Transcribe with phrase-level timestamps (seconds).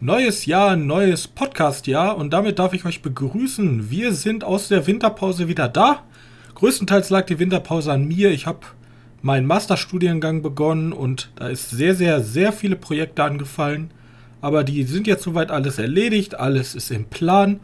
[0.00, 3.90] Neues Jahr, neues Podcast-Jahr und damit darf ich euch begrüßen.
[3.90, 6.04] Wir sind aus der Winterpause wieder da.
[6.54, 8.30] Größtenteils lag die Winterpause an mir.
[8.30, 8.60] Ich habe
[9.22, 13.90] meinen Masterstudiengang begonnen und da ist sehr, sehr, sehr viele Projekte angefallen.
[14.40, 17.58] Aber die sind jetzt soweit alles erledigt, alles ist im Plan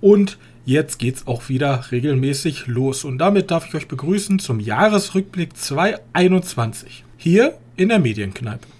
[0.00, 3.04] und jetzt geht's auch wieder regelmäßig los.
[3.04, 8.75] Und damit darf ich euch begrüßen zum Jahresrückblick 2021 hier in der Medienkneipe.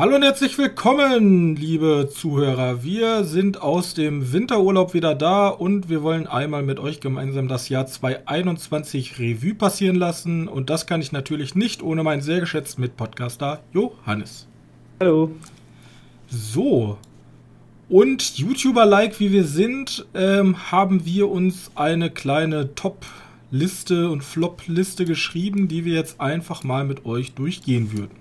[0.00, 2.84] Hallo und herzlich willkommen, liebe Zuhörer.
[2.84, 7.68] Wir sind aus dem Winterurlaub wieder da und wir wollen einmal mit euch gemeinsam das
[7.68, 10.46] Jahr 2021 Revue passieren lassen.
[10.46, 14.46] Und das kann ich natürlich nicht ohne meinen sehr geschätzten Mitpodcaster Johannes.
[15.00, 15.32] Hallo.
[16.28, 16.98] So.
[17.88, 25.68] Und YouTuber-like wie wir sind, ähm, haben wir uns eine kleine Top-Liste und Flop-Liste geschrieben,
[25.68, 28.16] die wir jetzt einfach mal mit euch durchgehen würden.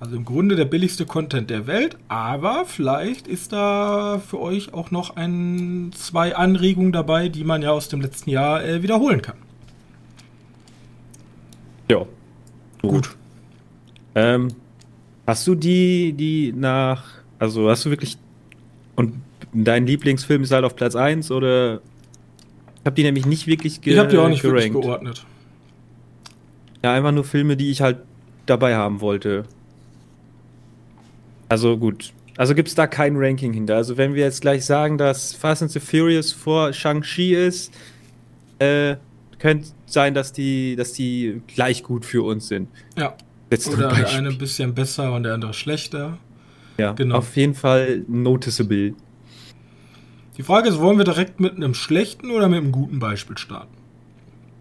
[0.00, 4.92] Also im Grunde der billigste Content der Welt, aber vielleicht ist da für euch auch
[4.92, 9.36] noch ein, zwei Anregungen dabei, die man ja aus dem letzten Jahr äh, wiederholen kann.
[11.90, 12.06] Ja.
[12.80, 12.92] Gut.
[12.92, 13.16] Gut.
[14.14, 14.48] Ähm,
[15.26, 17.04] hast du die, die nach,
[17.38, 18.16] also hast du wirklich,
[18.98, 19.14] und
[19.52, 21.80] dein Lieblingsfilm ist halt auf Platz 1 oder?
[22.80, 24.74] Ich habe die nämlich nicht wirklich ge Ich habe die auch nicht gerankt.
[24.74, 25.24] wirklich geordnet.
[26.82, 27.98] Ja, einfach nur Filme, die ich halt
[28.46, 29.44] dabei haben wollte.
[31.48, 32.12] Also gut.
[32.36, 33.76] Also gibt es da kein Ranking hinter.
[33.76, 37.72] Also wenn wir jetzt gleich sagen, dass Fast and the Furious vor Shang-Chi ist,
[38.58, 38.96] äh,
[39.38, 42.68] könnte sein, dass die, dass die gleich gut für uns sind.
[42.96, 43.14] Ja.
[43.50, 46.18] Jetzt Oder der eine ein bisschen besser und der andere schlechter.
[46.78, 47.16] Ja, genau.
[47.16, 48.94] auf jeden Fall noticeable.
[50.36, 53.76] Die Frage ist, wollen wir direkt mit einem schlechten oder mit einem guten Beispiel starten?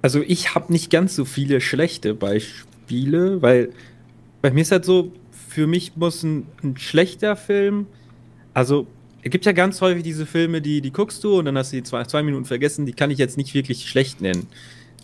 [0.02, 3.72] Also ich habe nicht ganz so viele schlechte Beispiele, weil
[4.42, 7.88] bei mir ist halt so, für mich muss ein, ein schlechter Film,
[8.54, 8.88] also
[9.22, 11.78] es gibt ja ganz häufig diese Filme, die, die guckst du und dann hast du
[11.78, 14.48] die zwei, zwei Minuten vergessen, die kann ich jetzt nicht wirklich schlecht nennen.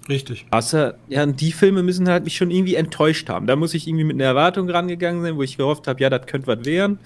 [0.10, 0.46] Richtig.
[0.52, 3.48] Außer, ja, die Filme müssen halt mich schon irgendwie enttäuscht haben.
[3.48, 6.26] Da muss ich irgendwie mit einer Erwartung rangegangen sein, wo ich gehofft habe, ja, das
[6.26, 7.00] könnte was werden.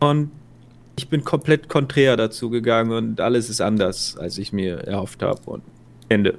[0.00, 0.30] Und
[0.96, 5.40] ich bin komplett konträr dazu gegangen und alles ist anders, als ich mir erhofft habe.
[5.46, 5.62] Und
[6.08, 6.38] Ende.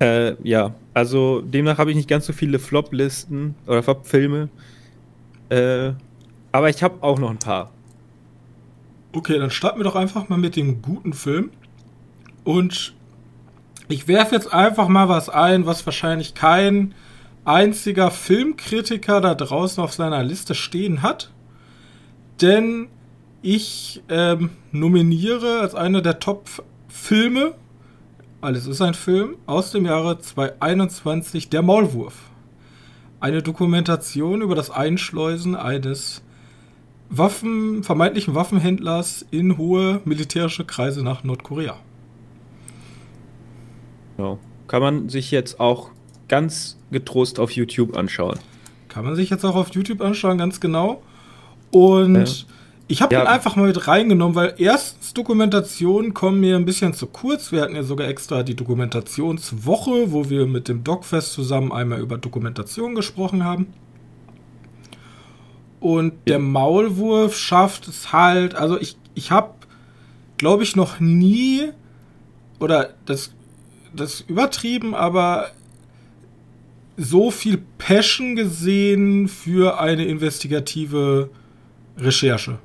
[0.00, 4.48] Äh, ja, also demnach habe ich nicht ganz so viele Flop-Listen oder Flop-Filme.
[5.48, 5.92] Äh,
[6.52, 7.72] aber ich habe auch noch ein paar.
[9.12, 11.50] Okay, dann starten wir doch einfach mal mit dem guten Film.
[12.44, 12.94] Und
[13.88, 16.94] ich werfe jetzt einfach mal was ein, was wahrscheinlich kein
[17.44, 21.30] einziger Filmkritiker da draußen auf seiner Liste stehen hat.
[22.40, 22.88] Denn
[23.42, 27.54] ich ähm, nominiere als einer der Top-Filme
[28.44, 32.14] alles ist ein Film aus dem Jahre 2021, Der Maulwurf.
[33.18, 36.22] Eine Dokumentation über das Einschleusen eines
[37.08, 41.78] Waffen, vermeintlichen Waffenhändlers in hohe militärische Kreise nach Nordkorea.
[44.18, 44.38] Ja.
[44.66, 45.90] Kann man sich jetzt auch
[46.28, 48.38] ganz getrost auf YouTube anschauen.
[48.88, 51.02] Kann man sich jetzt auch auf YouTube anschauen, ganz genau.
[51.70, 52.54] Und ja.
[52.86, 53.22] Ich habe ja.
[53.22, 57.50] ihn einfach mal mit reingenommen, weil erstens Dokumentationen kommen mir ein bisschen zu kurz.
[57.50, 62.18] Wir hatten ja sogar extra die Dokumentationswoche, wo wir mit dem Dogfest zusammen einmal über
[62.18, 63.72] Dokumentation gesprochen haben.
[65.80, 69.54] Und der Maulwurf schafft es halt, also ich, ich habe,
[70.36, 71.70] glaube ich, noch nie,
[72.58, 73.32] oder das,
[73.96, 75.50] das übertrieben, aber
[76.96, 81.30] so viel Passion gesehen für eine investigative
[81.96, 82.58] Recherche.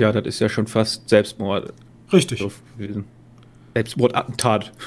[0.00, 1.72] Ja, das ist ja schon fast Selbstmord.
[2.12, 2.44] Richtig.
[3.74, 4.72] Selbstmordattentat.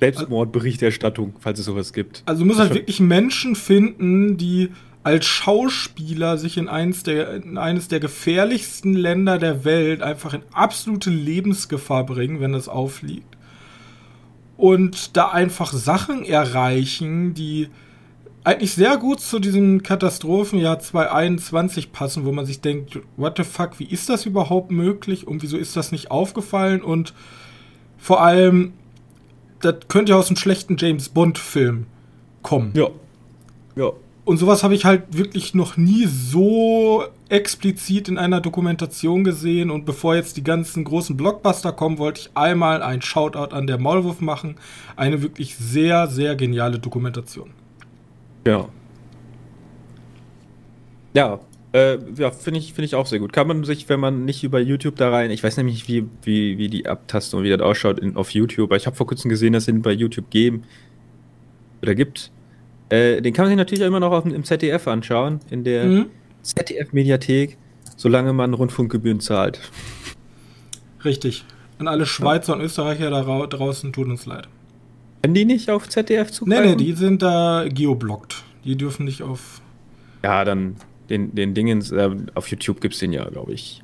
[0.00, 2.22] Selbstmordberichterstattung, falls es sowas gibt.
[2.26, 4.70] Also du musst halt wirklich Menschen finden, die
[5.04, 10.42] als Schauspieler sich in eines, der, in eines der gefährlichsten Länder der Welt einfach in
[10.52, 13.33] absolute Lebensgefahr bringen, wenn es aufliegt.
[14.56, 17.68] Und da einfach Sachen erreichen, die
[18.44, 23.78] eigentlich sehr gut zu diesem Katastrophenjahr 2021 passen, wo man sich denkt, what the fuck,
[23.78, 27.14] wie ist das überhaupt möglich und wieso ist das nicht aufgefallen und
[27.96, 28.74] vor allem,
[29.60, 31.86] das könnte ja aus einem schlechten James Bond-Film
[32.42, 32.72] kommen.
[32.74, 32.88] Ja.
[33.76, 33.92] Ja.
[34.24, 39.70] Und sowas habe ich halt wirklich noch nie so explizit in einer Dokumentation gesehen.
[39.70, 43.78] Und bevor jetzt die ganzen großen Blockbuster kommen, wollte ich einmal ein Shoutout an der
[43.78, 44.56] Maulwurf machen.
[44.96, 47.50] Eine wirklich sehr, sehr geniale Dokumentation.
[48.46, 48.68] Ja.
[51.14, 51.40] Ja,
[51.74, 53.32] Äh, ja, finde ich, find ich auch sehr gut.
[53.32, 56.08] Kann man sich, wenn man nicht über YouTube da rein, ich weiß nämlich nicht, wie,
[56.22, 59.28] wie, wie die Abtastung, wie das ausschaut in, auf YouTube, aber ich habe vor kurzem
[59.28, 60.62] gesehen, dass es den bei YouTube geben
[61.82, 62.30] oder gibt.
[62.88, 66.06] Äh, den kann man sich natürlich immer noch auf, im ZDF anschauen, in der mhm.
[66.42, 67.56] ZDF-Mediathek,
[67.96, 69.60] solange man Rundfunkgebühren zahlt.
[71.04, 71.44] Richtig.
[71.78, 72.58] An alle Schweizer ja.
[72.58, 74.48] und Österreicher da draußen tut uns leid.
[75.22, 76.64] Können die nicht auf ZDF zugreifen?
[76.64, 78.44] Nee, nee, die sind da geoblockt.
[78.64, 79.60] Die dürfen nicht auf.
[80.22, 80.76] Ja, dann
[81.10, 83.82] den, den Dingens, äh, auf YouTube gibt es den ja, glaube ich.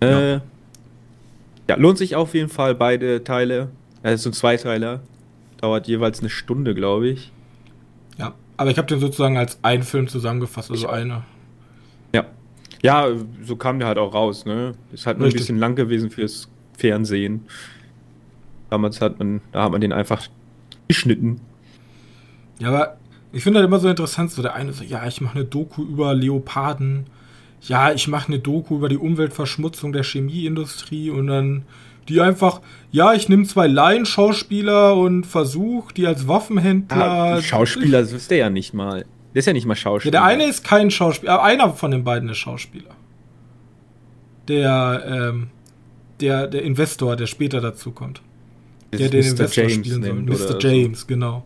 [0.00, 0.42] Äh, ja.
[1.68, 1.76] ja.
[1.76, 3.68] lohnt sich auf jeden Fall beide Teile.
[4.02, 5.00] Es sind zwei Teile.
[5.62, 7.30] Dauert jeweils eine Stunde, glaube ich.
[8.18, 11.22] Ja, aber ich habe den sozusagen als einen Film zusammengefasst, also ich eine.
[12.12, 12.26] Ja.
[12.82, 13.06] Ja,
[13.44, 14.72] so kam der halt auch raus, ne?
[14.92, 17.46] Ist halt nur ein bisschen lang gewesen fürs Fernsehen.
[18.70, 20.26] Damals hat man, da hat man den einfach
[20.88, 21.40] geschnitten.
[22.58, 22.96] Ja, aber
[23.32, 25.84] ich finde halt immer so interessant, so der eine so, ja, ich mache eine Doku
[25.84, 27.06] über Leoparden,
[27.60, 31.62] ja, ich mache eine Doku über die Umweltverschmutzung der Chemieindustrie und dann
[32.08, 32.60] die einfach,
[32.90, 37.36] ja, ich nehme zwei Laienschauspieler und versuche die als Waffenhändler.
[37.36, 39.04] Ja, Schauspieler ist der ja nicht mal.
[39.34, 40.14] Der ist ja nicht mal Schauspieler.
[40.14, 42.90] Ja, der eine ist kein Schauspieler, aber einer von den beiden ist Schauspieler.
[44.48, 45.48] Der, ähm,
[46.20, 48.20] der, der Investor, der später dazu kommt.
[48.92, 50.48] Der den Investor James spielen soll.
[50.56, 50.58] Mr.
[50.60, 51.06] James, so.
[51.06, 51.44] genau.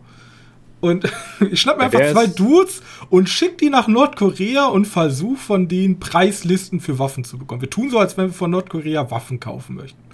[0.79, 1.11] Und
[1.51, 5.99] ich schnapp mir einfach zwei Dudes und schick die nach Nordkorea und versuch von denen
[5.99, 7.61] Preislisten für Waffen zu bekommen.
[7.61, 10.06] Wir tun so, als wenn wir von Nordkorea Waffen kaufen möchten.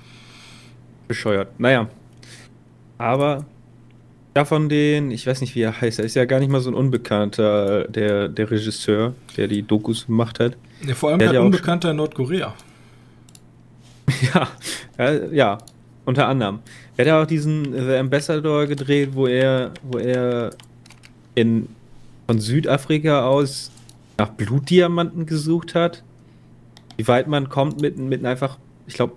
[1.07, 1.59] Bescheuert.
[1.59, 1.89] Naja.
[2.97, 3.45] Aber
[4.33, 6.69] davon den, ich weiß nicht, wie er heißt, er ist ja gar nicht mal so
[6.69, 10.57] ein Unbekannter, der, der Regisseur, der die Dokus gemacht hat.
[10.85, 12.53] Ja, vor allem der ein Unbekannter in Nordkorea.
[14.33, 14.47] ja,
[14.97, 15.57] ja, ja,
[16.05, 16.59] unter anderem.
[16.97, 20.51] Er hat ja auch diesen The Ambassador gedreht, wo er, wo er
[21.35, 21.69] in,
[22.27, 23.71] von Südafrika aus
[24.17, 26.03] nach Blutdiamanten gesucht hat.
[26.97, 28.57] Wie weit man kommt mit, mit einfach,
[28.88, 29.15] ich glaube,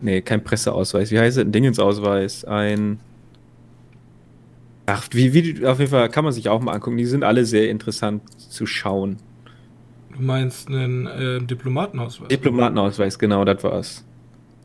[0.00, 1.10] nee, kein Presseausweis.
[1.10, 1.44] Wie heißt es?
[1.44, 2.44] Ein Dingensausweis.
[2.44, 3.00] Ein.
[4.86, 6.96] Ach, wie, wie, auf jeden Fall kann man sich auch mal angucken.
[6.96, 9.18] Die sind alle sehr interessant zu schauen.
[10.16, 12.28] Du meinst einen äh, Diplomatenausweis?
[12.28, 14.04] Diplomatenausweis, genau, das war's.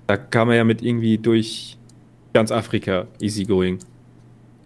[0.08, 1.78] Da kam er ja mit irgendwie durch
[2.34, 3.80] ganz Afrika easygoing.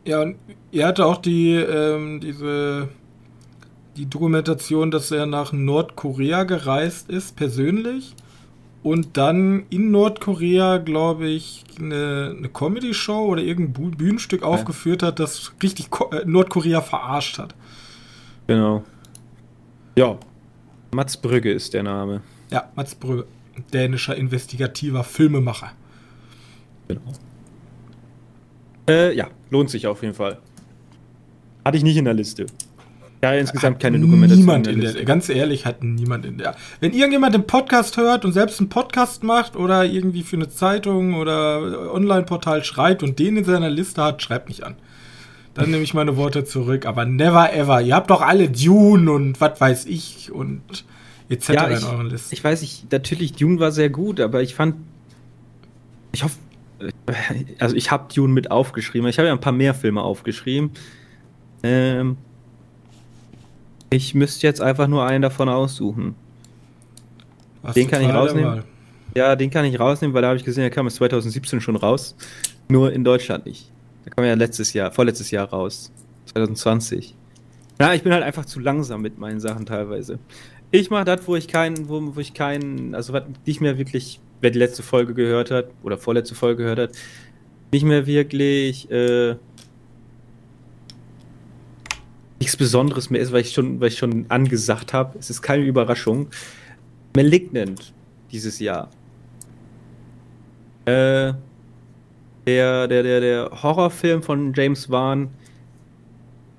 [0.06, 0.38] Ja, und
[0.72, 2.88] er hatte auch die, ähm, diese,
[3.98, 8.16] die Dokumentation, dass er nach Nordkorea gereist ist, persönlich.
[8.88, 14.48] Und dann in Nordkorea, glaube ich, eine, eine Comedy-Show oder irgendein Bühnenstück ja.
[14.48, 17.54] aufgeführt hat, das richtig Ko äh, Nordkorea verarscht hat.
[18.48, 18.86] Genau.
[19.98, 20.18] Ja.
[20.92, 22.22] Mats Brügge ist der Name.
[22.50, 23.26] Ja, Mats Brügge
[23.74, 25.74] dänischer investigativer Filmemacher.
[26.88, 27.02] Genau.
[28.88, 30.38] Äh, ja, lohnt sich auf jeden Fall.
[31.66, 32.46] Hatte ich nicht in der Liste.
[33.24, 34.46] Ja, insgesamt keine Dokumentation.
[34.46, 36.56] Niemand in der, der ganz ehrlich, hat niemand in der.
[36.80, 41.16] Wenn irgendjemand den Podcast hört und selbst einen Podcast macht oder irgendwie für eine Zeitung
[41.16, 44.76] oder Online-Portal schreibt und den in seiner Liste hat, schreibt mich an.
[45.56, 46.86] Dann nehme ich meine Worte zurück.
[46.86, 47.82] Aber never ever.
[47.82, 50.62] Ihr habt doch alle Dune und was weiß ich und
[51.30, 51.50] etc.
[51.50, 52.36] Ja, ich, in euren Listen.
[52.36, 54.76] Ich weiß nicht, natürlich, Dune war sehr gut, aber ich fand.
[56.12, 56.38] Ich hoffe.
[57.58, 59.10] Also, ich habe Dune mit aufgeschrieben.
[59.10, 60.70] Ich habe ja ein paar mehr Filme aufgeschrieben.
[61.64, 62.18] Ähm,
[63.90, 66.16] ich müsste jetzt einfach nur einen davon aussuchen.
[67.62, 68.64] Was den kann ich rausnehmen.
[69.16, 71.76] Ja, den kann ich rausnehmen, weil da habe ich gesehen, der kam es 2017 schon
[71.76, 72.16] raus.
[72.70, 73.72] Nur in Deutschland nicht.
[74.06, 75.92] Der kam ja letztes Jahr, vorletztes Jahr raus.
[76.26, 77.16] 2020.
[77.80, 80.20] Ja, ich bin halt einfach zu langsam mit meinen Sachen teilweise.
[80.72, 84.20] Ich mache das, wo ich keinen, wo, wo ich keinen, also was nicht mehr wirklich,
[84.42, 86.92] wer die letzte Folge gehört hat oder vorletzte Folge gehört hat,
[87.72, 89.36] nicht mehr wirklich äh,
[92.48, 95.20] nichts Besonderes mehr ist, weil ich schon, weil ich schon angesagt habe.
[95.20, 96.28] Es ist keine Überraschung.
[97.14, 97.94] Malignant
[98.32, 98.90] dieses Jahr.
[100.86, 101.34] Äh,
[102.46, 105.30] der, der, der, der Horrorfilm von James Wan,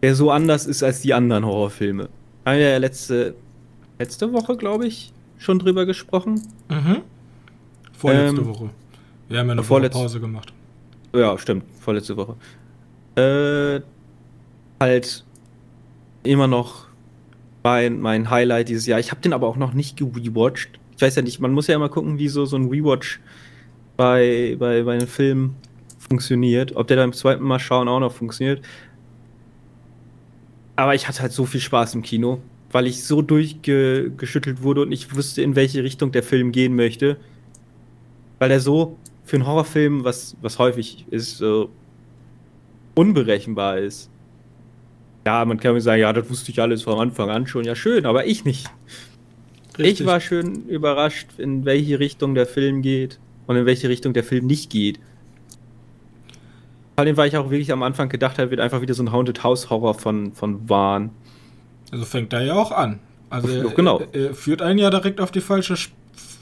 [0.03, 2.11] der so anders ist als die anderen Horrorfilme.
[2.45, 3.35] Einer der letzte
[3.99, 6.43] letzte Woche, glaube ich, schon drüber gesprochen.
[6.69, 6.99] Mhm.
[7.97, 8.71] Vorletzte ähm, Woche.
[9.29, 10.53] Wir haben ja eine Woche Pause gemacht.
[11.15, 11.65] Ja, stimmt.
[11.81, 12.37] Vorletzte Woche.
[13.17, 13.81] Äh,
[14.79, 15.25] halt
[16.23, 16.87] immer noch
[17.63, 19.01] mein, mein Highlight dieses Jahr.
[19.01, 20.79] Ich habe den aber auch noch nicht gerewatcht.
[20.97, 23.21] Ich weiß ja nicht, man muss ja immer gucken, wie so, so ein Rewatch
[23.97, 25.55] bei, bei, bei einem Film
[25.99, 26.75] funktioniert.
[26.77, 28.63] Ob der beim zweiten Mal schauen auch noch funktioniert.
[30.77, 34.93] Aber ich hatte halt so viel Spaß im Kino weil ich so durchgeschüttelt wurde und
[34.93, 37.17] ich wusste, in welche Richtung der Film gehen möchte.
[38.39, 41.71] Weil er so für einen Horrorfilm, was, was häufig ist, so
[42.95, 44.11] unberechenbar ist.
[45.29, 47.63] Ja, man kann mir sagen, ja, das wusste ich alles von Anfang an schon.
[47.63, 48.67] Ja, schön, aber ich nicht.
[49.79, 50.01] Richtig.
[50.01, 54.25] Ich war schön überrascht, in welche Richtung der Film geht und in welche Richtung der
[54.25, 54.99] Film nicht geht.
[56.95, 59.13] Vor allem, weil ich auch wirklich am Anfang gedacht habe, wird einfach wieder so ein
[59.13, 61.11] Haunted House Horror von, von Wahn.
[61.93, 62.99] Also fängt er ja auch an.
[63.29, 64.01] Also er, genau.
[64.01, 65.75] er, er führt einen ja direkt auf die falsche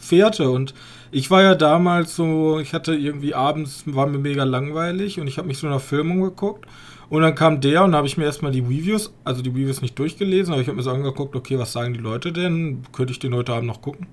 [0.01, 0.75] Fährte und
[1.11, 5.39] ich war ja damals so, ich hatte irgendwie abends, war mir mega langweilig und ich
[5.39, 6.67] habe mich so nach Filmung geguckt
[7.09, 9.83] und dann kam der und da habe ich mir erstmal die Reviews, also die Reviews
[9.83, 12.83] nicht durchgelesen, aber ich habe mir so angeguckt, okay, was sagen die Leute denn?
[12.93, 14.07] Könnte ich den heute Abend noch gucken?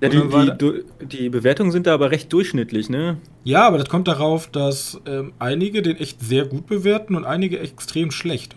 [0.00, 0.20] Ja, die,
[0.58, 3.18] die, die, Bewertungen sind da aber recht durchschnittlich, ne?
[3.44, 7.60] Ja, aber das kommt darauf, dass ähm, einige den echt sehr gut bewerten und einige
[7.60, 8.56] extrem schlecht.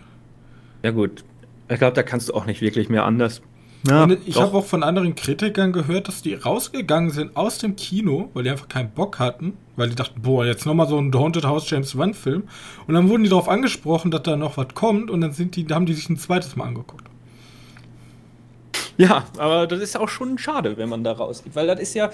[0.82, 1.22] Ja, gut.
[1.68, 3.42] Ich glaube, da kannst du auch nicht wirklich mehr anders.
[3.86, 8.30] Ja, ich habe auch von anderen Kritikern gehört, dass die rausgegangen sind aus dem Kino,
[8.34, 11.44] weil die einfach keinen Bock hatten, weil die dachten, boah, jetzt nochmal so ein Haunted
[11.44, 12.44] House James Wan Film.
[12.86, 15.66] Und dann wurden die darauf angesprochen, dass da noch was kommt und dann sind die,
[15.66, 17.06] haben die sich ein zweites Mal angeguckt.
[18.96, 22.10] Ja, aber das ist auch schon schade, wenn man da rausgeht, weil das ist ja.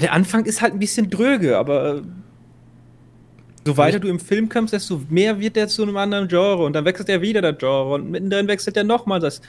[0.00, 2.02] Der Anfang ist halt ein bisschen dröge, aber
[3.64, 6.74] so weiter du im Film kommst, desto mehr wird der zu einem anderen Genre und
[6.74, 9.40] dann wechselt er wieder der Genre und mittendrin wechselt er nochmal das.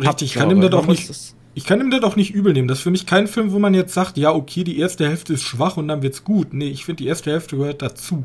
[0.00, 1.34] Richtig, ich kann ihm das auch nicht.
[1.54, 2.68] Ich kann ihm das auch nicht übel nehmen.
[2.68, 5.34] Das ist für mich kein Film, wo man jetzt sagt, ja, okay, die erste Hälfte
[5.34, 6.54] ist schwach und dann wird's gut.
[6.54, 8.24] Nee, ich finde, die erste Hälfte gehört dazu.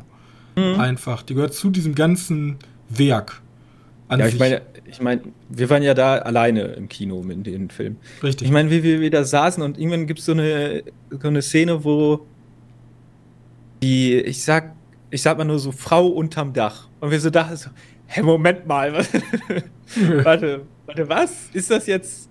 [0.56, 0.80] Mhm.
[0.80, 1.22] Einfach.
[1.22, 2.56] Die gehört zu diesem ganzen
[2.88, 3.42] Werk.
[4.10, 5.20] ja, ich meine, ich meine,
[5.50, 7.96] wir waren ja da alleine im Kino mit dem Film.
[8.22, 8.46] Richtig.
[8.46, 11.84] Ich meine, wie wir wieder saßen und irgendwann gibt es so eine, so eine Szene,
[11.84, 12.26] wo
[13.82, 14.74] die, ich sag,
[15.10, 16.88] ich sag mal nur so, Frau unterm Dach.
[17.00, 17.70] Und wir so dachten so,
[18.06, 18.92] hä, Moment mal,
[20.24, 21.50] warte, warte, was?
[21.52, 22.27] Ist das jetzt,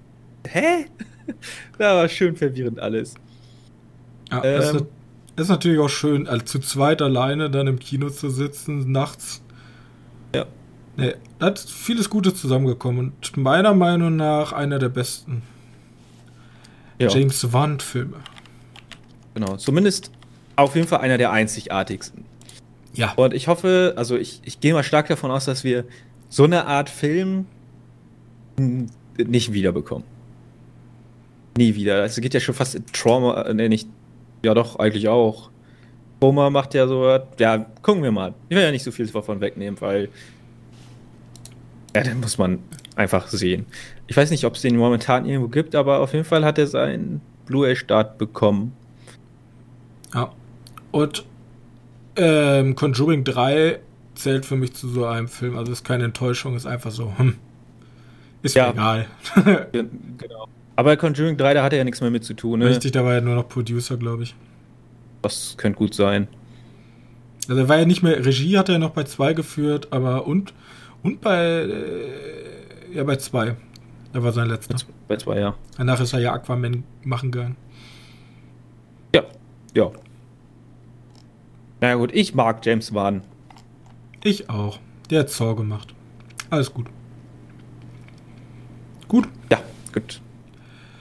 [0.48, 0.86] hä?
[1.78, 3.16] da war schön verwirrend alles.
[4.32, 4.86] Ja, ähm, ist,
[5.36, 9.42] ist natürlich auch schön, also zu zweit alleine dann im Kino zu sitzen, nachts
[10.98, 15.44] Nee, da ist vieles Gutes zusammengekommen und meiner Meinung nach einer der besten
[17.00, 17.08] ja.
[17.08, 18.18] James Wan-Filme.
[19.36, 20.12] Genau, zumindest
[20.56, 22.26] auf jeden Fall einer der einzigartigsten.
[22.96, 23.14] Ja.
[23.14, 25.86] Und ich hoffe, also ich, ich gehe mal stark davon aus, dass wir
[26.30, 27.46] so eine Art Film
[29.18, 30.04] nicht wiederbekommen.
[31.58, 32.04] Nie wieder.
[32.04, 33.90] Es geht ja schon fast in Trauma, nee, nicht,
[34.44, 35.50] ja doch, eigentlich auch.
[36.20, 38.34] Trauma macht ja so, ja, gucken wir mal.
[38.50, 40.10] Ich will ja nicht so viel davon wegnehmen, weil
[41.96, 42.60] ja, den muss man
[42.96, 43.66] einfach sehen.
[44.06, 46.68] Ich weiß nicht, ob es den momentan irgendwo gibt, aber auf jeden Fall hat er
[46.68, 48.74] seinen Blu-ray-Start bekommen.
[50.14, 50.32] Ja.
[50.92, 51.26] Und
[52.16, 53.80] ähm, Conjuring 3
[54.14, 55.58] zählt für mich zu so einem Film.
[55.58, 57.36] Also ist keine Enttäuschung, ist einfach so, hm,
[58.44, 58.70] ist ja.
[58.72, 59.08] egal.
[59.72, 60.48] genau.
[60.78, 62.60] Aber Conjuring 3, da hat er ja nichts mehr mit zu tun.
[62.60, 62.68] Ne?
[62.68, 64.36] Richtig, da war er nur noch Producer, glaube ich.
[65.22, 66.30] Das könnte gut sein.
[67.50, 70.54] Also er war ja nicht mehr, Regie hat er noch bei 2 geführt, aber und
[71.04, 73.56] und bei, äh, ja, bei zwei.
[74.14, 74.76] Er war sein letzter.
[75.08, 75.56] Bei zwei, ja.
[75.78, 77.56] Danach ist er ja Aquaman machen gegangen.
[79.14, 79.24] Ja,
[79.74, 79.92] ja.
[81.80, 83.22] Na gut, ich mag James Wan.
[84.24, 84.80] Ich auch.
[85.10, 85.94] Der hat Zor gemacht.
[86.50, 86.88] Alles gut.
[89.08, 89.28] Gut?
[89.52, 89.60] Ja,
[89.94, 90.22] gut.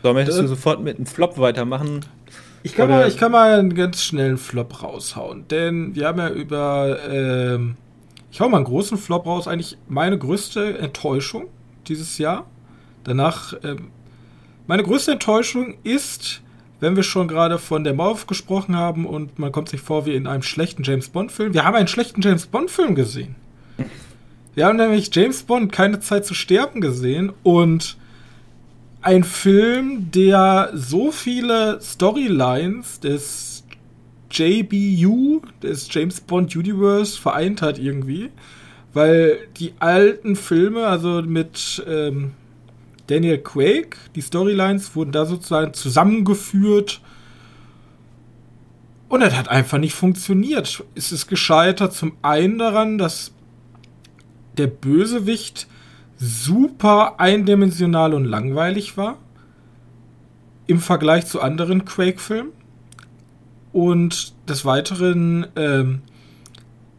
[0.06, 2.04] So, möchtest du sofort mit einem Flop weitermachen?
[2.62, 6.28] Ich kann, mal, ich kann mal einen ganz schnellen Flop raushauen, denn wir haben ja
[6.28, 7.76] über ähm,
[8.30, 9.48] ich hau mal einen großen Flop raus.
[9.48, 11.48] Eigentlich meine größte Enttäuschung
[11.88, 12.46] dieses Jahr.
[13.02, 13.74] Danach, äh,
[14.68, 16.40] meine größte Enttäuschung ist,
[16.78, 20.14] wenn wir schon gerade von der Mauer gesprochen haben und man kommt sich vor wie
[20.14, 21.52] in einem schlechten James Bond-Film.
[21.52, 23.34] Wir haben einen schlechten James Bond-Film gesehen.
[24.54, 27.96] Wir haben nämlich James Bond keine Zeit zu sterben gesehen und
[29.02, 33.64] ein Film, der so viele Storylines des
[34.30, 38.30] JBU, das James Bond Universe, vereint hat irgendwie.
[38.92, 42.32] Weil die alten Filme, also mit ähm,
[43.06, 47.00] Daniel Quake, die Storylines wurden da sozusagen zusammengeführt.
[49.08, 50.82] Und das hat einfach nicht funktioniert.
[50.94, 53.32] Es ist gescheitert zum einen daran, dass
[54.56, 55.68] der Bösewicht
[56.16, 59.18] super eindimensional und langweilig war.
[60.66, 62.52] Im Vergleich zu anderen Quake-Filmen.
[63.72, 66.02] Und des Weiteren, ähm,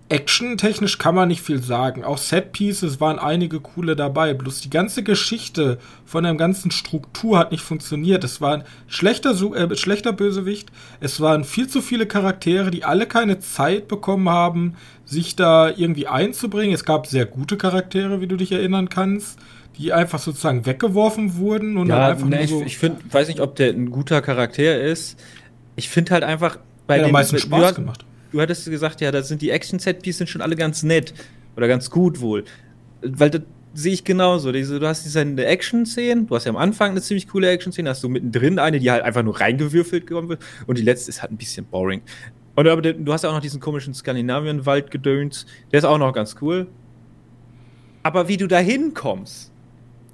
[0.09, 2.05] Action-technisch kann man nicht viel sagen.
[2.05, 4.33] Auch Set-Pieces waren einige coole dabei.
[4.33, 8.23] Bloß die ganze Geschichte von der ganzen Struktur hat nicht funktioniert.
[8.23, 10.71] Es war ein schlechter, äh, schlechter Bösewicht.
[11.01, 14.75] Es waren viel zu viele Charaktere, die alle keine Zeit bekommen haben,
[15.07, 16.75] sich da irgendwie einzubringen.
[16.75, 19.39] Es gab sehr gute Charaktere, wie du dich erinnern kannst,
[19.77, 21.77] die einfach sozusagen weggeworfen wurden.
[21.77, 24.79] Und ja, einfach nee, so ich, ich find, weiß nicht, ob der ein guter Charakter
[24.79, 25.17] ist.
[25.77, 28.05] Ich finde halt einfach, bei ja, meisten Spaß du, gemacht.
[28.31, 31.13] Du hattest gesagt, ja, da sind die Action-Set-Pieces schon alle ganz nett
[31.55, 32.43] oder ganz gut wohl.
[33.01, 33.41] weil das
[33.73, 34.51] sehe ich genauso.
[34.51, 38.03] Diese, du hast diese Action-Szenen, du hast ja am Anfang eine ziemlich coole Action-Szene, hast
[38.03, 41.37] du mittendrin eine, die halt einfach nur reingewürfelt wird und die letzte ist halt ein
[41.37, 42.01] bisschen boring.
[42.57, 46.11] Und aber du hast ja auch noch diesen komischen Skandinavien-Wald gedöns, der ist auch noch
[46.11, 46.65] ganz cool.
[48.01, 49.51] Aber wie du da hinkommst,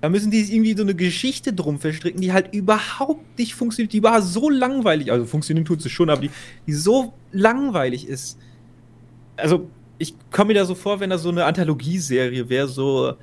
[0.02, 4.04] da müssen die irgendwie so eine Geschichte drum verstricken, die halt überhaupt nicht funktioniert, die
[4.04, 6.32] war so langweilig, also funktionieren tut sie schon, aber die,
[6.68, 8.38] die so langweilig ist.
[9.38, 13.14] Also, ich komme mir da so vor, wenn da so eine Anthologieserie wäre, so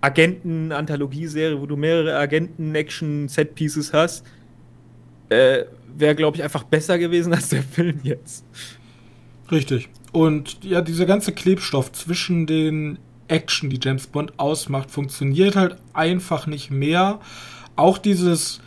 [0.00, 4.24] Agenten-Anthologieserie, wo du mehrere Agenten-Action-Set-Pieces hast,
[5.28, 5.64] äh,
[5.96, 8.44] wäre, glaube ich, einfach besser gewesen als der Film jetzt.
[9.50, 9.88] Richtig.
[10.12, 16.46] Und ja, dieser ganze Klebstoff zwischen den Action, die James Bond ausmacht, funktioniert halt einfach
[16.46, 17.20] nicht mehr.
[17.76, 18.60] Auch dieses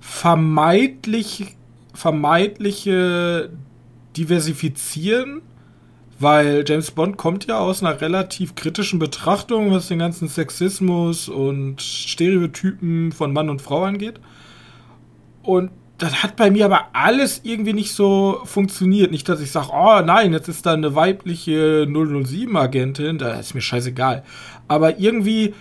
[0.00, 1.56] vermeidlich,
[1.94, 3.50] vermeidliche
[4.16, 5.42] Diversifizieren,
[6.20, 11.82] weil James Bond kommt ja aus einer relativ kritischen Betrachtung, was den ganzen Sexismus und
[11.82, 14.20] Stereotypen von Mann und Frau angeht.
[15.42, 15.70] Und
[16.02, 19.12] das hat bei mir aber alles irgendwie nicht so funktioniert.
[19.12, 23.60] Nicht, dass ich sage, oh nein, jetzt ist da eine weibliche 007-Agentin, da ist mir
[23.60, 24.24] scheißegal.
[24.66, 25.54] Aber irgendwie,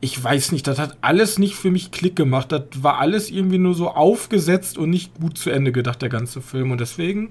[0.00, 2.50] ich weiß nicht, das hat alles nicht für mich Klick gemacht.
[2.50, 6.40] Das war alles irgendwie nur so aufgesetzt und nicht gut zu Ende gedacht, der ganze
[6.40, 6.72] Film.
[6.72, 7.30] Und deswegen,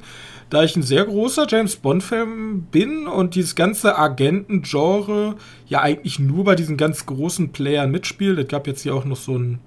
[0.49, 5.35] da ich ein sehr großer James Bond-Film bin und dieses ganze Agenten-Genre
[5.67, 9.17] ja eigentlich nur bei diesen ganz großen Playern mitspielt, es gab jetzt hier auch noch
[9.17, 9.59] so ein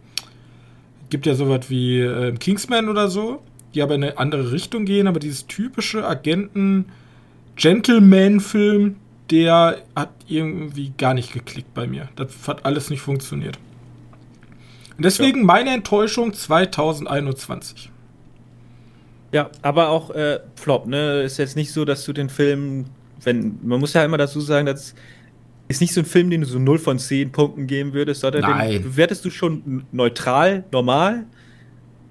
[1.10, 3.42] gibt ja sowas wie äh, Kingsman oder so,
[3.74, 8.96] die aber in eine andere Richtung gehen, aber dieses typische Agenten-Gentleman-Film,
[9.30, 12.08] der hat irgendwie gar nicht geklickt bei mir.
[12.16, 13.58] Das hat alles nicht funktioniert.
[14.96, 15.44] Und deswegen ja.
[15.44, 17.90] meine Enttäuschung 2021.
[19.32, 21.22] Ja, aber auch äh, Flop, ne?
[21.22, 22.86] Ist jetzt nicht so, dass du den Film,
[23.22, 24.96] wenn, man muss ja immer dazu sagen, dass
[25.70, 28.42] ist nicht so ein Film, den du so 0 von 10 Punkten geben würdest, sondern
[28.42, 28.72] Nein.
[28.72, 31.26] den bewertest du schon neutral, normal.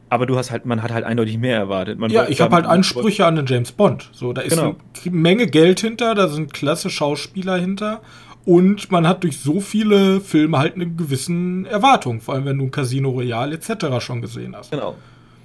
[0.07, 1.99] Aber du hast halt, man hat halt eindeutig mehr erwartet.
[1.99, 4.09] Man ja, ich habe halt Ansprüche an den James Bond.
[4.13, 4.77] So, da ist genau.
[5.05, 8.01] eine Menge Geld hinter, da sind klasse Schauspieler hinter.
[8.45, 12.63] Und man hat durch so viele Filme halt eine gewissen Erwartung, vor allem wenn du
[12.63, 13.99] ein Casino Royale etc.
[13.99, 14.71] schon gesehen hast.
[14.71, 14.95] Genau.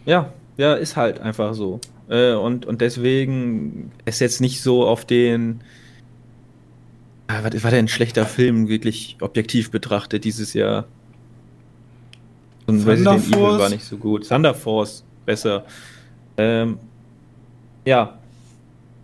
[0.06, 1.80] Ja, ja, ist halt einfach so.
[2.08, 5.62] Äh, und, und deswegen ist jetzt nicht so auf den
[7.26, 10.86] Ah, was war denn ein schlechter Film, wirklich objektiv betrachtet dieses Jahr?
[12.66, 14.28] Und Resident Evil war nicht so gut.
[14.28, 15.64] Thunder Force, besser.
[16.36, 16.78] Ähm,
[17.84, 18.18] ja.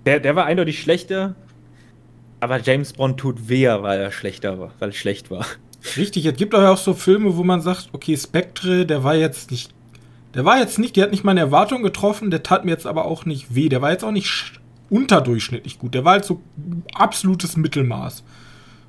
[0.07, 1.35] Der, der war eindeutig schlechter,
[2.41, 5.45] aber James Bond tut weh, weil er schlechter war, weil er schlecht war.
[5.97, 9.73] Richtig, es gibt auch so Filme, wo man sagt, okay, Spectre, der war jetzt nicht.
[10.35, 13.05] Der war jetzt nicht, der hat nicht meine Erwartung getroffen, der tat mir jetzt aber
[13.05, 13.69] auch nicht weh.
[13.69, 14.60] Der war jetzt auch nicht
[14.91, 15.95] unterdurchschnittlich gut.
[15.95, 16.41] Der war halt so
[16.95, 18.23] absolutes Mittelmaß.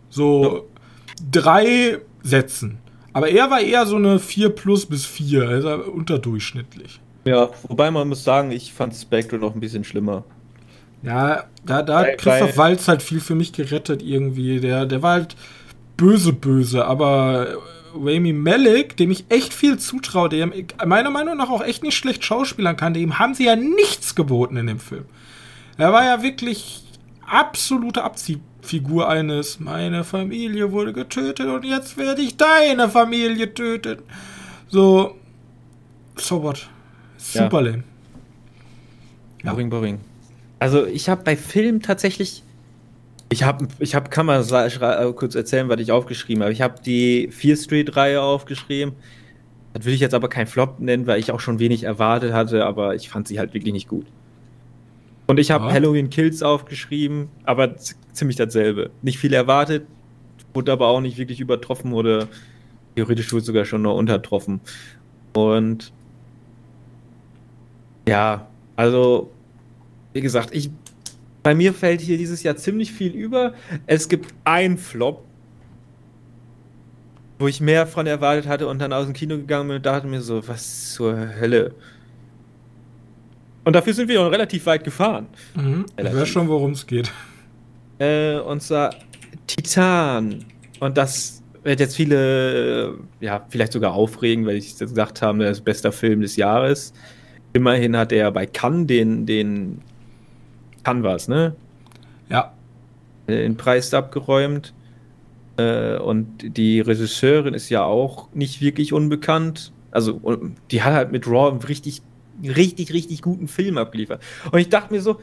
[0.09, 0.61] So ja.
[1.31, 2.79] drei Sätzen.
[3.13, 6.99] Aber er war eher so eine 4 plus bis 4, also unterdurchschnittlich.
[7.25, 10.23] Ja, wobei man muss sagen, ich fand Spectre noch ein bisschen schlimmer.
[11.03, 14.59] Ja, da, da hat Christoph Walz halt viel für mich gerettet irgendwie.
[14.59, 15.35] Der, der war halt
[15.97, 17.57] böse, böse, aber
[17.95, 20.49] Rami Malek, dem ich echt viel zutraue, der
[20.85, 24.57] meiner Meinung nach auch echt nicht schlecht schauspielern kann, dem haben sie ja nichts geboten
[24.57, 25.05] in dem Film.
[25.81, 26.83] Er war ja wirklich
[27.25, 34.03] absolute Abziehfigur eines, meine Familie wurde getötet und jetzt werde ich deine Familie töten.
[34.67, 35.15] So,
[36.17, 36.69] so what?
[37.17, 37.71] Super ja.
[37.71, 37.83] lame.
[39.41, 39.53] Ja.
[39.53, 39.99] Boring, boring.
[40.59, 42.43] Also ich habe bei Filmen tatsächlich,
[43.29, 46.53] ich habe, ich habe, kann man äh, kurz erzählen, was ich aufgeschrieben habe.
[46.53, 48.93] Ich habe die Fear Street Reihe aufgeschrieben.
[49.73, 52.67] Das will ich jetzt aber kein Flop nennen, weil ich auch schon wenig erwartet hatte,
[52.67, 54.05] aber ich fand sie halt wirklich nicht gut.
[55.31, 55.71] Und ich habe ja.
[55.71, 57.77] Halloween Kills aufgeschrieben, aber
[58.11, 58.89] ziemlich dasselbe.
[59.01, 59.87] Nicht viel erwartet,
[60.53, 62.27] wurde aber auch nicht wirklich übertroffen oder
[62.97, 64.59] theoretisch wurde sogar schon noch untertroffen.
[65.31, 65.93] Und
[68.05, 69.31] ja, also
[70.11, 70.69] wie gesagt, ich
[71.43, 73.53] bei mir fällt hier dieses Jahr ziemlich viel über.
[73.85, 75.23] Es gibt ein Flop,
[77.39, 80.07] wo ich mehr von erwartet hatte und dann aus dem Kino gegangen bin und dachte
[80.07, 81.73] mir so, was zur Hölle.
[83.63, 85.27] Und dafür sind wir auch relativ weit gefahren.
[85.55, 85.85] Mhm.
[85.97, 87.11] Ich weiß schon, worum es geht.
[87.99, 88.95] Äh, und zwar
[89.45, 90.45] Titan.
[90.79, 95.59] Und das wird jetzt viele, äh, ja, vielleicht sogar aufregen, weil ich gesagt habe, das
[95.59, 96.93] ist bester Film des Jahres.
[97.53, 99.81] Immerhin hat er bei Cannes den, den
[100.83, 101.55] Canvas, ne?
[102.29, 102.53] Ja.
[103.27, 104.73] Den Preis abgeräumt.
[105.57, 109.71] Äh, und die Regisseurin ist ja auch nicht wirklich unbekannt.
[109.91, 110.21] Also,
[110.71, 112.01] die hat halt mit Raw richtig
[112.43, 114.21] richtig, richtig guten Film abgeliefert.
[114.51, 115.19] Und ich dachte mir so,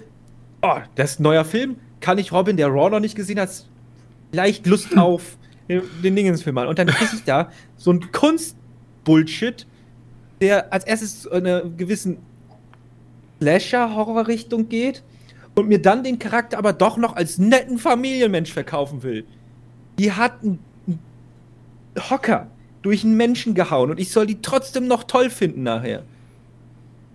[0.63, 1.77] oh, das ist ein neuer Film.
[2.01, 3.51] Kann ich Robin, der Raw noch nicht gesehen hat,
[4.33, 5.37] leicht Lust auf
[5.69, 6.69] den, den Dingensfilm an.
[6.69, 9.67] Und dann kriege ich da so ein Kunstbullshit,
[10.41, 12.19] der als erstes in einer gewissen
[13.41, 15.03] Slasher-Horror-Richtung geht
[15.55, 19.25] und mir dann den Charakter aber doch noch als netten Familienmensch verkaufen will.
[19.99, 20.59] Die hat einen
[22.11, 22.49] Hocker
[22.83, 26.05] durch einen Menschen gehauen und ich soll die trotzdem noch toll finden nachher.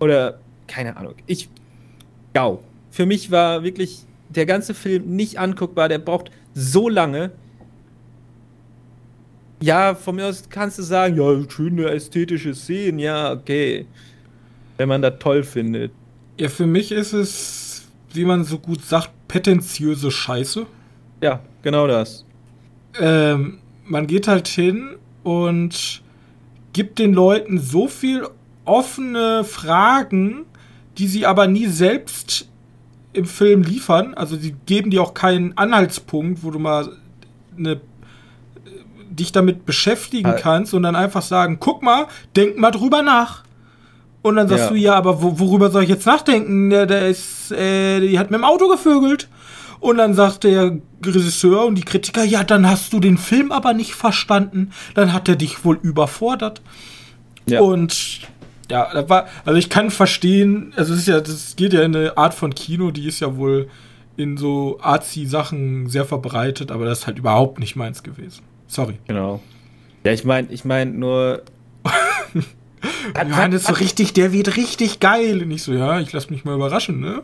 [0.03, 1.15] Oder, keine Ahnung.
[1.27, 1.47] Ich.
[2.33, 2.61] Gau.
[2.91, 5.87] Für mich war wirklich der ganze Film nicht anguckbar.
[5.87, 7.31] Der braucht so lange.
[9.61, 13.85] Ja, von mir aus kannst du sagen, ja, schöne ästhetische Szenen, ja, okay.
[14.75, 15.93] Wenn man das toll findet.
[16.37, 20.65] Ja, für mich ist es, wie man so gut sagt, prätentiöse Scheiße.
[21.21, 22.25] Ja, genau das.
[22.99, 26.01] Ähm, man geht halt hin und
[26.73, 28.27] gibt den Leuten so viel
[28.65, 30.45] offene Fragen,
[30.97, 32.47] die sie aber nie selbst
[33.13, 34.13] im Film liefern.
[34.13, 36.89] Also sie geben dir auch keinen Anhaltspunkt, wo du mal
[37.57, 37.79] eine,
[39.09, 40.39] dich damit beschäftigen äh.
[40.39, 43.43] kannst und dann einfach sagen, guck mal, denk mal drüber nach.
[44.21, 44.69] Und dann sagst ja.
[44.69, 46.69] du, ja, aber wo, worüber soll ich jetzt nachdenken?
[46.69, 49.27] Der, der ist, äh, die hat mit dem Auto gevögelt.
[49.81, 53.73] Und dann sagt der Regisseur und die Kritiker, ja, dann hast du den Film aber
[53.73, 54.71] nicht verstanden.
[54.93, 56.61] Dann hat er dich wohl überfordert.
[57.47, 57.59] Ja.
[57.59, 58.21] Und
[58.73, 61.95] ja, das war, also ich kann verstehen, also es ist ja, das geht ja in
[61.95, 63.69] eine Art von Kino, die ist ja wohl
[64.17, 68.41] in so Arzi-Sachen sehr verbreitet, aber das ist halt überhaupt nicht meins gewesen.
[68.65, 68.97] Sorry.
[69.05, 69.41] Genau.
[70.03, 71.43] Ja, ich meine, ich meine nur.
[73.15, 75.43] Johannes so richtig, der wird richtig geil.
[75.43, 77.21] Und ich so, ja, ich lass mich mal überraschen, ne?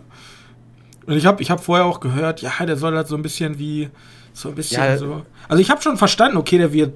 [1.07, 3.57] Und ich habe ich hab vorher auch gehört, ja, der soll halt so ein bisschen
[3.57, 3.89] wie,
[4.33, 5.23] so ein bisschen ja, so.
[5.47, 6.93] Also ich habe schon verstanden, okay, der wird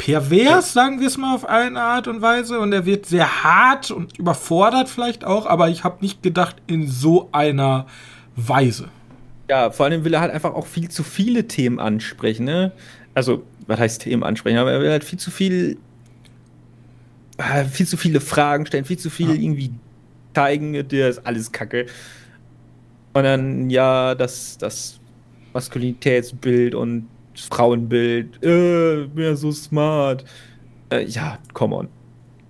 [0.00, 2.58] pervers, sagen wir es mal auf eine Art und Weise.
[2.58, 6.88] Und er wird sehr hart und überfordert vielleicht auch, aber ich habe nicht gedacht in
[6.88, 7.86] so einer
[8.34, 8.88] Weise.
[9.50, 12.72] Ja, vor allem will er halt einfach auch viel zu viele Themen ansprechen, ne?
[13.14, 14.56] Also, was heißt Themen ansprechen?
[14.56, 15.76] Aber er will halt viel zu viel,
[17.36, 19.34] äh, viel zu viele Fragen stellen, viel zu viel ja.
[19.34, 19.72] irgendwie
[20.34, 21.86] zeigen, der ist alles Kacke.
[23.12, 24.98] Und dann, ja, das, das
[25.52, 30.24] Maskulinitätsbild und Frauenbild, äh, mehr so smart.
[30.90, 31.88] Äh, ja, come on.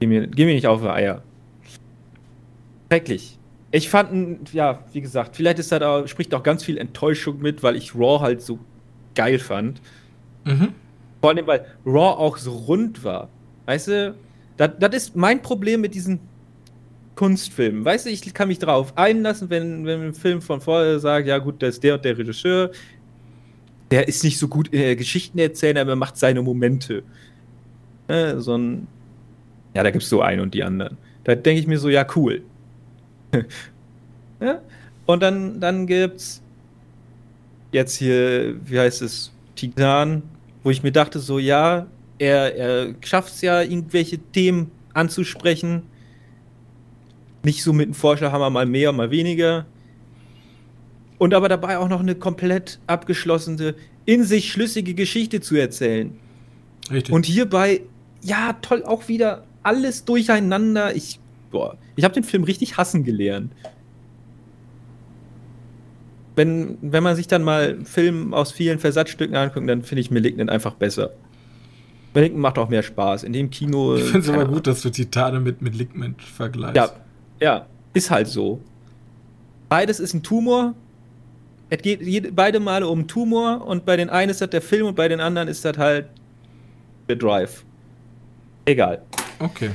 [0.01, 1.23] Geh mir, geh mir nicht auf die Eier.
[2.90, 3.38] Schrecklich.
[3.73, 7.62] Ich fand, ja, wie gesagt, vielleicht ist da, da spricht auch ganz viel Enttäuschung mit,
[7.62, 8.59] weil ich Raw halt so
[9.14, 9.81] geil fand.
[10.45, 10.75] Mhm.
[11.21, 13.29] Vor allem, weil Raw auch so rund war.
[13.66, 14.14] Weißt du,
[14.57, 16.19] das, ist mein Problem mit diesen
[17.14, 17.85] Kunstfilmen.
[17.85, 21.38] Weißt du, ich kann mich darauf einlassen, wenn, wenn ein Film von vorher sagt, ja
[21.38, 22.71] gut, das ist der und der Regisseur,
[23.90, 27.03] der ist nicht so gut äh, Geschichten erzählen, aber er macht seine Momente.
[28.09, 28.87] Äh, so ein,
[29.74, 30.96] ja, da gibt es so einen und die anderen.
[31.24, 32.42] Da denke ich mir so, ja, cool.
[34.40, 34.61] ja?
[35.07, 36.42] Und dann, dann gibt's
[37.72, 40.22] jetzt hier, wie heißt es, Titan,
[40.62, 41.87] wo ich mir dachte, so, ja,
[42.18, 45.83] er, er schafft es ja, irgendwelche Themen anzusprechen.
[47.42, 49.66] Nicht so mit dem Forscherhammer mal mehr, mal weniger
[51.21, 53.75] und aber dabei auch noch eine komplett abgeschlossene,
[54.07, 56.19] in sich schlüssige Geschichte zu erzählen.
[56.91, 57.15] Richtig.
[57.15, 57.83] Und hierbei,
[58.23, 60.97] ja, toll, auch wieder alles durcheinander.
[60.97, 63.53] Ich, boah, ich habe den Film richtig hassen gelernt.
[66.37, 70.11] Wenn, wenn man sich dann mal einen Film aus vielen Versatzstücken anguckt, dann finde ich
[70.11, 71.11] Malignant einfach besser.
[72.15, 73.25] Malignant macht auch mehr Spaß.
[73.25, 73.97] In dem Kino.
[73.97, 76.77] Ich finde es aber gut, dass du Titane mit Malignant vergleichst.
[76.77, 76.91] Ja,
[77.43, 78.63] ja, ist halt so.
[79.69, 80.75] Beides ist ein Tumor,
[81.71, 84.87] es geht jede, beide Male um Tumor und bei den einen ist das der Film
[84.87, 86.09] und bei den anderen ist das halt
[87.09, 87.65] der Drive.
[88.65, 89.03] Egal.
[89.39, 89.71] Okay.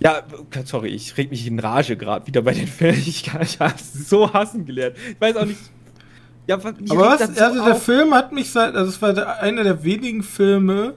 [0.00, 0.22] Ja,
[0.64, 2.98] sorry, ich reg mich in Rage gerade wieder bei den Filmen.
[2.98, 4.96] Ich, ich habe so hassen gelernt.
[5.10, 5.60] Ich weiß auch nicht.
[6.46, 7.22] Ja, Aber was?
[7.22, 10.94] Also der Film hat mich seit, also es war der, einer der wenigen Filme,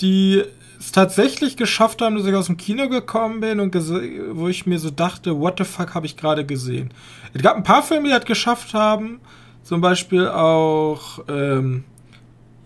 [0.00, 0.42] die
[0.78, 4.78] es tatsächlich geschafft haben, dass ich aus dem Kino gekommen bin und wo ich mir
[4.78, 6.90] so dachte, what the fuck habe ich gerade gesehen.
[7.32, 9.20] Es gab ein paar Filme, die das geschafft haben,
[9.62, 11.84] zum Beispiel auch, ähm,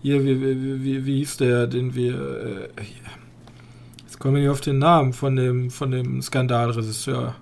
[0.01, 2.83] hier, wie, wie, wie, wie hieß der, den wir, äh,
[4.03, 7.35] jetzt kommen wir nicht auf den Namen von dem, von dem Skandalregisseur.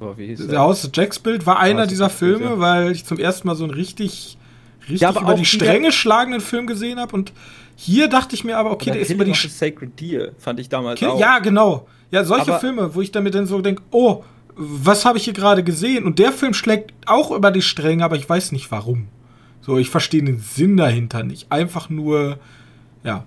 [0.00, 0.48] Oh, wie hieß der?
[0.48, 2.60] Der Haus Jacks Bild war einer dieser Filme, ja.
[2.60, 4.38] weil ich zum ersten Mal so einen richtig,
[4.82, 7.32] richtig ja, über die Stränge schlagenden Film gesehen habe und
[7.76, 11.00] hier dachte ich mir aber, okay, der ist über die Sacred Deer, fand ich damals
[11.00, 11.18] Kill, auch.
[11.18, 11.88] Ja, genau.
[12.10, 14.22] Ja, solche aber Filme, wo ich damit dann so denke, oh,
[14.56, 16.04] was habe ich hier gerade gesehen?
[16.04, 19.08] Und der Film schlägt auch über die Stränge, aber ich weiß nicht warum.
[19.60, 21.50] So, ich verstehe den Sinn dahinter nicht.
[21.50, 22.38] Einfach nur,
[23.02, 23.24] ja.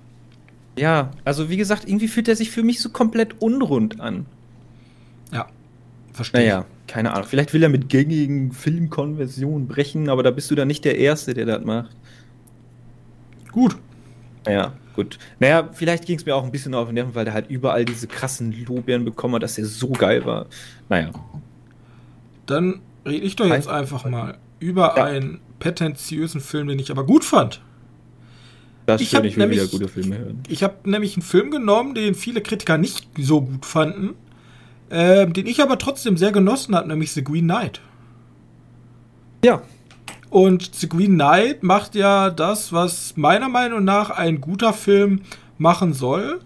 [0.78, 4.26] Ja, also wie gesagt, irgendwie fühlt er sich für mich so komplett unrund an.
[5.32, 5.48] Ja.
[6.14, 6.42] Verstehe.
[6.42, 7.28] Naja, keine Ahnung.
[7.28, 11.34] Vielleicht will er mit gängigen Filmkonversionen brechen, aber da bist du dann nicht der Erste,
[11.34, 11.96] der das macht.
[13.52, 13.76] Gut.
[14.48, 15.18] Ja, gut.
[15.40, 17.86] Naja, vielleicht ging es mir auch ein bisschen auf den Nerven, weil der halt überall
[17.86, 20.48] diese krassen Lobären bekommen hat, dass er so geil war.
[20.90, 21.12] Naja.
[22.48, 25.06] Dann rede ich doch jetzt einfach mal über ja.
[25.06, 27.62] einen prätentiösen Film, den ich aber gut fand.
[28.86, 30.44] Das ich habe nämlich wieder gute Filme hören.
[30.48, 34.16] Ich habe nämlich einen Film genommen, den viele Kritiker nicht so gut fanden,
[34.90, 37.82] äh, den ich aber trotzdem sehr genossen habe, nämlich The Green Knight.
[39.44, 39.62] Ja.
[40.30, 45.22] Und The Green Knight macht ja das, was meiner Meinung nach ein guter Film
[45.58, 46.40] machen soll.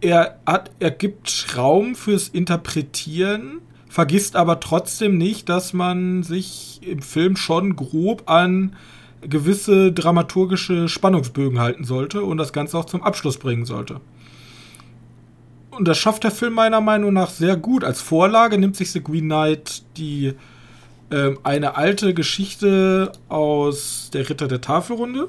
[0.00, 3.60] Er hat, er gibt Raum fürs Interpretieren
[3.94, 8.74] vergisst aber trotzdem nicht, dass man sich im Film schon grob an
[9.20, 14.00] gewisse dramaturgische Spannungsbögen halten sollte und das Ganze auch zum Abschluss bringen sollte.
[15.70, 17.84] Und das schafft der Film meiner Meinung nach sehr gut.
[17.84, 20.32] Als Vorlage nimmt sich The Green Knight die
[21.14, 25.28] ähm, eine alte Geschichte aus der Ritter der Tafelrunde.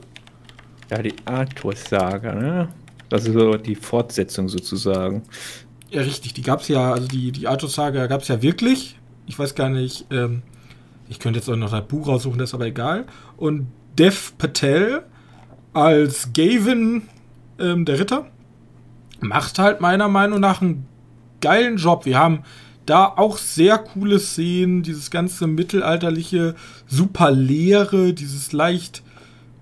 [0.89, 2.69] Ja, die Arthur-Saga, ne?
[3.09, 5.21] Das ist so die Fortsetzung sozusagen.
[5.91, 6.33] Ja, richtig.
[6.33, 8.97] Die gab es ja, also die, die Arthur-Saga gab es ja wirklich.
[9.27, 10.41] Ich weiß gar nicht, ähm,
[11.07, 13.05] ich könnte jetzt auch noch das Buch raussuchen, das ist aber egal.
[13.37, 13.67] Und
[13.97, 15.03] Dev Patel
[15.73, 17.03] als Gavin,
[17.59, 18.25] ähm, der Ritter,
[19.19, 20.87] macht halt meiner Meinung nach einen
[21.41, 22.05] geilen Job.
[22.05, 22.43] Wir haben
[22.85, 26.55] da auch sehr coole Szenen, dieses ganze mittelalterliche,
[26.87, 29.03] super leere, dieses leicht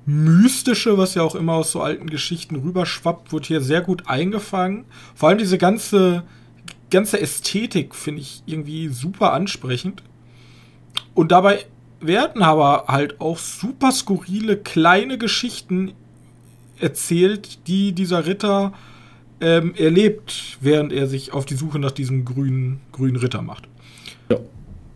[0.05, 4.83] Mystische, was ja auch immer aus so alten Geschichten rüberschwappt, wird hier sehr gut eingefangen.
[5.15, 6.23] Vor allem diese ganze,
[6.91, 10.03] ganze Ästhetik finde ich irgendwie super ansprechend.
[11.13, 11.65] Und dabei
[12.01, 15.93] werden aber halt auch super skurrile kleine Geschichten
[16.79, 18.73] erzählt, die dieser Ritter
[19.41, 23.67] ähm, erlebt, während er sich auf die Suche nach diesem grünen, grünen Ritter macht.
[24.29, 24.37] Ja.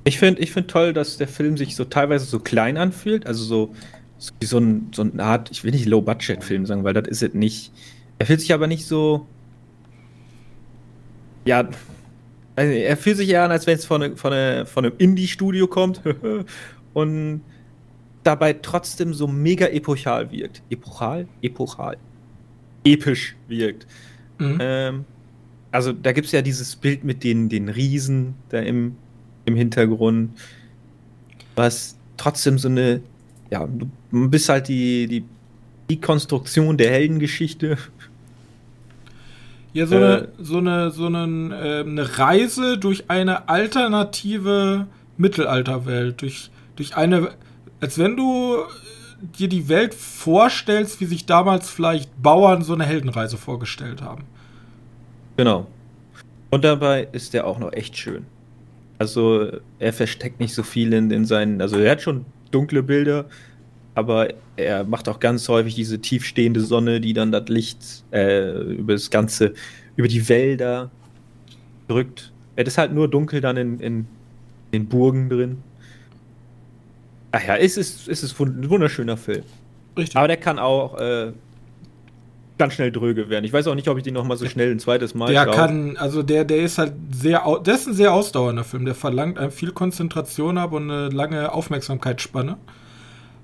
[0.04, 3.44] Ich finde ich find toll, dass der Film sich so teilweise so klein anfühlt, also
[3.44, 3.74] so
[4.18, 7.34] so, so, ein, so eine Art, ich will nicht Low-Budget-Film sagen, weil das ist es
[7.34, 7.72] nicht.
[8.20, 9.28] Er fühlt sich aber nicht so.
[11.46, 11.70] Ja.
[12.56, 16.02] Also er fühlt sich ja an, als wenn es von, von, von einem Indie-Studio kommt
[16.94, 17.42] und
[18.24, 20.64] dabei trotzdem so mega epochal wirkt.
[20.70, 21.28] Epochal?
[21.42, 21.98] Epochal.
[22.84, 23.86] Episch wirkt.
[24.40, 24.58] Mhm.
[24.60, 25.06] Ähm,
[25.72, 28.96] also da gibt es ja dieses Bild mit den, den Riesen da im,
[29.46, 30.32] im Hintergrund,
[31.56, 33.02] was trotzdem so eine
[33.50, 35.24] ja, du bist halt die, die,
[35.90, 37.78] die Konstruktion der Heldengeschichte.
[39.74, 46.22] Ja, so, äh, eine, so, eine, so eine, äh, eine Reise durch eine alternative Mittelalterwelt.
[46.22, 47.32] Durch, durch eine,
[47.80, 48.58] als wenn du
[49.22, 54.26] dir die Welt vorstellst, wie sich damals vielleicht Bauern so eine Heldenreise vorgestellt haben.
[55.38, 55.68] Genau.
[56.50, 58.26] Und dabei ist der auch noch echt schön.
[59.00, 63.26] Also er versteckt nicht so viel in, in seinen, also er hat schon dunkle Bilder,
[63.94, 68.94] aber er macht auch ganz häufig diese tiefstehende Sonne, die dann das Licht äh, über
[68.94, 69.54] das Ganze,
[69.96, 70.90] über die Wälder
[71.88, 72.32] drückt.
[72.56, 74.08] Es ist halt nur dunkel dann in, in
[74.74, 75.58] den Burgen drin.
[77.38, 79.44] Ach ja, es ist, es ist ein wunderschöner Film.
[79.98, 80.16] Richtig.
[80.16, 81.32] Aber der kann auch äh,
[82.58, 83.46] ganz schnell dröge werden.
[83.46, 85.46] Ich weiß auch nicht, ob ich den noch mal so schnell ein zweites Mal Der
[85.46, 85.54] schaue.
[85.54, 88.86] kann, also der, der ist halt sehr, der ist ein sehr ausdauernder Film.
[88.86, 92.58] Der verlangt einem viel Konzentration ab und eine lange Aufmerksamkeitsspanne.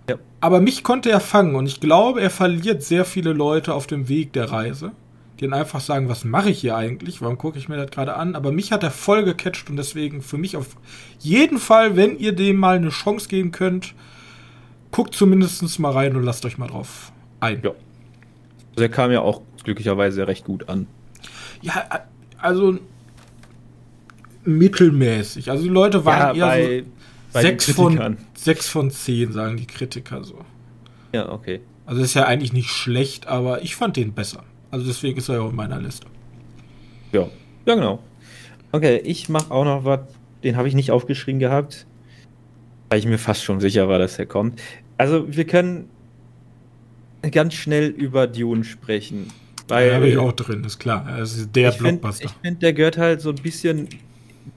[0.10, 0.16] Ja.
[0.42, 4.10] Aber mich konnte er fangen und ich glaube, er verliert sehr viele Leute auf dem
[4.10, 4.92] Weg der Reise,
[5.44, 7.22] dann einfach sagen, was mache ich hier eigentlich?
[7.22, 8.36] Warum gucke ich mir das gerade an?
[8.36, 10.76] Aber mich hat er voll gecatcht und deswegen für mich auf
[11.20, 13.94] jeden Fall, wenn ihr dem mal eine Chance geben könnt,
[14.92, 17.12] guckt zumindest mal rein und lasst euch mal drauf
[17.44, 17.62] ein.
[17.64, 17.72] Ja.
[18.78, 20.88] Der kam ja auch glücklicherweise recht gut an.
[21.62, 21.86] Ja,
[22.40, 22.80] also
[24.46, 25.52] mittelmäßig.
[25.52, 26.84] Also die Leute waren ja, eher
[27.32, 30.40] bei, so 6 von, 6 von 10, sagen die Kritiker so.
[31.14, 31.62] Ja, okay.
[31.86, 34.44] Also ist ja eigentlich nicht schlecht, aber ich fand den besser.
[34.74, 36.08] Also deswegen ist er ja auf meiner Liste.
[37.12, 37.30] Ja,
[37.68, 38.00] ja genau.
[38.72, 40.00] Okay, ich mache auch noch was,
[40.44, 41.86] den habe ich nicht aufgeschrieben gehabt,
[42.90, 44.60] weil ich mir fast schon sicher war, dass er kommt.
[44.98, 45.90] Also wir können
[47.30, 49.28] ganz schnell über Dune sprechen.
[49.68, 51.20] Weil ja, habe ich auch drin, ist klar.
[51.20, 52.28] Ist der ich Blockbuster.
[52.28, 53.90] Find, ich finde, der gehört halt so ein bisschen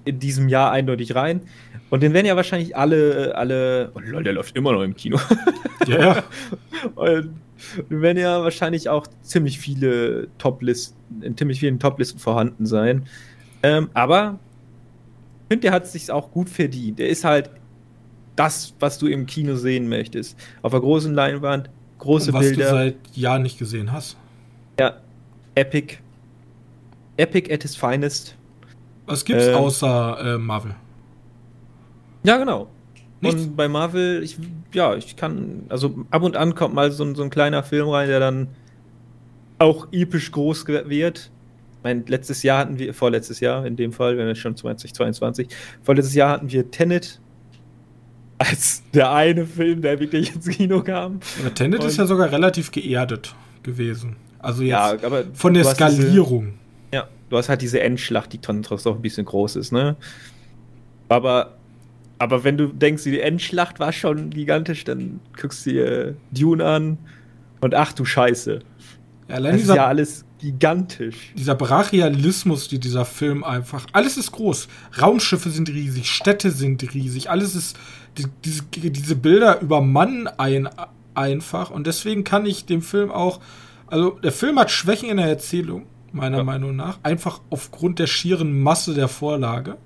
[0.07, 1.43] in diesem Jahr eindeutig rein.
[1.91, 3.93] Und den werden ja wahrscheinlich alle, alle.
[3.95, 5.21] Oh lol, der läuft immer noch im Kino.
[5.87, 6.25] Ja, ja.
[6.95, 7.35] Und
[7.91, 13.07] den werden ja wahrscheinlich auch ziemlich viele Top-Listen, in ziemlich vielen Top-Listen vorhanden sein.
[13.63, 14.39] Ähm, aber
[15.43, 16.99] ich finde, der hat es sich auch gut verdient.
[16.99, 17.51] Der ist halt
[18.37, 20.39] das, was du im Kino sehen möchtest.
[20.63, 22.65] Auf der großen Leinwand, große was Bilder.
[22.65, 24.17] Was du seit Jahren nicht gesehen hast.
[24.79, 24.97] Ja,
[25.55, 25.97] Epic.
[27.17, 28.37] Epic at its finest.
[29.07, 30.75] Was gibt's ähm, außer äh, Marvel?
[32.25, 32.69] Ja, genau.
[33.21, 33.43] Nichts?
[33.43, 34.37] Und bei Marvel, ich,
[34.75, 37.89] ja, ich kann, also ab und an kommt mal so, ein- so ein kleiner Film
[37.89, 38.49] rein, der dann
[39.59, 41.31] auch episch groß wird.
[41.79, 45.49] Ich meine, letztes Jahr hatten wir, vorletztes Jahr in dem Fall, wenn es schon 2022,
[45.83, 47.21] vorletztes Jahr hatten wir Tenet
[48.39, 51.21] als der eine Film, der wirklich ins Kino kam.
[51.43, 54.17] Der Tenet ist Und- ja sogar relativ geerdet gewesen.
[54.39, 56.55] Also jetzt Ja, aber von der hast diese- Skalierung.
[56.93, 59.97] Ja, du hast halt diese Endschlacht, die trotzdem auch ein bisschen groß ist, ne?
[61.09, 61.56] Aber,
[62.19, 66.99] aber wenn du denkst, die Endschlacht war schon gigantisch, dann guckst du dir Dune an
[67.61, 68.61] und ach du Scheiße.
[69.29, 71.33] Ja, allein Das ist dieser, ja alles gigantisch.
[71.37, 73.87] dieser Brachialismus, die dieser Film einfach.
[73.93, 74.69] Alles ist groß.
[75.01, 77.77] Raumschiffe sind riesig, Städte sind riesig, alles ist.
[78.19, 80.69] Die, diese, diese Bilder übermannen ein,
[81.15, 81.71] einfach.
[81.71, 83.41] Und deswegen kann ich dem Film auch.
[83.89, 86.45] Also, der Film hat Schwächen in der Erzählung, meiner Ja.
[86.45, 86.99] Meinung nach.
[87.03, 89.77] Einfach aufgrund der schieren Masse der Vorlage.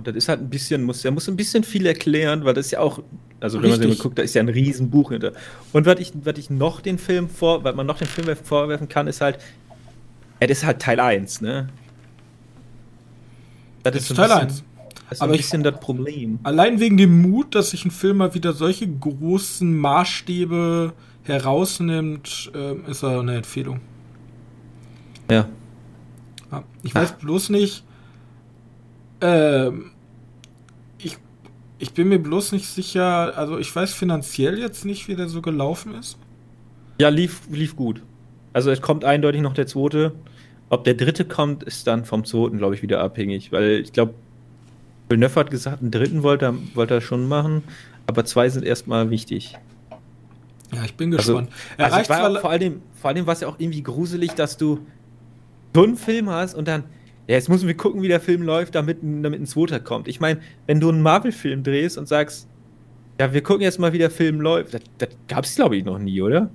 [0.00, 2.72] Das ist halt ein bisschen, muss, er muss ein bisschen viel erklären, weil das ist
[2.72, 3.02] ja auch,
[3.40, 3.98] also wenn man sich Richtig.
[3.98, 5.32] mal guckt, da ist ja ein Riesenbuch hinter.
[5.72, 8.88] Und was ich, was ich noch den Film vor, was man noch den Film vorwerfen
[8.88, 9.38] kann, ist halt,
[10.40, 11.68] es ist halt Teil 1, ne?
[13.82, 14.64] Das Das ist ein Teil bisschen- 1.
[15.08, 16.38] Das ist Aber ein ich- bisschen das Problem.
[16.42, 22.84] Allein wegen dem Mut, dass sich ein Film mal wieder solche großen Maßstäbe herausnimmt, ähm,
[22.88, 23.80] ist er eine Empfehlung.
[25.30, 25.48] Ja.
[26.50, 27.84] Ja, ich weiß bloß nicht.
[29.20, 29.92] Ähm,
[30.98, 31.16] ich,
[31.78, 33.36] ich bin mir bloß nicht sicher.
[33.36, 36.18] Also, ich weiß finanziell jetzt nicht, wie der so gelaufen ist.
[37.00, 38.02] Ja, lief, lief gut.
[38.52, 40.12] Also es kommt eindeutig noch der zweite.
[40.70, 43.52] Ob der dritte kommt, ist dann vom zweiten, glaube ich, wieder abhängig.
[43.52, 44.14] Weil ich glaube,
[45.08, 47.62] Villeneuve hat gesagt, einen dritten wollte er, wollte er schon machen,
[48.06, 49.56] aber zwei sind erstmal wichtig.
[50.74, 51.50] Ja, ich bin Also, gespannt.
[51.76, 54.80] also es war vor allem, vor allem war es ja auch irgendwie gruselig, dass du
[55.74, 56.84] so einen Film hast und dann,
[57.28, 60.08] ja, jetzt müssen wir gucken, wie der Film läuft, damit, ein- damit ein zweiter kommt.
[60.08, 62.46] Ich meine, wenn du einen Marvel-Film drehst und sagst,
[63.20, 65.84] ja, wir gucken jetzt mal, wie der Film läuft, das, das gab es, glaube ich,
[65.84, 66.50] noch nie, oder?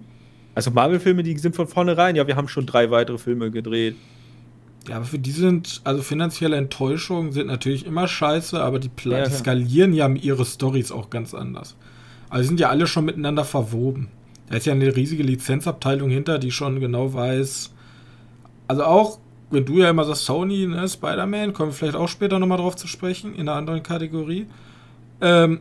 [0.56, 3.96] Also Marvel-Filme, die sind von vornherein, ja, wir haben schon drei weitere Filme gedreht.
[4.88, 9.20] Ja, aber für die sind, also finanzielle Enttäuschungen sind natürlich immer scheiße, aber die, Pla
[9.20, 11.76] Ja, die skalieren ja ihre Stories auch ganz anders.
[12.30, 14.08] Also die sind ja alle schon miteinander verwoben.
[14.50, 17.74] Da ist ja eine riesige Lizenzabteilung hinter, die schon genau weiß.
[18.68, 19.20] Also auch,
[19.52, 22.76] wenn du ja immer sagst, Sony, ne, Spider-Man, kommen wir vielleicht auch später nochmal drauf
[22.76, 24.48] zu sprechen, in einer anderen Kategorie.
[25.22, 25.60] Ähm,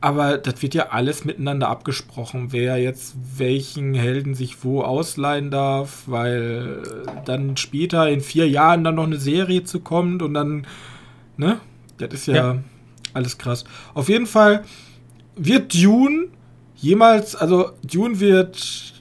[0.00, 6.04] aber das wird ja alles miteinander abgesprochen, wer jetzt welchen Helden sich wo ausleihen darf,
[6.06, 6.82] weil
[7.24, 10.66] dann später in vier Jahren dann noch eine Serie zu kommt und dann,
[11.36, 11.60] ne?
[11.98, 12.56] Das ist ja, Ja.
[13.14, 13.64] alles krass.
[13.94, 14.64] Auf jeden Fall
[15.34, 16.28] wird Dune
[16.76, 18.92] jemals, also Dune wird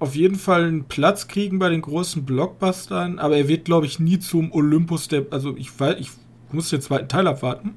[0.00, 4.00] auf jeden Fall einen Platz kriegen bei den großen Blockbustern, aber er wird, glaube ich,
[4.00, 6.10] nie zum Olympus der, also ich weiß, ich
[6.52, 7.74] muss den zweiten Teil abwarten.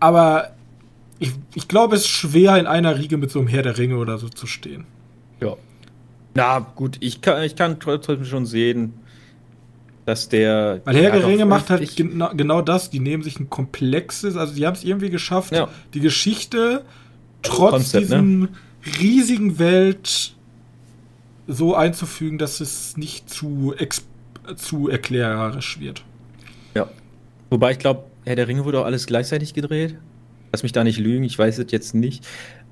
[0.00, 0.50] Aber
[1.18, 3.96] ich, ich glaube, es ist schwer, in einer Riege mit so einem Herr der Ringe
[3.96, 4.84] oder so zu stehen.
[5.40, 5.56] Ja.
[6.34, 8.94] Na gut, ich kann, ich kann trotzdem schon sehen,
[10.04, 10.82] dass der.
[10.84, 12.90] Weil Herr der Ringe macht halt genau, genau das.
[12.90, 15.68] Die nehmen sich ein komplexes, also die haben es irgendwie geschafft, Ja.
[15.94, 16.84] die Geschichte
[17.42, 18.16] trotz Konzept, ne?
[18.16, 18.48] diesem
[19.00, 20.34] riesigen Welt
[21.48, 23.74] so einzufügen, dass es nicht zu,
[24.54, 26.04] zu erklärerisch wird.
[26.74, 26.88] Ja.
[27.50, 29.96] Wobei ich glaube, Herr der Ringe wurde auch alles gleichzeitig gedreht.
[30.52, 32.26] Lass mich da nicht lügen, ich weiß es jetzt nicht.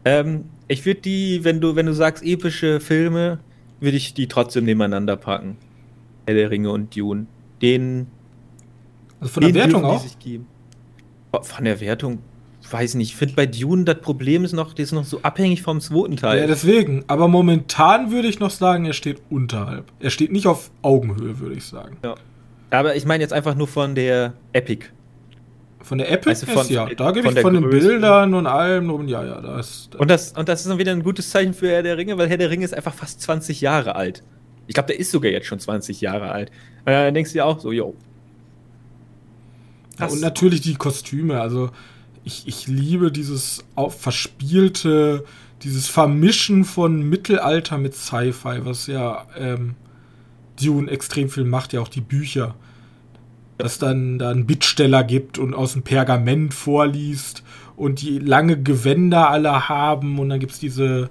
[0.05, 3.39] Ähm, ich würde die, wenn du, wenn du sagst epische Filme,
[3.81, 5.57] würde ich die trotzdem nebeneinander packen.
[6.27, 7.27] Herr der Ringe und Dune.
[7.63, 8.07] Den,
[9.21, 10.03] Also von der Wertung auch.
[10.03, 10.47] sich geben.
[11.43, 12.19] Von der Wertung,
[12.73, 13.11] weiß nicht.
[13.11, 16.17] Ich finde bei Dune das Problem ist noch, das ist noch so abhängig vom zweiten
[16.17, 16.41] Teil.
[16.41, 17.05] Ja, deswegen.
[17.07, 19.85] Aber momentan würde ich noch sagen, er steht unterhalb.
[20.01, 21.97] Er steht nicht auf Augenhöhe, würde ich sagen.
[22.05, 22.15] Ja.
[22.71, 24.87] Aber ich meine jetzt einfach nur von der Epic.
[25.81, 26.87] Von der Epic du, von- ja.
[26.87, 27.87] Da gebe von ich von den Größe.
[27.89, 29.95] Bildern und allem und ja, ja, da ist.
[29.95, 32.29] Und das, und das ist dann wieder ein gutes Zeichen für Herr der Ringe, weil
[32.29, 34.25] Herr der Ringe ist einfach fast 20 Jahre alt.
[34.67, 36.51] Ich glaube, der ist sogar jetzt schon 20 Jahre alt.
[36.85, 37.95] Und dann denkst du dir auch so, yo.
[40.01, 41.41] Ja, und natürlich die Kostüme.
[41.41, 41.71] Also
[42.27, 45.25] ich, ich liebe dieses verspielte,
[45.63, 49.77] dieses Vermischen von Mittelalter mit Sci-Fi, was ja ähm,
[50.61, 52.57] Dune extrem viel macht, ja auch die Bücher.
[53.59, 57.45] Dass dann da einen Bittsteller gibt und aus dem Pergament vorliest
[57.77, 61.11] und die lange Gewänder alle haben und dann gibt's diese,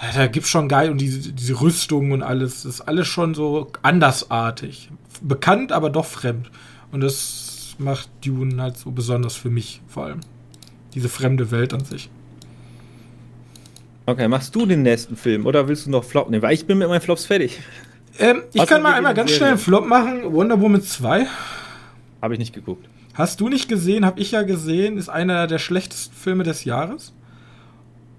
[0.00, 3.34] ja, da gibt's schon geil und diese, diese Rüstung und alles, das ist alles schon
[3.34, 4.88] so andersartig.
[5.20, 6.48] Bekannt, aber doch fremd.
[6.92, 10.20] Und das macht Dune halt so besonders für mich vor allem.
[10.94, 12.08] Diese fremde Welt an sich.
[14.06, 16.42] Okay, machst du den nächsten Film oder willst du noch Flop nehmen?
[16.42, 17.58] Weil ich bin mit meinen Flops fertig.
[18.18, 19.38] Ähm, ich kann mal einmal in ganz Serie?
[19.38, 20.32] schnell einen Flop machen.
[20.32, 21.26] Wonder Woman 2.
[22.22, 22.86] Habe ich nicht geguckt.
[23.14, 27.12] Hast du nicht gesehen, habe ich ja gesehen, ist einer der schlechtesten Filme des Jahres.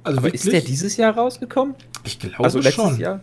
[0.03, 0.43] Also Aber wirklich?
[0.43, 1.75] ist der dieses Jahr rausgekommen?
[2.03, 2.97] Ich glaube also schon.
[2.99, 3.21] Jahr?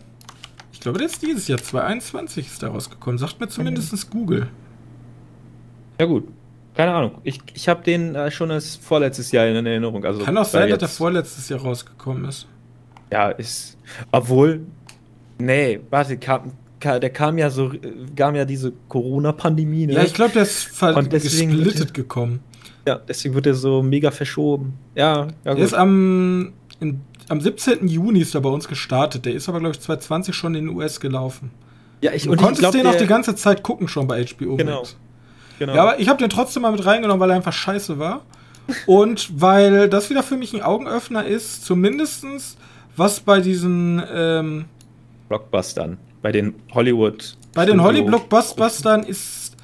[0.71, 3.17] Ich glaube, der ist dieses Jahr, 2021 ist der rausgekommen.
[3.17, 4.09] Sagt mir zumindest mhm.
[4.09, 4.47] Google.
[5.99, 6.27] Ja gut,
[6.73, 7.19] keine Ahnung.
[7.23, 10.03] Ich, ich habe den äh, schon als vorletztes Jahr in Erinnerung.
[10.05, 12.47] Also Kann auch sein, dass der vorletztes Jahr rausgekommen ist.
[13.11, 13.77] Ja, ist.
[14.11, 14.61] Obwohl.
[15.37, 17.71] Nee, warte, kam, der kam ja so,
[18.15, 19.87] kam ja diese Corona-Pandemie.
[19.87, 19.93] Ne?
[19.93, 22.39] Ja, ich glaube, der ist gesplittet gekommen.
[22.87, 24.73] Ja, deswegen wird er so mega verschoben.
[24.95, 25.59] Ja, ja gut.
[25.59, 27.87] Der ist am, in, am 17.
[27.87, 29.25] Juni ist er bei uns gestartet.
[29.25, 31.51] Der ist aber, glaube ich, 2020 schon in den US gelaufen.
[32.01, 34.25] Ja, ich, du und konntest ich glaub, den auch die ganze Zeit gucken schon bei
[34.25, 34.79] HBO genau.
[34.79, 34.91] Max.
[34.91, 35.02] Genau.
[35.69, 38.21] Ja, aber ich habe den trotzdem mal mit reingenommen, weil er einfach scheiße war.
[38.85, 42.57] und weil das wieder für mich ein Augenöffner ist, zumindestens
[42.95, 44.65] was bei diesen ähm,
[45.27, 47.35] Blockbustern, bei den Hollywood.
[47.53, 49.55] Bei den Hollywood-Blockbustern ist.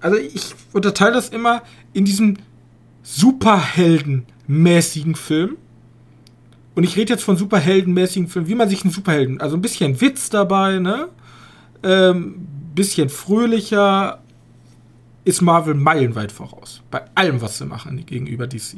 [0.00, 2.36] Also ich unterteile das immer in diesem
[3.02, 5.56] Superheldenmäßigen Film.
[6.74, 9.98] Und ich rede jetzt von superheldenmäßigen Film, wie man sich einen Superhelden, also ein bisschen
[10.00, 11.08] Witz dabei, ne?
[11.82, 14.20] Ähm, bisschen fröhlicher,
[15.26, 16.82] ist Marvel meilenweit voraus.
[16.90, 18.76] Bei allem, was sie machen gegenüber DC.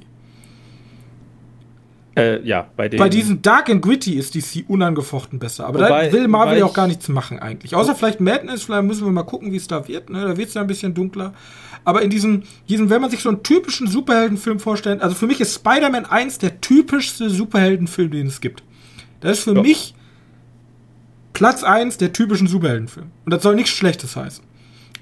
[2.16, 5.66] Äh, ja, bei, bei diesen Dark and Gritty ist DC unangefochten besser.
[5.66, 7.76] Aber wobei, da will Marvel ja auch gar nichts machen eigentlich.
[7.76, 10.08] Außer vielleicht Madness, vielleicht müssen wir mal gucken, wie es da wird.
[10.08, 10.24] Ne?
[10.24, 11.34] Da wird es ja ein bisschen dunkler.
[11.84, 15.40] Aber in diesem, diesem, wenn man sich so einen typischen Superheldenfilm vorstellt, also für mich
[15.40, 18.64] ist Spider-Man 1 der typischste Superheldenfilm, den es gibt.
[19.20, 19.60] Das ist für ja.
[19.60, 19.94] mich
[21.34, 23.10] Platz 1 der typischen Superheldenfilm.
[23.26, 24.47] Und das soll nichts Schlechtes heißen.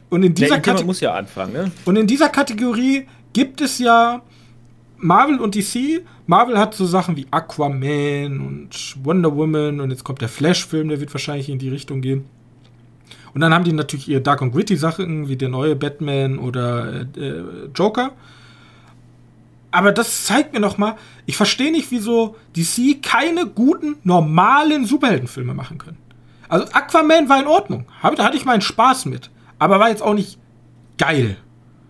[0.09, 1.71] Und in dieser Kategorie muss ja anfangen, ne?
[1.85, 4.23] Und in dieser Kategorie gibt es ja
[4.99, 6.03] Marvel und DC.
[6.27, 11.01] Marvel hat so Sachen wie Aquaman und Wonder Woman und jetzt kommt der Flash-Film, der
[11.01, 12.25] wird wahrscheinlich in die Richtung gehen.
[13.35, 17.03] Und dann haben die natürlich ihre Dark und Gritty Sachen, wie der neue Batman oder
[17.17, 17.43] äh,
[17.75, 18.13] Joker.
[19.71, 20.95] Aber das zeigt mir noch mal,
[21.27, 25.99] ich verstehe nicht, wieso DC keine guten, normalen Superheldenfilme machen können.
[26.49, 27.85] Also Aquaman war in Ordnung.
[28.03, 30.39] Da hatte ich meinen Spaß mit aber war jetzt auch nicht
[30.99, 31.37] geil.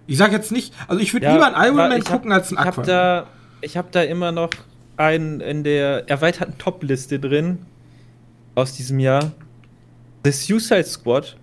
[0.07, 2.49] Ich sag jetzt nicht, also ich würde ja, lieber einen Iron Man gucken hab, als
[2.49, 2.73] einen Aquaman.
[2.73, 3.27] Ich habe da,
[3.61, 4.51] ich hab da immer noch
[4.97, 7.59] einen in der erweiterten Top-Liste drin
[8.55, 9.33] aus diesem Jahr.
[10.25, 11.37] The Suicide Squad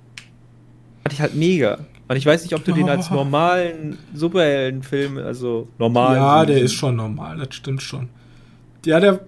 [1.03, 1.79] fand ich halt mega.
[2.07, 2.75] Und ich weiß nicht, ob du oh.
[2.75, 6.15] den als normalen Superheldenfilm, also normal.
[6.15, 8.09] Ja, der ist schon normal, das stimmt schon.
[8.85, 9.21] Ja, der.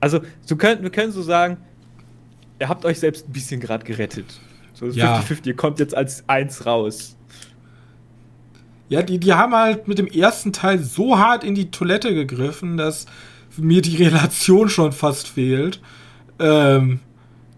[0.00, 1.58] Also, du könnt, wir können so sagen,
[2.58, 4.40] ihr habt euch selbst ein bisschen gerade gerettet.
[4.80, 5.20] So ja.
[5.20, 7.16] 50-50, kommt jetzt als eins raus.
[8.88, 12.78] Ja, die, die haben halt mit dem ersten Teil so hart in die Toilette gegriffen,
[12.78, 13.06] dass
[13.56, 15.80] mir die Relation schon fast fehlt.
[16.38, 17.00] Ähm,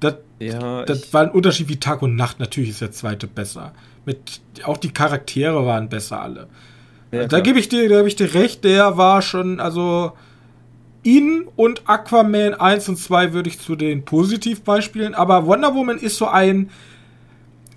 [0.00, 2.40] das, ja, das war ein Unterschied wie Tag und Nacht.
[2.40, 3.72] Natürlich ist der zweite besser.
[4.04, 6.48] Mit, auch die Charaktere waren besser alle.
[7.12, 10.12] Ja, da gebe ich dir, da gebe ich dir recht, der war schon, also
[11.04, 16.16] ihn und Aquaman 1 und 2 würde ich zu den Positivbeispielen, aber Wonder Woman ist
[16.16, 16.70] so ein,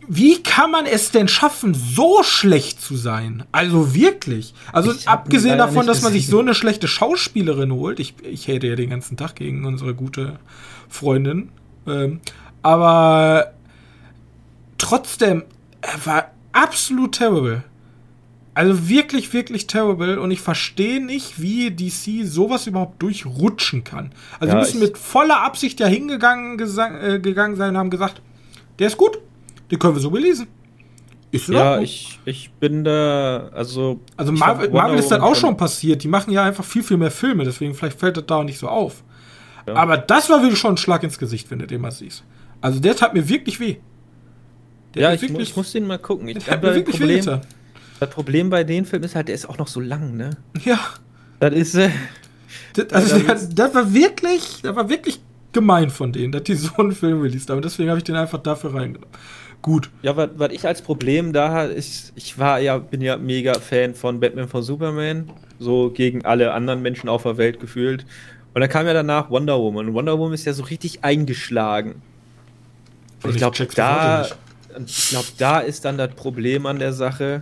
[0.08, 3.44] wie kann man es denn schaffen, so schlecht zu sein?
[3.52, 4.54] Also wirklich.
[4.72, 8.00] Also abgesehen davon, dass man sich so eine schlechte Schauspielerin holt.
[8.00, 10.40] Ich, ich hate ja den ganzen Tag gegen unsere gute
[10.90, 11.50] Freundin.
[11.88, 12.20] Ähm,
[12.62, 13.54] aber
[14.78, 15.44] trotzdem,
[15.82, 17.64] er war absolut terrible.
[18.56, 20.18] Also wirklich, wirklich terrible.
[20.18, 24.12] Und ich verstehe nicht, wie DC sowas überhaupt durchrutschen kann.
[24.40, 28.22] Also ja, müssen mit voller Absicht ja hingegangen äh, gegangen sein und haben gesagt,
[28.80, 29.20] der ist gut,
[29.72, 30.48] den können wir so belesen.
[31.36, 34.00] Ist ja, ich, ich bin da, also.
[34.16, 36.02] Also Marvel, Marvel ist das auch schon passiert.
[36.02, 38.58] Die machen ja einfach viel, viel mehr Filme, deswegen vielleicht fällt das da auch nicht
[38.58, 39.04] so auf.
[39.68, 39.74] Ja.
[39.74, 42.24] Aber das war wirklich schon ein Schlag ins Gesicht, wenn du den mal siehst.
[42.62, 43.78] Also der tat mir wirklich weh.
[44.94, 46.30] Der ja, ich, wirklich, ich muss den mal gucken.
[46.30, 47.40] Ich habe wirklich Problem, weh
[48.00, 50.38] Das Problem bei den Filmen ist halt, der ist auch noch so lang, ne?
[50.64, 50.80] Ja.
[51.42, 51.76] Das ist.
[51.76, 51.90] Äh,
[52.76, 55.20] das, also, das, das, war wirklich, das war wirklich
[55.52, 57.62] gemein von denen, dass die so einen Film released haben.
[57.62, 59.14] Deswegen habe ich den einfach dafür reingenommen
[59.66, 59.90] gut.
[60.04, 63.96] Ja, was, was ich als Problem da ist, ich war ja, bin ja mega Fan
[63.96, 68.06] von Batman von Superman, so gegen alle anderen Menschen auf der Welt gefühlt.
[68.54, 69.88] Und dann kam ja danach Wonder Woman.
[69.88, 72.04] Und Wonder Woman ist ja so richtig eingeschlagen.
[73.24, 74.28] Und ich glaube, da,
[74.86, 77.42] ich glaube, da ist dann das Problem an der Sache.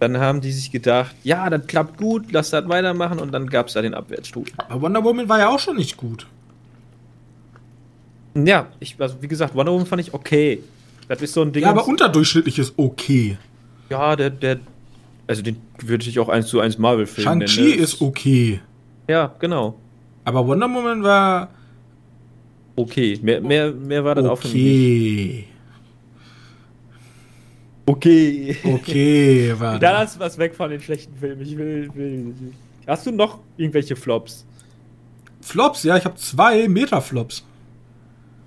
[0.00, 3.66] Dann haben die sich gedacht, ja, das klappt gut, lass das weitermachen und dann gab
[3.66, 4.46] es da den Abwärtsstuhl.
[4.56, 6.26] Aber Wonder Woman war ja auch schon nicht gut.
[8.34, 10.62] Ja, ich, also wie gesagt, Wonder Woman fand ich okay.
[11.08, 11.62] Das ist so ein Ding.
[11.62, 13.36] Ja, aber unterdurchschnittlich ist okay.
[13.90, 14.60] Ja, der, der.
[15.26, 17.48] Also den würde ich auch eins zu eins Marvel-Film nennen.
[17.48, 18.60] Shang-Chi ist okay.
[19.08, 19.78] Ja, genau.
[20.24, 21.48] Aber Wonder Woman war.
[22.76, 23.18] Okay.
[23.22, 24.48] Mehr, mehr, mehr war dann okay.
[24.48, 25.44] auch mich.
[27.84, 28.56] Okay.
[28.62, 29.80] Okay, warte.
[29.80, 31.42] Da lass was weg von den schlechten Filmen.
[31.42, 32.34] Ich will, will.
[32.86, 34.46] Hast du noch irgendwelche Flops?
[35.40, 37.44] Flops, ja, ich habe zwei Metaflops.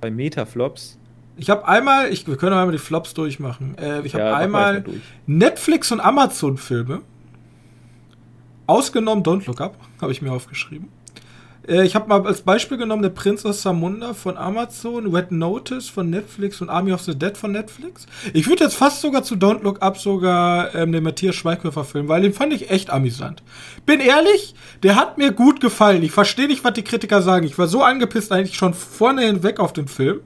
[0.01, 0.97] Bei Metaflops?
[1.37, 3.77] Ich habe einmal, ich, wir können einmal die Flops durchmachen.
[3.77, 5.01] Äh, ich habe Ja, einmal durch.
[5.27, 7.01] Netflix und Amazon Filme.
[8.67, 10.89] Ausgenommen Don't Look Up, habe ich mir aufgeschrieben.
[11.67, 15.89] Äh, ich habe mal als Beispiel genommen Der Prinz aus Samunda von Amazon, Red Notice
[15.89, 18.05] von Netflix und Army of the Dead von Netflix.
[18.33, 22.07] Ich würde jetzt fast sogar zu Don't Look Up sogar ähm, den Matthias Schweighöfer Film,
[22.07, 23.43] weil den fand ich echt amüsant.
[23.85, 26.03] Bin ehrlich, der hat mir gut gefallen.
[26.03, 27.45] Ich verstehe nicht, was die Kritiker sagen.
[27.45, 30.21] Ich war so angepisst eigentlich schon vorne hinweg auf den Film.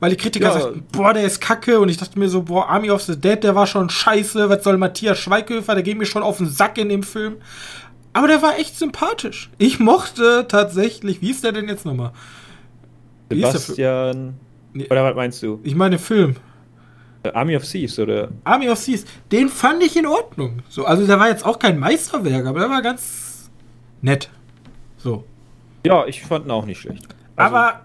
[0.00, 0.60] Weil die Kritiker Ja.
[0.60, 1.78] sagten, boah, der ist kacke.
[1.78, 4.48] Und ich dachte mir so, boah, Army of the Dead, der war schon scheiße.
[4.48, 5.74] Was soll Matthias Schweighöfer?
[5.74, 7.36] Der geht mir schon auf den Sack in dem Film.
[8.12, 9.50] Aber der war echt sympathisch.
[9.58, 12.12] Ich mochte tatsächlich, wie ist der denn jetzt nochmal?
[13.28, 13.44] Wie?
[13.44, 14.34] Sebastian.
[14.74, 15.60] Oder was meinst du?
[15.62, 16.36] Ich meine Film.
[17.22, 18.30] Äh, Army of Thieves oder?
[18.44, 20.62] Army of Thieves, den fand ich in Ordnung.
[20.70, 23.50] So, also der war jetzt auch kein Meisterwerk, aber der war ganz
[24.00, 24.30] nett.
[24.96, 25.24] So.
[25.84, 27.06] Ja, ich fand ihn auch nicht schlecht.
[27.36, 27.80] Also, aber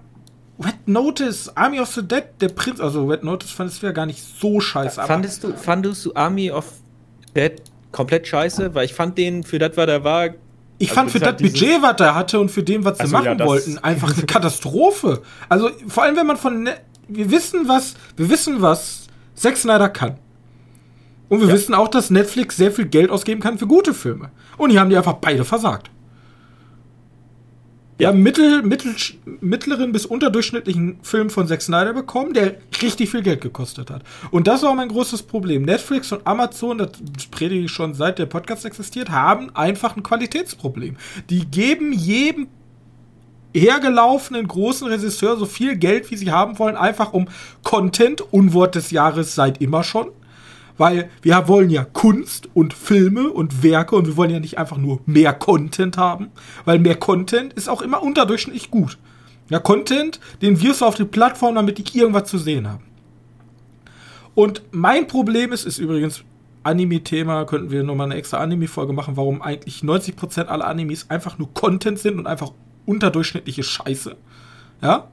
[0.64, 4.06] Red Notice, Army of the Dead, der Prinz, also Red Notice fandest du ja gar
[4.06, 5.00] nicht so scheiße.
[5.02, 6.66] aber- fandest du, fandest du Army of
[7.36, 8.74] Dead komplett scheiße?
[8.74, 10.28] Weil ich fand den für das, was er war.
[10.78, 13.08] Ich Also fand für das Budget, was er hatte und für den, was sie Ach
[13.08, 15.22] so, machen ja, wollten, einfach eine Katastrophe.
[15.50, 16.78] Also vor allem, wenn man von Ne-
[17.08, 20.16] wir wissen was, wir wissen was Zack Snyder kann.
[21.30, 21.54] Und wir Ja.
[21.54, 24.32] wissen auch, dass Netflix sehr viel Geld ausgeben kann für gute Filme.
[24.58, 25.90] Und die haben die einfach beide versagt.
[27.98, 28.10] Wir Ja.
[28.10, 28.94] haben mittel, mittel,
[29.40, 34.04] mittleren bis unterdurchschnittlichen Film von Zack Snyder bekommen, der richtig viel Geld gekostet hat.
[34.32, 35.64] Und das war mein großes Problem.
[35.64, 36.90] Netflix und Amazon, das
[37.32, 40.98] predige ich schon seit der Podcast existiert, haben einfach ein Qualitätsproblem.
[41.30, 42.48] Die geben jedem
[43.56, 47.30] hergelaufenen großen Regisseur so viel Geld, wie sie haben wollen, einfach um
[47.64, 50.10] Content, Unwort des Jahres seit immer schon.
[50.78, 54.78] Weil wir wollen ja Kunst und Filme und Werke und wir wollen ja nicht einfach
[54.78, 56.32] nur mehr Content haben,
[56.66, 58.98] weil mehr Content ist auch immer unterdurchschnittlich gut.
[59.50, 62.84] Ja, Content, den wirst du auf die Plattform, damit die irgendwas zu sehen haben.
[64.34, 66.24] Und mein Problem ist, ist übrigens
[66.64, 71.54] Anime-Thema, könnten wir nochmal eine extra Anime-Folge machen, warum eigentlich 90% aller Animes einfach nur
[71.54, 72.52] Content sind und einfach
[72.86, 74.18] unterdurchschnittliche Scheiße.
[74.82, 75.08] Ja?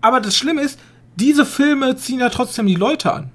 [0.00, 0.78] Aber das Schlimme ist,
[1.16, 3.32] diese Filme ziehen ja trotzdem die Leute an.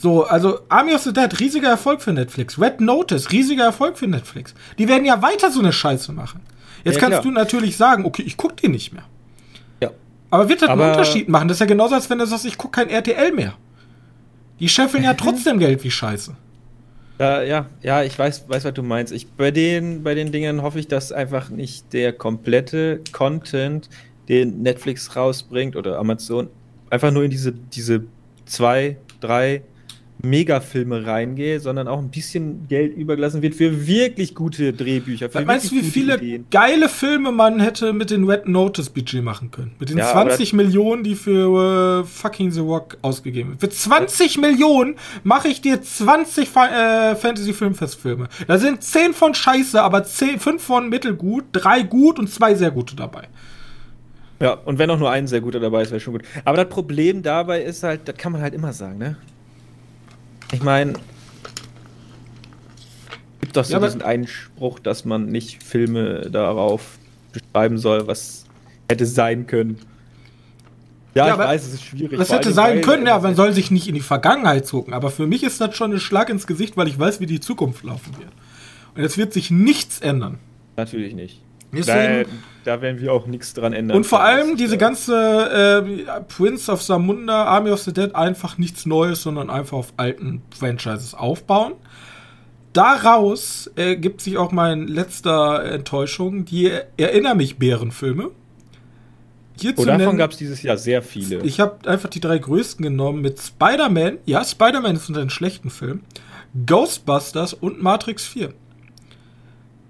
[0.00, 2.58] So, also Army of the Dead, riesiger Erfolg für Netflix.
[2.58, 4.54] Red Notice, riesiger Erfolg für Netflix.
[4.78, 6.40] Die werden ja weiter so eine Scheiße machen.
[6.84, 7.22] Jetzt Ja, kannst klar.
[7.22, 9.02] du natürlich sagen, okay, ich guck den nicht mehr.
[9.82, 9.90] Ja.
[10.30, 11.48] Aber wird das einen Aber- Unterschied machen?
[11.48, 13.52] Das ist ja genauso, als wenn du sagst, ich guck kein RTL mehr.
[14.58, 16.34] Die scheffeln ja trotzdem Geld wie Scheiße.
[17.18, 19.12] Ja, ja, ja, ich weiß, weiß, was du meinst.
[19.12, 23.90] Ich, bei, den, bei den Dingen hoffe ich, dass einfach nicht der komplette Content,
[24.30, 26.48] den Netflix rausbringt oder Amazon,
[26.88, 28.04] einfach nur in diese, diese
[28.46, 29.60] zwei, drei
[30.22, 35.30] Megafilme reingehe, sondern auch ein bisschen Geld übergelassen wird für wirklich gute Drehbücher.
[35.30, 36.46] Für meinst du, wie viele Ideen.
[36.50, 39.72] geile Filme man hätte mit den Red Notice Budget machen können?
[39.78, 43.60] Mit den Ja, aber 20 Millionen, die für äh, fucking The Rock ausgegeben werden.
[43.60, 48.28] Für 20 Millionen mache ich dir 20 Fa äh, Fantasy-Filmfestfilme.
[48.46, 52.70] Da sind 10 von scheiße, aber 10, 5 von mittelgut, 3 gut und 2 sehr
[52.70, 53.28] gute dabei.
[54.40, 56.22] Ja, und wenn auch nur ein sehr guter dabei ist, wäre schon gut.
[56.44, 59.16] Aber das Problem dabei ist halt, das kann man halt immer sagen, ne?
[60.52, 60.94] Ich meine,
[63.40, 66.98] gibt doch so Ja, diesen Einspruch, dass man nicht Filme darauf
[67.32, 68.44] beschreiben soll, was
[68.88, 69.78] hätte sein können.
[71.14, 72.18] Ja, Ja, ich weiß, es ist schwierig.
[72.18, 74.94] Das vor hätte sein können, ja, man soll sich nicht in die Vergangenheit zucken.
[74.94, 77.40] Aber für mich ist das schon ein Schlag ins Gesicht, weil ich weiß, wie die
[77.40, 78.30] Zukunft laufen wird.
[78.94, 80.38] Und es wird sich nichts ändern.
[80.76, 81.42] Natürlich nicht.
[81.72, 83.96] Da, Deswegen, da werden wir auch nichts dran ändern.
[83.96, 85.84] und vor allem diese ganze
[86.16, 90.42] äh, Prince of Samunda, Army of the Dead, einfach nichts Neues, sondern einfach auf alten
[90.56, 91.74] Franchises aufbauen.
[92.72, 98.30] Daraus ergibt sich auch mein letzter Enttäuschung, die Erinner mich Bärenfilme.
[99.60, 101.40] Hier Oh, davon gab es dieses Jahr sehr viele.
[101.42, 104.18] Ich habe einfach die drei größten genommen mit Spider-Man.
[104.24, 106.00] Ja, Spider-Man ist ein schlechten Film.
[106.66, 108.48] Ghostbusters und Matrix 4.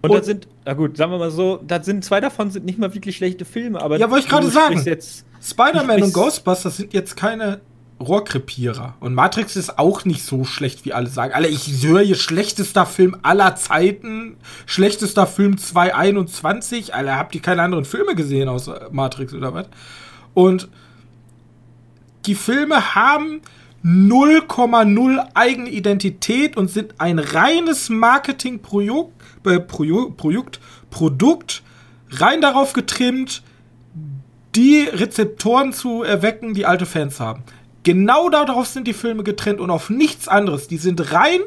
[0.03, 2.65] und und- das sind, na gut, sagen wir mal so, das sind zwei davon sind
[2.65, 4.81] nicht mal wirklich schlechte Filme, aber Ja, wollte ich gerade sagen.
[5.43, 7.61] Spider-Man und Ghostbusters sind jetzt keine
[7.99, 8.95] Rohrkrepierer.
[9.01, 11.35] Und Matrix ist auch nicht so schlecht, wie alle sagen.
[11.35, 14.37] Alle, ich höre hier schlechtester Film aller Zeiten.
[14.65, 16.95] Schlechtester Film 2021.
[16.95, 19.67] Alle, habt ihr keine anderen Filme gesehen außer Matrix oder was?
[20.35, 20.69] Und
[22.27, 23.41] die Filme haben
[23.85, 29.11] 0,0 eigene Identität und sind ein reines Marketingprojekt,
[29.45, 30.61] äh, Projekt,
[30.91, 31.63] Produkt,
[32.11, 33.43] rein darauf getrimmt,
[34.55, 37.43] die Rezeptoren zu erwecken, die alte Fans haben.
[37.83, 40.69] Genau darauf sind die Filme getrennt und auf nichts anderes.
[40.69, 41.41] Die sind rein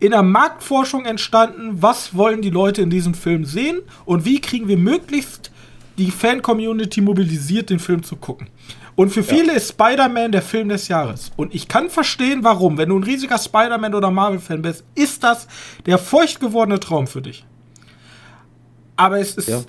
[0.00, 1.80] in der Marktforschung entstanden.
[1.80, 5.50] Was wollen die Leute in diesem Film sehen und wie kriegen wir möglichst
[5.98, 8.48] die Fan-Community mobilisiert, den Film zu gucken.
[8.96, 9.54] Und für viele ja.
[9.54, 11.32] ist Spider-Man der Film des Jahres.
[11.36, 12.78] Und ich kann verstehen, warum.
[12.78, 15.48] Wenn du ein riesiger Spider-Man oder Marvel-Fan bist, ist das
[15.86, 17.44] der feucht gewordene Traum für dich.
[18.96, 19.62] Aber es ist ja.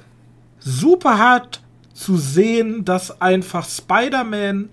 [0.60, 1.62] super hart
[1.94, 4.70] zu sehen, dass einfach Spider-Man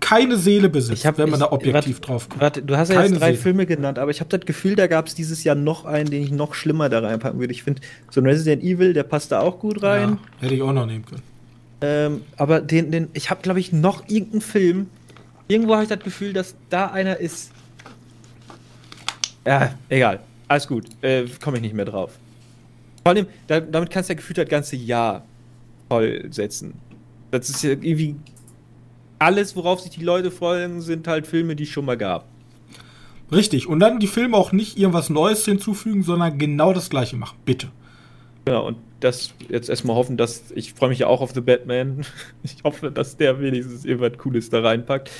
[0.00, 2.40] keine Seele besitzt, hab, wenn man ich, da objektiv warte, drauf guckt.
[2.40, 3.36] Warte, du hast ja jetzt drei Seele.
[3.36, 6.22] Filme genannt, aber ich habe das Gefühl, da gab es dieses Jahr noch einen, den
[6.22, 7.52] ich noch schlimmer da reinpacken würde.
[7.52, 10.18] Ich finde, so ein Resident Evil, der passt da auch gut rein.
[10.40, 11.22] Ja, hätte ich auch noch nehmen können.
[11.80, 14.86] Ähm, aber den, den, ich habe, glaube ich, noch irgendeinen Film.
[15.46, 17.52] Irgendwo habe ich das Gefühl, dass da einer ist.
[19.46, 20.20] Ja, egal.
[20.48, 20.86] Alles gut.
[21.02, 22.12] Äh, Komme ich nicht mehr drauf.
[23.02, 25.24] Vor allem, da, damit kannst du ja gefühlt das ganze Jahr
[25.88, 26.74] vollsetzen.
[27.30, 28.16] Das ist ja irgendwie
[29.18, 32.26] alles, worauf sich die Leute freuen, sind halt Filme, die es schon mal gab.
[33.30, 33.66] Richtig.
[33.66, 37.38] Und dann die Filme auch nicht irgendwas Neues hinzufügen, sondern genau das gleiche machen.
[37.44, 37.68] Bitte.
[38.48, 42.04] Genau, und das jetzt erstmal hoffen, dass ich freue mich ja auch auf The Batman.
[42.42, 45.10] Ich hoffe, dass der wenigstens irgendwas Cooles da reinpackt.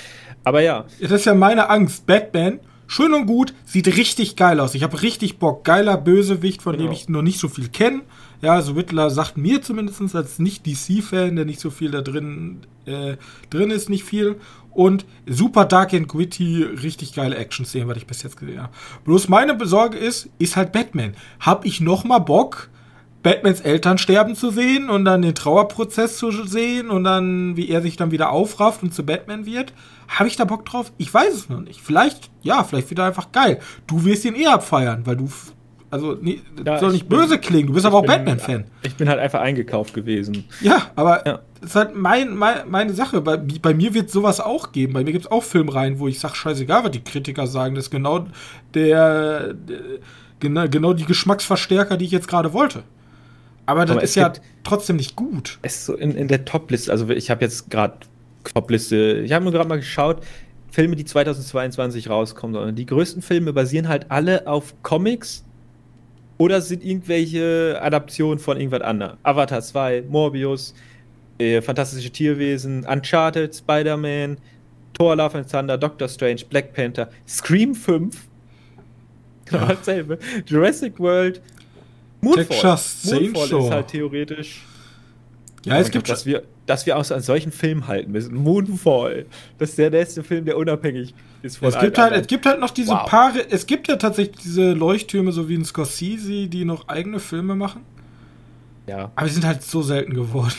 [0.45, 0.87] Aber ja.
[1.01, 2.07] Das ist ja meine Angst.
[2.07, 4.75] Batman, schön und gut, sieht richtig geil aus.
[4.75, 5.65] Ich habe richtig Bock.
[5.65, 6.87] Geiler Bösewicht, von genau.
[6.87, 8.03] dem ich noch nicht so viel kenne.
[8.41, 13.17] Ja, also Whittler sagt mir zumindest als Nicht-DC-Fan, der nicht so viel da drin, äh,
[13.51, 14.37] drin ist, nicht viel.
[14.71, 18.73] Und super dark and gritty, richtig geile Action-Szenen, was ich bis jetzt gesehen habe.
[19.05, 21.15] Bloß meine Besorge ist, ist halt Batman.
[21.41, 22.71] Hab ich noch mal Bock,
[23.29, 27.83] Batmans Eltern sterben zu sehen und dann den Trauerprozess zu sehen und dann, wie er
[27.83, 29.75] sich dann wieder aufrafft und zu Batman wird?
[30.09, 30.93] Habe ich da Bock drauf?
[30.97, 31.83] Ich weiß es noch nicht.
[31.83, 33.61] Vielleicht, ja, vielleicht wieder einfach geil.
[33.87, 35.29] Du wirst ihn eher abfeiern, weil du
[35.91, 38.65] also nee, ja, soll nicht böse bin, klingen, du bist aber auch Batman-Fan.
[38.83, 40.45] Ich bin halt einfach eingekauft gewesen.
[40.63, 41.41] Ja, aber ja.
[41.61, 43.21] das ist halt mein, mein, meine Sache.
[43.21, 44.95] Bei, bei mir wird sowas auch geben.
[44.95, 47.75] Bei mir gibt es auch Filmreihen, wo ich sage, scheißegal, was die Kritiker sagen.
[47.75, 48.27] Das ist genau
[48.73, 49.81] der, der
[50.41, 52.85] genau, genau die Geschmacksverstärker, die ich jetzt gerade wollte.
[53.69, 54.33] Aber das aber ist ja
[54.65, 55.59] trotzdem nicht gut.
[55.61, 57.99] Es ist so in, in der Top-Liste, also ich habe jetzt gerade
[58.55, 60.25] Top-Liste, ich habe nur gerade mal geschaut,
[60.71, 65.45] Filme, die 2022 rauskommen, die größten Filme basieren halt alle auf Comics
[66.39, 69.19] oder sind irgendwelche Adaptionen von irgendwas anderem.
[69.23, 70.75] Avatar 2, Morbius,
[71.39, 74.39] äh, Fantastische Tierwesen, Uncharted, Spider-Man,
[74.95, 78.17] Thor, Love and Thunder, Doctor Strange, Black Panther, Scream 5.
[79.45, 79.75] Genau ja.
[79.75, 80.19] dasselbe.
[80.47, 81.41] Jurassic World,
[82.21, 82.79] Moonfall.
[83.05, 83.67] Moonfall Show.
[83.67, 84.65] ist halt theoretisch.
[85.65, 88.35] Ja, es gibt dass wir, dass wir aus einem solchen Film halten müssen.
[88.35, 89.27] Moonfall.
[89.59, 92.61] Das ist der nächste Film, der unabhängig ist von es gibt halt, Es gibt halt
[92.61, 93.09] noch diese wow.
[93.09, 97.55] Paare, es gibt ja tatsächlich diese Leuchttürme, so wie in Scorsese, die noch eigene Filme
[97.55, 97.83] machen.
[98.87, 99.13] Ja.
[99.15, 100.55] Aber die sind halt so selten geworden.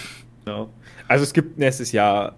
[0.45, 0.69] Genau.
[1.07, 2.35] Also es gibt nächstes Jahr,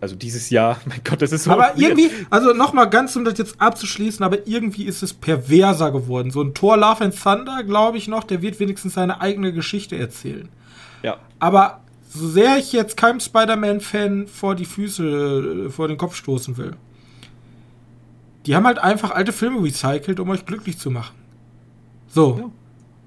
[0.00, 1.50] also dieses Jahr, mein Gott, das ist so.
[1.50, 6.30] Aber irgendwie, also nochmal ganz, um das jetzt abzuschließen, aber irgendwie ist es perverser geworden.
[6.30, 9.96] So ein Thor Love and Thunder, glaube ich noch, der wird wenigstens seine eigene Geschichte
[9.96, 10.48] erzählen.
[11.02, 11.16] Ja.
[11.38, 16.56] Aber so sehr ich jetzt keinem Spider-Man-Fan vor die Füße, äh, vor den Kopf stoßen
[16.56, 16.76] will,
[18.46, 21.14] die haben halt einfach alte Filme recycelt, um euch glücklich zu machen.
[22.08, 22.38] So.
[22.38, 22.50] Ja.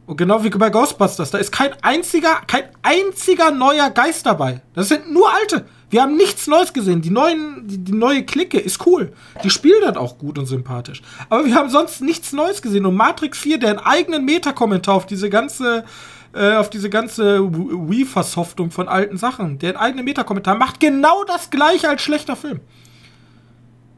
[0.07, 4.61] Und genau wie bei Ghostbusters, da ist kein einziger, kein einziger neuer Geist dabei.
[4.73, 5.65] Das sind nur alte.
[5.89, 7.01] Wir haben nichts Neues gesehen.
[7.01, 9.13] Die, neuen, die, die neue Clique ist cool.
[9.43, 11.01] Die spielt das auch gut und sympathisch.
[11.29, 12.85] Aber wir haben sonst nichts Neues gesehen.
[12.85, 15.85] Und Matrix 4, der einen eigenen Meta-Kommentar auf diese ganze,
[16.33, 21.49] äh, auf diese ganze Wii-Versoftung von alten Sachen, der einen eigenen Meta-Kommentar macht genau das
[21.49, 22.59] gleiche als schlechter Film.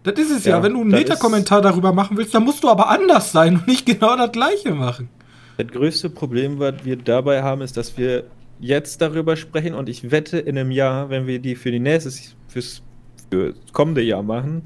[0.03, 0.57] Das ist es ja.
[0.57, 0.63] ja.
[0.63, 3.85] Wenn du einen Meta-Kommentar darüber machen willst, dann musst du aber anders sein und nicht
[3.85, 5.09] genau das gleiche machen.
[5.57, 8.25] Das größte Problem, was wir dabei haben, ist, dass wir
[8.59, 12.11] jetzt darüber sprechen und ich wette, in einem Jahr, wenn wir die für die nächste,
[12.47, 12.81] fürs
[13.29, 14.63] für kommende Jahr machen,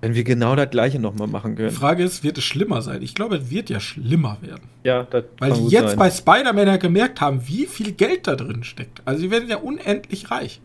[0.00, 1.70] wenn wir genau das gleiche nochmal machen können.
[1.70, 3.02] Die Frage ist, wird es schlimmer sein?
[3.02, 4.68] Ich glaube, es wird ja schlimmer werden.
[4.84, 5.98] Ja, das Weil die jetzt sein.
[5.98, 9.02] bei Spider-Man ja gemerkt haben, wie viel Geld da drin steckt.
[9.04, 10.60] Also sie werden ja unendlich reich.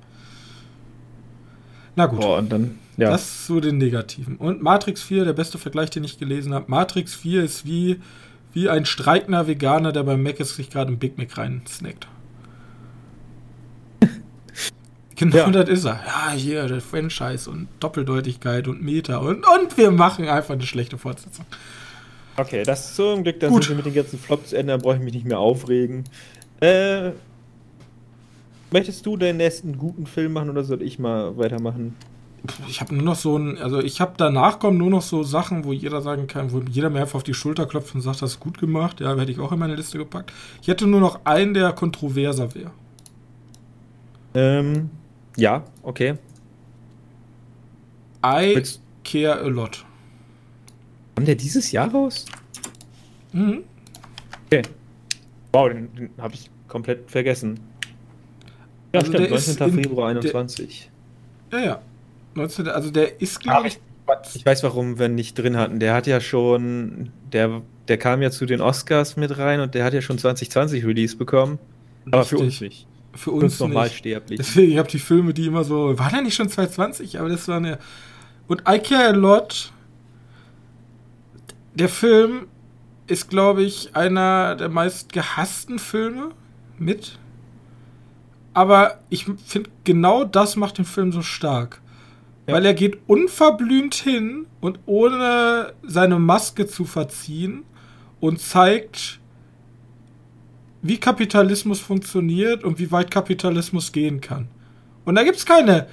[1.95, 2.21] Na gut.
[2.21, 3.09] Boah, und dann ja.
[3.09, 4.37] Das zu den Negativen.
[4.37, 6.65] Und Matrix 4, der beste Vergleich, den ich gelesen habe.
[6.69, 7.99] Matrix 4 ist wie,
[8.53, 12.07] wie ein streikender Veganer, der beim Mac sich gerade einen Big Mac rein snackt.
[15.21, 15.49] Genau ja.
[15.51, 15.99] das ist er.
[16.05, 20.97] Ja, hier, der Franchise und Doppeldeutigkeit und Meta und, und wir machen einfach eine schlechte
[20.97, 21.45] Fortsetzung.
[22.37, 25.01] Okay, das ist so ein Glück, dass wir mit den ganzen Flops ändern, brauche ich
[25.01, 26.05] mich nicht mehr aufregen.
[26.59, 27.11] Äh,
[28.71, 31.95] möchtest du den nächsten guten Film machen oder soll ich mal weitermachen?
[32.67, 35.63] ich habe nur noch so ein, also ich habe danach kommen nur noch so Sachen,
[35.63, 38.31] wo jeder sagen kann, wo jeder mir einfach auf die Schulter klopft und sagt, das
[38.31, 38.99] ist gut gemacht.
[38.99, 40.33] Ja, hätte ich auch in meine Liste gepackt.
[40.61, 42.71] Ich hätte nur noch einen, der kontroverser wäre.
[44.33, 44.89] Ähm,
[45.37, 46.15] ja, okay.
[48.23, 49.83] I Willst- care a lot.
[51.15, 52.25] Kommt der dieses Jahr raus?
[53.33, 53.63] Mhm.
[54.47, 54.61] Okay.
[55.53, 57.59] Wow, den, den habe ich komplett vergessen.
[58.93, 59.69] Ja, Also stimmt, der ist 19.
[59.77, 60.89] in- Februar der- 21.
[61.51, 61.81] Ja, ja.
[62.35, 63.79] 19, also der ist, Ah, glaube ich,
[64.35, 65.79] Ich weiß, warum wir ihn nicht drin hatten.
[65.79, 69.85] Der hat ja schon, der, der kam ja zu den Oscars mit rein und der
[69.85, 71.59] hat ja schon 2020 Release bekommen.
[72.11, 72.69] Aber für uns richtig.
[72.69, 72.87] nicht.
[73.13, 73.97] Für uns uns normal nicht.
[73.97, 74.37] sterblich.
[74.37, 77.19] Deswegen, ich habe die Filme, die immer so, war der nicht schon 2020?
[77.19, 77.79] Aber das war eine.
[78.47, 79.71] Und I Care a Lot,
[81.73, 82.47] der Film
[83.07, 86.31] ist, glaube ich, einer der meist gehassten Filme
[86.77, 87.17] mit.
[88.53, 91.81] Aber ich finde, genau das macht den Film so stark.
[92.47, 92.55] Ja.
[92.55, 97.63] Weil er geht unverblümt hin und ohne seine Maske zu verziehen
[98.19, 99.20] und zeigt,
[100.81, 104.47] wie Kapitalismus funktioniert und wie weit Kapitalismus gehen kann.
[105.05, 105.87] Und da gibt es keine.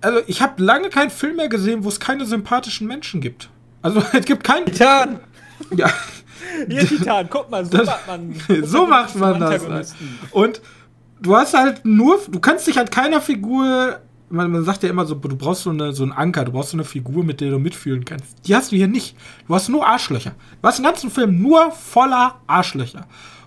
[0.00, 3.50] Also, ich habe lange keinen Film mehr gesehen, wo es keine sympathischen Menschen gibt.
[3.82, 4.66] Also, es gibt keinen.
[4.66, 5.20] Titan!
[5.76, 5.88] Ja,
[6.68, 8.34] Hier Titan, guck mal, so Das- macht man.
[8.64, 9.52] so macht man das.
[9.52, 10.18] Antagonisten.
[10.32, 10.60] Und
[11.20, 12.18] du hast halt nur.
[12.28, 14.00] Du kannst dich an keiner Figur.
[14.28, 16.70] Man, man sagt ja immer so, du brauchst so, eine, so einen Anker, du brauchst
[16.70, 18.46] so eine Figur, mit der du mitfühlen kannst.
[18.48, 19.14] Die hast du hier nicht.
[19.46, 20.32] Du hast nur Arschlöcher.
[20.60, 23.06] Du hast den ganzen Film nur voller Arschlöcher.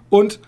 [0.09, 0.39] Und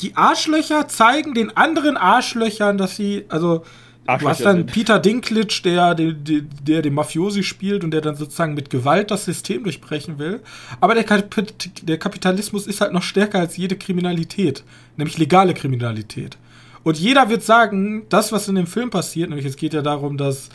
[0.00, 3.64] die Arschlöcher zeigen den anderen Arschlöchern, dass sie, also
[4.06, 4.66] du hast dann.
[4.66, 9.24] Peter Dinklage, der, der, der, den Mafiosi spielt und der dann sozusagen mit Gewalt das
[9.24, 10.40] System durchbrechen will.
[10.80, 14.64] Aber der, Kapit der Kapitalismus ist halt noch stärker als jede Kriminalität,
[14.96, 16.36] nämlich legale Kriminalität.
[16.84, 20.16] Und jeder wird sagen, das, was in dem Film passiert, nämlich es geht ja darum,
[20.16, 20.50] dass,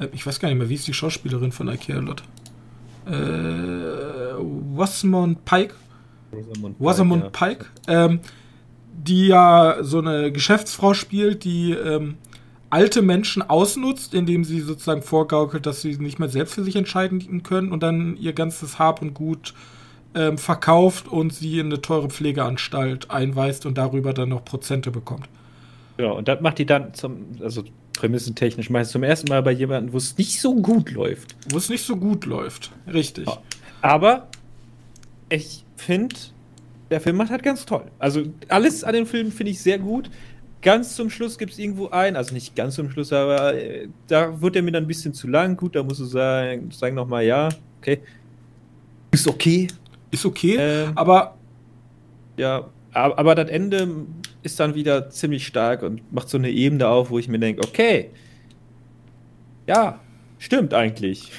[0.00, 2.22] äh, ich weiß gar nicht mehr, wie ist die Schauspielerin von Ikea Lot?
[3.06, 3.12] Äh,
[4.74, 5.74] Wasmond Pike?
[6.80, 7.30] Rosamund ja.
[7.30, 8.20] Pike, ähm,
[8.92, 12.16] die ja so eine Geschäftsfrau spielt, die ähm,
[12.70, 17.42] alte Menschen ausnutzt, indem sie sozusagen vorgaukelt, dass sie nicht mehr selbst für sich entscheiden
[17.42, 19.54] können und dann ihr ganzes Hab und Gut
[20.14, 25.28] ähm, verkauft und sie in eine teure Pflegeanstalt einweist und darüber dann noch Prozente bekommt.
[25.96, 27.64] Genau, und das macht die dann zum, also
[27.94, 31.34] prämissentechnisch meist zum ersten Mal bei jemandem, wo es nicht so gut läuft.
[31.50, 32.70] Wo es nicht so gut läuft.
[32.86, 33.28] Richtig.
[33.82, 34.28] Aber
[35.28, 36.14] ich finde,
[36.90, 37.84] der Film macht halt ganz toll.
[37.98, 40.10] Also alles an dem Film finde ich sehr gut.
[40.60, 44.40] Ganz zum Schluss gibt es irgendwo ein, also nicht ganz zum Schluss, aber äh, da
[44.40, 45.56] wird er mir dann ein bisschen zu lang.
[45.56, 47.48] Gut, da musst du sagen, sagen nochmal ja,
[47.80, 48.00] okay.
[49.12, 49.68] Ist okay.
[50.10, 51.36] Ist okay, Ähm, aber
[52.38, 54.06] Ja, aber, aber das Ende
[54.42, 57.62] ist dann wieder ziemlich stark und macht so eine Ebene auf, wo ich mir denke,
[57.62, 58.10] okay,
[59.66, 60.00] ja,
[60.38, 61.30] stimmt eigentlich.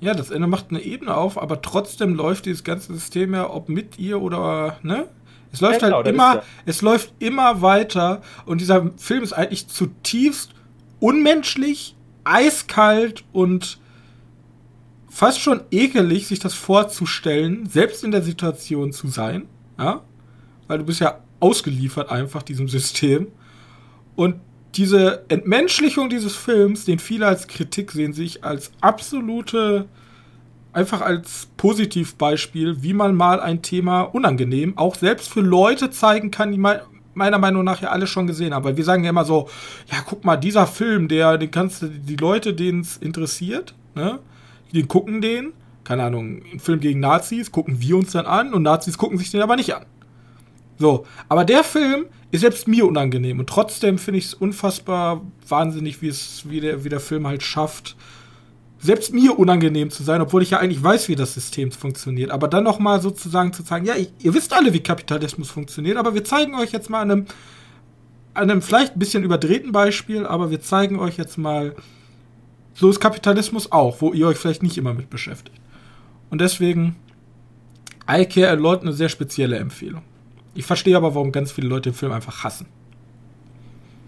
[0.00, 3.68] Ja, das Ende macht eine Ebene auf, aber trotzdem läuft dieses ganze System ja, ob
[3.68, 5.08] mit ihr oder, ne?
[5.50, 9.66] Es läuft Ja, genau, halt immer, es läuft immer weiter und dieser Film ist eigentlich
[9.66, 10.52] zutiefst
[11.00, 13.78] unmenschlich, eiskalt und
[15.08, 19.46] fast schon ekelig, sich das vorzustellen, selbst in der Situation zu sein,
[19.78, 20.02] ja?
[20.66, 23.28] Weil du bist ja ausgeliefert einfach diesem System.
[24.16, 24.36] Und
[24.78, 29.86] diese Entmenschlichung dieses Films, den viele als Kritik sehen, sich als absolute,
[30.72, 36.52] einfach als Positivbeispiel, wie man mal ein Thema unangenehm auch selbst für Leute zeigen kann,
[36.52, 36.80] die mei-
[37.14, 38.64] meiner Meinung nach ja alle schon gesehen haben.
[38.64, 39.48] Weil wir sagen ja immer so,
[39.90, 44.20] ja, guck mal, dieser Film, der, den kannst du, die Leute, denen es interessiert, ne,
[44.72, 45.52] die gucken den,
[45.82, 49.32] keine Ahnung, ein Film gegen Nazis, gucken wir uns dann an und Nazis gucken sich
[49.32, 49.84] den aber nicht an.
[50.78, 56.02] So, aber der Film ist selbst mir unangenehm und trotzdem finde ich es unfassbar wahnsinnig,
[56.02, 57.96] wie es wie der, wie der Film halt schafft,
[58.80, 62.30] selbst mir unangenehm zu sein, obwohl ich ja eigentlich weiß, wie das System funktioniert.
[62.30, 65.96] Aber dann noch mal sozusagen zu sagen, ja, ich, ihr wisst alle, wie Kapitalismus funktioniert,
[65.96, 67.26] aber wir zeigen euch jetzt mal an einem,
[68.34, 71.74] an einem vielleicht ein bisschen überdrehten Beispiel, aber wir zeigen euch jetzt mal,
[72.72, 75.60] so ist Kapitalismus auch, wo ihr euch vielleicht nicht immer mit beschäftigt.
[76.30, 76.94] Und deswegen,
[78.08, 80.02] I Care a Lot eine sehr spezielle Empfehlung.
[80.58, 82.66] Ich verstehe aber, warum ganz viele Leute den Film einfach hassen.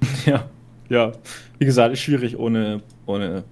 [0.27, 0.47] Ja,
[0.89, 1.13] ja.
[1.61, 3.45] Wie gesagt, ist schwierig ohne, ohne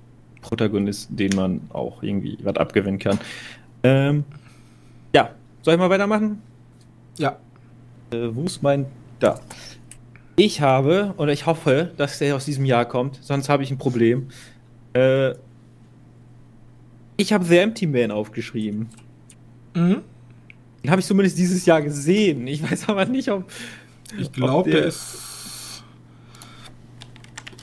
[0.43, 3.21] Protagonisten, den man auch irgendwie was abgewinnen kann.
[3.85, 4.25] Ähm,
[5.15, 5.31] ja,
[5.63, 6.43] soll ich mal weitermachen?
[7.19, 7.37] Ja,
[8.11, 8.87] Äh, wo ist mein.
[9.21, 9.39] Da.
[10.35, 13.79] Ich habe, oder ich hoffe, dass der aus diesem Jahr kommt, sonst habe ich ein
[13.79, 14.29] Problem.
[14.95, 15.35] Äh,
[17.17, 18.89] ich habe The Empty Man aufgeschrieben.
[19.75, 20.03] mhm.
[20.83, 22.47] Den habe ich zumindest dieses Jahr gesehen.
[22.47, 23.51] Ich weiß aber nicht, ob.
[24.19, 25.83] ich glaube, der ist.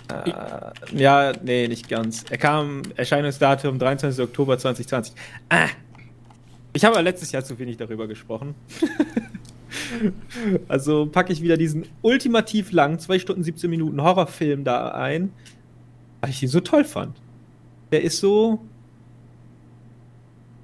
[0.10, 2.26] Äh, ja, nee, nicht ganz.
[2.30, 4.24] Er kam, Erscheinungsdatum 23.
[4.24, 5.14] Oktober 2020.
[5.50, 5.68] Ah!
[6.74, 8.54] Ich habe letztes Jahr zu wenig darüber gesprochen.
[10.68, 15.32] also packe ich wieder diesen ultimativ langen, 2 Stunden 17 Minuten Horrorfilm da ein.
[16.22, 17.16] weil ich ihn so toll fand.
[17.92, 18.60] Der ist so.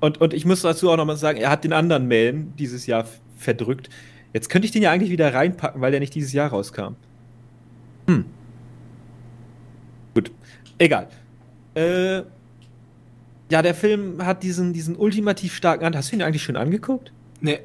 [0.02, 3.08] Und, und ich muss dazu auch nochmal sagen, er hat den anderen Man dieses Jahr
[3.38, 3.90] verdrückt.
[4.34, 6.96] Jetzt könnte ich den ja eigentlich wieder reinpacken, weil der nicht dieses Jahr rauskam.
[8.08, 8.26] Hm.
[10.14, 10.32] Gut.
[10.78, 11.08] Egal.
[11.76, 12.24] Äh,
[13.50, 15.96] ja, der Film hat diesen, diesen ultimativ starken An.
[15.96, 17.14] Hast du ihn eigentlich schon angeguckt?
[17.40, 17.60] Nee.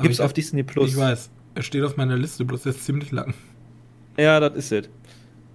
[0.00, 0.90] Gibt's auf Disney Plus.
[0.90, 1.30] Ich weiß.
[1.54, 3.34] Er steht auf meiner Liste, bloß er ist ziemlich lang.
[4.16, 4.88] Ja, das ist es.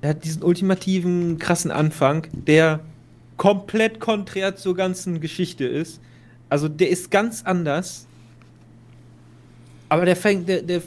[0.01, 2.81] Er hat diesen ultimativen, krassen Anfang, der
[3.37, 6.01] komplett konträr zur ganzen Geschichte ist.
[6.49, 8.07] Also der ist ganz anders.
[9.89, 10.81] Aber der fängt, der, der,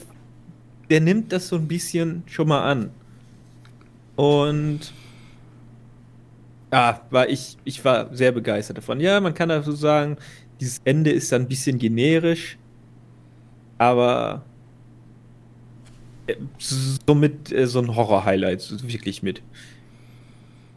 [0.90, 2.90] der nimmt das so ein bisschen schon mal an.
[4.16, 4.92] Und
[6.72, 9.00] ja, war ich, ich war sehr begeistert davon.
[9.00, 10.16] Ja, man kann dazu sagen,
[10.60, 12.58] dieses Ende ist dann ein bisschen generisch,
[13.78, 14.42] aber
[16.26, 19.40] äh, somit äh, so ein Horror-Highlight, wirklich mit.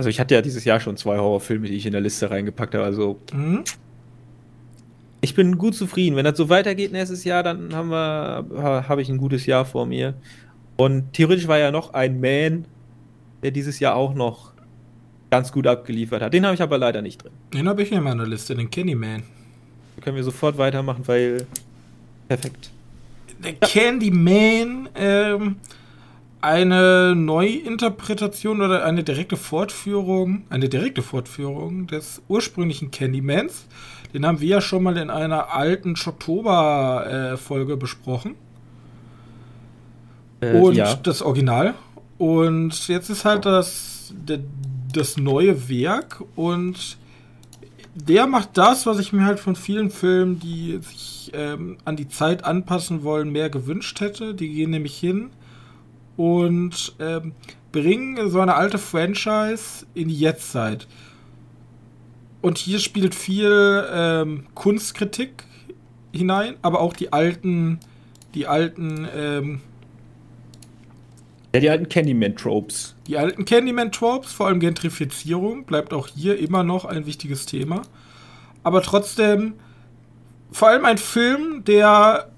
[0.02, 2.74] Also ich hatte ja dieses Jahr schon zwei Horrorfilme, die ich in der Liste reingepackt
[2.74, 3.64] habe, also mhm.
[5.22, 6.16] ich bin gut zufrieden.
[6.16, 8.47] Wenn das so weitergeht nächstes Jahr, dann haben wir,
[8.89, 10.16] habe ich ein gutes Jahr vor mir.
[10.76, 12.66] Und theoretisch war ja noch ein Man,
[13.43, 14.54] der dieses Jahr auch noch
[15.30, 16.34] ganz gut abgeliefert hat.
[16.34, 17.34] Den habe ich aber leider nicht drin.
[17.54, 19.22] Den habe ich in meiner Liste, den Candyman.
[19.97, 21.45] Da können wir sofort weitermachen, weil
[22.28, 22.72] perfekt.
[23.43, 25.58] Der Candyman, ähm,
[26.42, 33.68] eine Neuinterpretation oder eine direkte Fortführung, eine direkte Fortführung des ursprünglichen Candymans.
[34.14, 38.36] Den haben wir ja schon mal in einer alten Schotober-Folge äh, besprochen.
[40.42, 40.96] Äh, Und ja.
[40.96, 41.76] das Original.
[42.18, 44.14] Und jetzt ist halt das,
[44.94, 46.98] das neue Werk und
[47.94, 52.08] der macht das, was ich mir halt von vielen Filmen, die sich ähm, an die
[52.08, 54.34] Zeit anpassen wollen, mehr gewünscht hätte.
[54.34, 55.32] Die gehen nämlich hin
[56.22, 57.34] und ähm,
[57.72, 60.88] bringen so eine alte Franchise in die Jetztzeit.
[62.41, 65.45] Und hier spielt viel ähm, Kunstkritik
[66.11, 67.80] hinein, aber auch die alten,
[68.36, 69.61] die alten ähm,
[71.53, 72.95] ja, die alten Candyman-Tropes.
[73.07, 77.82] Die alten Candyman-Tropes, vor allem Gentrifizierung, bleibt auch hier immer noch ein wichtiges Thema.
[78.63, 79.53] Aber trotzdem,
[80.51, 82.30] vor allem ein Film, der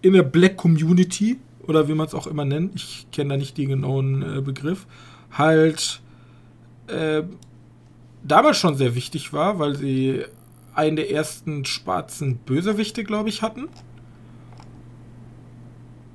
[0.00, 1.38] in der Black Community,
[1.68, 4.86] oder wie man es auch immer nennt, ich kenne da nicht den genauen äh, Begriff,
[5.30, 6.00] halt
[6.86, 7.22] äh,
[8.22, 10.24] damals schon sehr wichtig war, weil sie
[10.74, 13.68] einen der ersten schwarzen Bösewichte, glaube ich, hatten.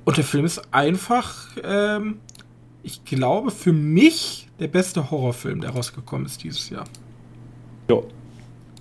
[0.04, 2.18] Und der Film ist einfach, ähm,
[2.82, 6.84] ich glaube, für mich der beste Horrorfilm, der rausgekommen ist dieses Jahr.
[7.88, 8.00] Ja.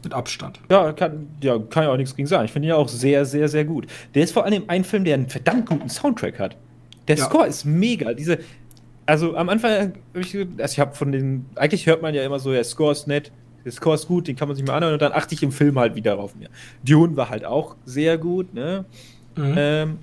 [0.03, 0.59] Mit Abstand.
[0.69, 2.45] Ja, kann, ja, kann ja auch nichts gegen sagen.
[2.45, 3.85] Ich finde ihn ja auch sehr, sehr, sehr gut.
[4.15, 6.55] Der ist vor allem ein Film, der einen verdammt guten Soundtrack hat.
[7.07, 7.25] Der ja.
[7.25, 8.13] Score ist mega.
[8.13, 8.39] Diese,
[9.05, 12.39] also am Anfang habe ich, also ich habe von den, eigentlich hört man ja immer
[12.39, 13.31] so, der Score ist nett,
[13.65, 15.51] der Score ist gut, den kann man sich mal anhören und dann achte ich im
[15.51, 16.35] Film halt wieder drauf.
[16.35, 16.49] Mir.
[16.83, 18.85] Dune war halt auch sehr gut, ne?
[19.35, 19.53] Mhm.
[19.57, 19.97] Ähm,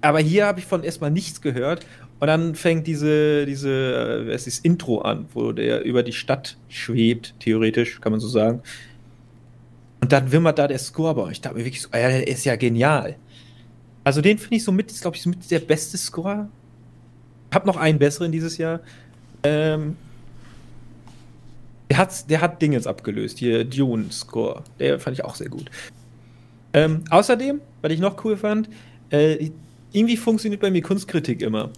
[0.00, 1.86] aber hier habe ich von erstmal nichts gehört.
[2.20, 7.34] Und dann fängt diese, diese, es ist Intro an, wo der über die Stadt schwebt,
[7.40, 8.62] theoretisch, kann man so sagen.
[10.00, 11.30] Und dann wimmert da der Score bei.
[11.30, 13.16] Ich dachte mir wirklich so, ja, der ist ja genial.
[14.04, 16.48] Also den finde ich so mit, ist glaube ich so mit der beste Score.
[17.52, 18.80] Hab noch einen besseren dieses Jahr.
[19.42, 19.96] Ähm,
[21.90, 24.62] der hat, der hat Dingens abgelöst, hier Dune Score.
[24.78, 25.70] Der fand ich auch sehr gut.
[26.72, 28.68] Ähm, außerdem, was ich noch cool fand,
[29.10, 29.50] äh,
[29.92, 31.70] irgendwie funktioniert bei mir Kunstkritik immer.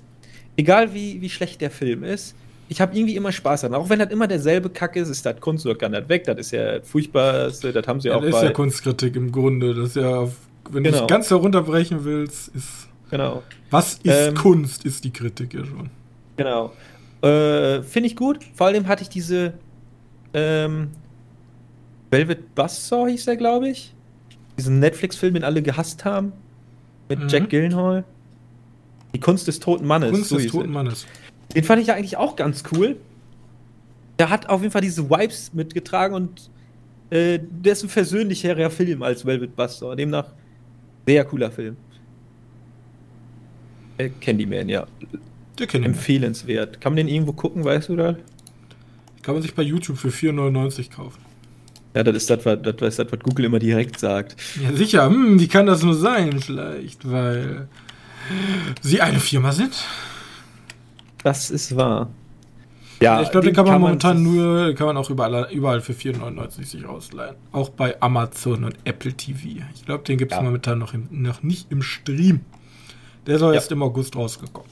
[0.57, 2.35] Egal wie, wie schlecht der Film ist,
[2.69, 3.81] ich habe irgendwie immer Spaß daran.
[3.81, 6.25] Auch wenn das immer derselbe Kack ist, ist das Kunstwerk gar nicht weg.
[6.25, 9.75] Das ist ja furchtbar, das haben sie ja, auch Das ist ja Kunstkritik im Grunde.
[9.75, 10.29] Das ist ja,
[10.71, 10.99] wenn genau.
[10.99, 12.89] du es ganz herunterbrechen willst, ist.
[13.11, 13.43] Genau.
[13.71, 15.91] Was ist ähm, Kunst, ist die Kritik ja schon.
[16.37, 16.73] Genau.
[17.23, 18.41] Äh, Finde ich gut.
[18.55, 19.53] Vor allem hatte ich diese
[20.35, 20.89] ähm,
[22.11, 23.95] Velvet Buzzsaw hieß der, glaube ich.
[24.59, 26.33] Diesen Netflix-Film, den alle gehasst haben
[27.09, 27.29] mit mhm.
[27.29, 28.05] Jack Gillenhall.
[29.17, 30.11] Die Kunst des toten Mannes.
[30.11, 31.07] Kunst so des toten Mannes.
[31.55, 32.97] Den fand ich ja eigentlich auch ganz cool.
[34.19, 36.51] Der hat auf jeden Fall diese Vibes mitgetragen und
[37.09, 39.97] äh, der ist ein versöhnlicherer Film als Velvet Buster.
[39.97, 40.33] Demnach
[41.07, 41.79] sehr cooler Film.
[43.97, 44.87] Äh, Candyman, ja.
[45.59, 45.95] Der Candyman.
[45.95, 46.79] Empfehlenswert.
[46.83, 48.17] Kann man den irgendwo gucken, weißt du da?
[49.23, 51.23] Kann man sich bei YouTube für 4,99 kaufen.
[51.95, 54.37] Ja, das ist das, was, das ist das, was Google immer direkt sagt.
[54.63, 55.07] Ja, sicher.
[55.07, 56.39] Hm, wie kann das nur sein?
[56.39, 57.69] Vielleicht, weil
[58.81, 59.85] sie eine Firma sind.
[61.23, 62.09] Das ist wahr.
[63.01, 65.49] Ja, ich glaube, den, den kann man kann momentan man nur, kann man auch überall,
[65.53, 67.37] überall für 4,99 sich ausleihen.
[67.53, 69.63] Auch bei Amazon und Apple TV.
[69.75, 70.43] Ich glaube, den gibt es ja.
[70.43, 72.41] momentan noch, im, noch nicht im Stream.
[73.27, 73.57] Der soll ja.
[73.57, 74.71] erst im August rausgekommen.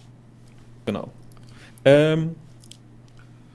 [0.86, 1.10] Genau.
[1.84, 2.34] Ähm,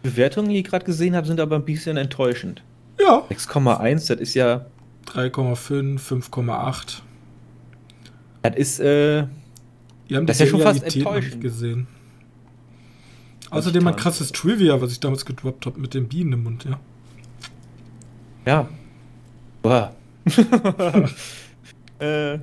[0.03, 2.61] Bewertungen, die ich gerade gesehen habe, sind aber ein bisschen enttäuschend.
[2.99, 3.23] Ja.
[3.31, 4.65] 6,1, das ist ja.
[5.07, 6.99] 3,5, 5,8.
[8.43, 9.25] Das ist, äh,
[10.09, 11.41] Das ist ja schon fast enttäuschend.
[11.41, 11.87] gesehen.
[13.51, 16.79] Außerdem ein krasses Trivia, was ich damals gedroppt habe mit den Bienen im Mund, ja.
[18.45, 18.69] ja.
[19.61, 19.95] Boah.
[21.99, 22.33] äh,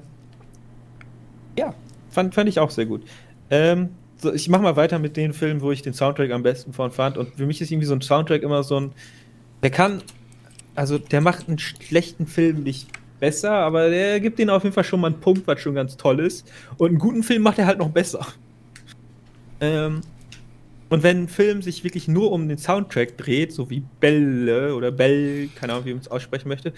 [1.59, 1.75] ja,
[2.11, 3.03] fand, fand ich auch sehr gut.
[3.51, 6.73] Ähm, so, ich mach mal weiter mit den Filmen, wo ich den Soundtrack am besten
[6.73, 7.19] von fand.
[7.19, 8.93] Und für mich ist irgendwie so ein Soundtrack immer so ein.
[9.62, 10.03] Der kann.
[10.75, 12.89] Also, der macht einen schlechten Film nicht
[13.21, 15.97] besser, aber der gibt ihnen auf jeden Fall schon mal einen Punkt, was schon ganz
[15.97, 16.51] toll ist.
[16.79, 18.27] Und einen guten Film macht er halt noch besser.
[19.61, 20.01] Ähm,
[20.89, 24.91] und wenn ein Film sich wirklich nur um den Soundtrack dreht, so wie Belle oder
[24.93, 26.73] Bell, keine Ahnung, wie man es aussprechen möchte,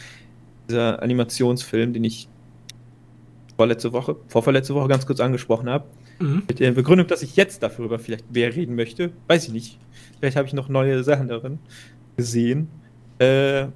[0.68, 2.28] dieser Animationsfilm, den ich
[3.56, 5.84] vorletzte Woche, vorverletzte Woche ganz kurz angesprochen habe,
[6.20, 6.42] Mhm.
[6.48, 9.78] mit der Begründung, dass ich jetzt darüber vielleicht mehr reden möchte, weiß ich nicht.
[10.18, 11.60] Vielleicht habe ich noch neue Sachen darin
[12.16, 12.66] gesehen.
[13.20, 13.66] Äh,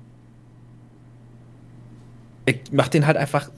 [2.47, 3.51] ich mach den halt einfach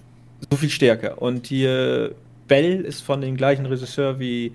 [0.50, 1.20] so viel stärker.
[1.20, 2.14] Und hier
[2.48, 4.52] Bell ist von dem gleichen Regisseur wie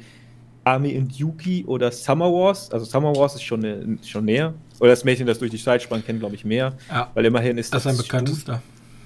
[0.63, 2.71] Army and Yuki oder Summer Wars.
[2.71, 4.53] Also Summer Wars ist schon, eine, schon näher.
[4.79, 6.73] Oder das Mädchen, das durch die Zeit sprang, kennt, glaube ich, mehr.
[6.89, 8.61] Ja, Weil immerhin ist das ist ein bekanntester.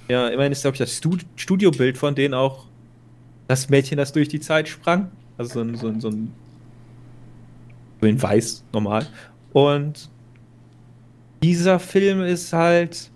[0.08, 2.66] ja, immerhin ist, glaube ich, das Stu Studiobild von denen auch
[3.48, 5.10] das Mädchen, das durch die Zeit sprang.
[5.38, 6.32] Also so ein, so ein, so ein
[8.00, 9.06] so in weiß, normal.
[9.52, 10.10] Und
[11.42, 13.10] dieser Film ist halt.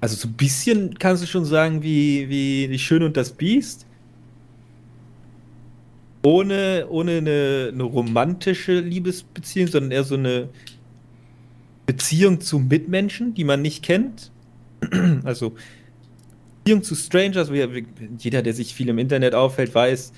[0.00, 3.86] Also so ein bisschen kannst du schon sagen, wie, wie Die Schöne und das Biest.
[6.22, 10.48] Ohne, ohne eine, eine romantische Liebesbeziehung, sondern eher so eine
[11.86, 14.30] Beziehung zu Mitmenschen, die man nicht kennt.
[15.24, 15.54] Also
[16.64, 17.86] Beziehung zu Strangers, wie, wie,
[18.18, 20.12] jeder, der sich viel im Internet aufhält, weiß,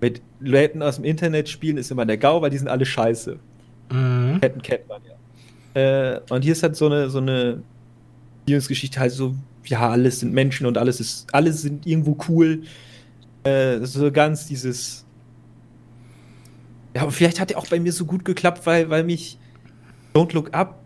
[0.00, 3.38] mit Leuten aus dem Internet spielen ist immer der GAU, weil die sind alle scheiße.
[3.90, 4.38] Mhm.
[4.40, 5.14] Ketten kennt man ja.
[5.80, 7.62] Äh, und hier ist halt so eine, so eine
[8.44, 9.34] Beziehungsgeschichte, halt so,
[9.66, 12.62] ja, alles sind Menschen und alles ist, alles sind irgendwo cool.
[13.44, 15.04] Äh, so ganz dieses.
[16.94, 19.38] Ja, aber vielleicht hat er auch bei mir so gut geklappt, weil, weil mich
[20.14, 20.80] Don't Look Up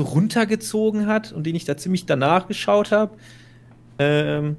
[0.00, 3.16] runtergezogen hat und den ich da ziemlich danach geschaut habe.
[3.98, 4.56] Ähm,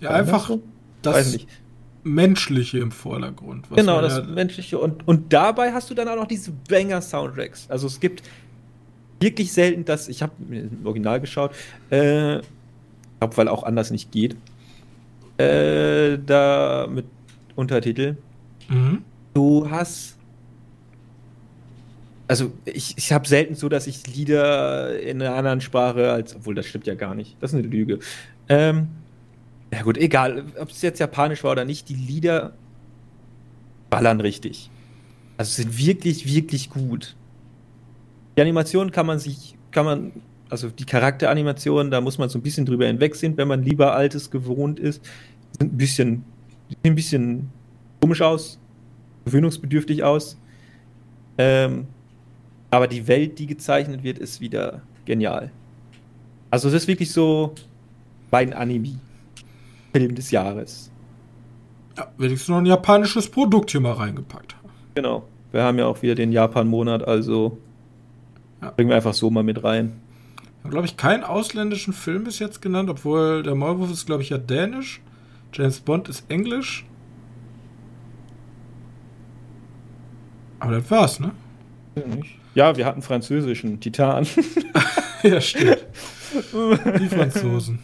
[0.00, 0.62] Ja, einfach so?
[1.02, 1.36] das.
[2.06, 3.70] Menschliche im Vordergrund.
[3.70, 4.78] was Genau, das ja- Menschliche.
[4.78, 7.66] Und, und dabei hast du dann auch noch diese Banger-Soundtracks.
[7.70, 8.22] Also es gibt
[9.20, 11.52] wirklich selten das, ich habe im Original geschaut,
[11.90, 12.40] äh,
[13.18, 14.36] glaub, weil auch anders nicht geht,
[15.38, 17.06] äh, da mit
[17.56, 18.16] Untertitel.
[18.68, 19.02] Mhm.
[19.34, 20.16] Du hast.
[22.26, 26.34] Also, ich, ich habe selten so, dass ich Lieder in einer anderen Sprache als.
[26.36, 27.36] Obwohl, das stimmt ja gar nicht.
[27.40, 27.98] Das ist eine Lüge.
[28.48, 28.88] Ähm,
[29.72, 32.54] ja, gut, egal, ob es jetzt japanisch war oder nicht, die Lieder
[33.90, 34.70] ballern richtig.
[35.36, 37.16] Also, sind wirklich, wirklich gut.
[38.36, 39.56] Die Animation kann man sich.
[39.70, 40.12] Kann man.
[40.50, 44.30] Also, die Charakteranimation, da muss man so ein bisschen drüber hinwegsehen, wenn man lieber Altes
[44.30, 45.04] gewohnt ist.
[45.58, 46.24] Sind ein bisschen.
[46.68, 47.50] Sehen ein bisschen
[48.00, 48.58] komisch aus
[49.24, 50.38] gewöhnungsbedürftig aus.
[51.38, 51.86] Ähm,
[52.70, 55.50] aber die Welt, die gezeichnet wird, ist wieder genial.
[56.50, 57.54] Also es ist wirklich so
[58.30, 60.90] mein Anime-Film des Jahres.
[61.96, 64.56] Ja, wenigstens noch ein japanisches Produkt hier mal reingepackt.
[64.94, 65.24] Genau.
[65.52, 67.58] Wir haben ja auch wieder den Japan-Monat, also
[68.64, 68.70] Ja.
[68.70, 70.00] bringen wir einfach so mal mit rein.
[70.36, 74.22] Ich habe, glaube ich, keinen ausländischen Film bis jetzt genannt, obwohl der Maulwurf ist, glaube
[74.22, 75.00] ich, ja dänisch.
[75.52, 76.86] James Bond ist englisch.
[80.58, 81.32] Aber das war's, ne?
[82.54, 84.26] Ja, wir hatten französischen Titan.
[85.22, 85.84] ja, stimmt.
[86.34, 87.80] Die Franzosen.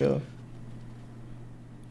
[0.00, 0.20] ja.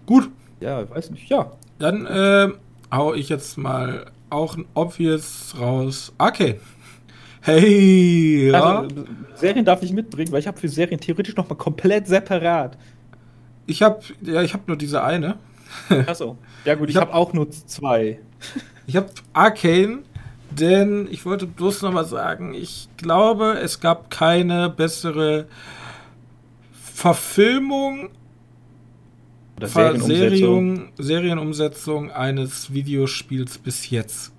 [0.06, 0.30] Gut,
[0.60, 1.30] ja, weiß nicht.
[1.30, 1.54] Ja.
[1.80, 2.56] dann ähm,
[2.92, 6.12] hau ich jetzt mal auch ein Obvious raus.
[6.18, 6.60] Okay.
[7.44, 8.80] Hey, ja.
[8.80, 9.04] Also,
[9.36, 12.78] Serien darf ich mitbringen, weil ich habe für Serien theoretisch noch mal komplett separat.
[13.68, 15.38] Ich habe ja, ich habe nur diese eine.
[16.08, 16.38] Achso.
[16.66, 18.20] Ja gut, ich, Ich hab- habe auch nur zwei.
[18.88, 20.00] Ich habe Arcane,
[20.52, 25.48] denn ich wollte bloß noch mal sagen, ich glaube, es gab keine bessere
[26.74, 28.10] Verfilmung,
[29.58, 30.76] Oder Ver Serienumsetzung.
[30.76, 34.32] Serien, Serienumsetzung eines Videospiels bis jetzt.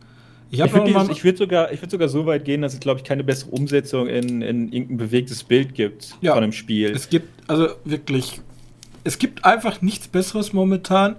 [0.54, 3.04] Ich Ich würde würd sogar, ich würd sogar so weit gehen, dass es, glaube ich,
[3.04, 6.34] keine bessere Umsetzung in, in irgendein bewegtes Bild gibt Ja.
[6.34, 6.90] von einem Spiel.
[6.90, 8.40] es gibt also wirklich,
[9.04, 11.16] es gibt einfach nichts Besseres momentan.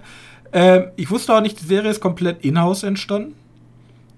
[0.52, 3.34] Ähm, ich wusste auch nicht, die Serie ist komplett in-house entstanden.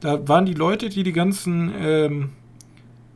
[0.01, 2.31] Da waren die Leute, die die ganzen ähm,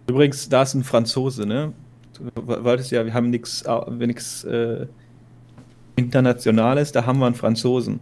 [0.09, 1.73] Übrigens, da ist ein Franzose, ne?
[2.19, 2.25] Du
[2.65, 4.87] wolltest ja, wir haben nichts nix, äh,
[5.97, 8.01] Internationales, da haben wir einen Franzosen.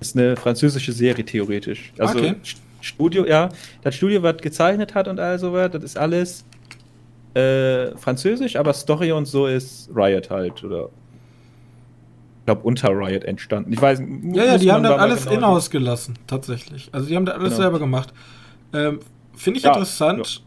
[0.00, 1.92] Das ist eine französische Serie, theoretisch.
[1.98, 2.34] Also Okay.
[2.80, 3.50] Studio, ja.
[3.82, 6.44] Das Studio, was gezeichnet hat und all sowas, das ist alles
[7.34, 10.88] äh, französisch, aber Story und so ist Riot halt, oder
[12.38, 13.72] ich glaube, unter Riot entstanden.
[13.72, 16.88] Ich weiß Ja, ja, die haben das alles genau in-house gelassen, tatsächlich.
[16.92, 17.62] Also die haben das alles genau.
[17.62, 18.12] selber gemacht.
[18.72, 19.00] Ähm,
[19.36, 20.42] Finde ich ja, interessant,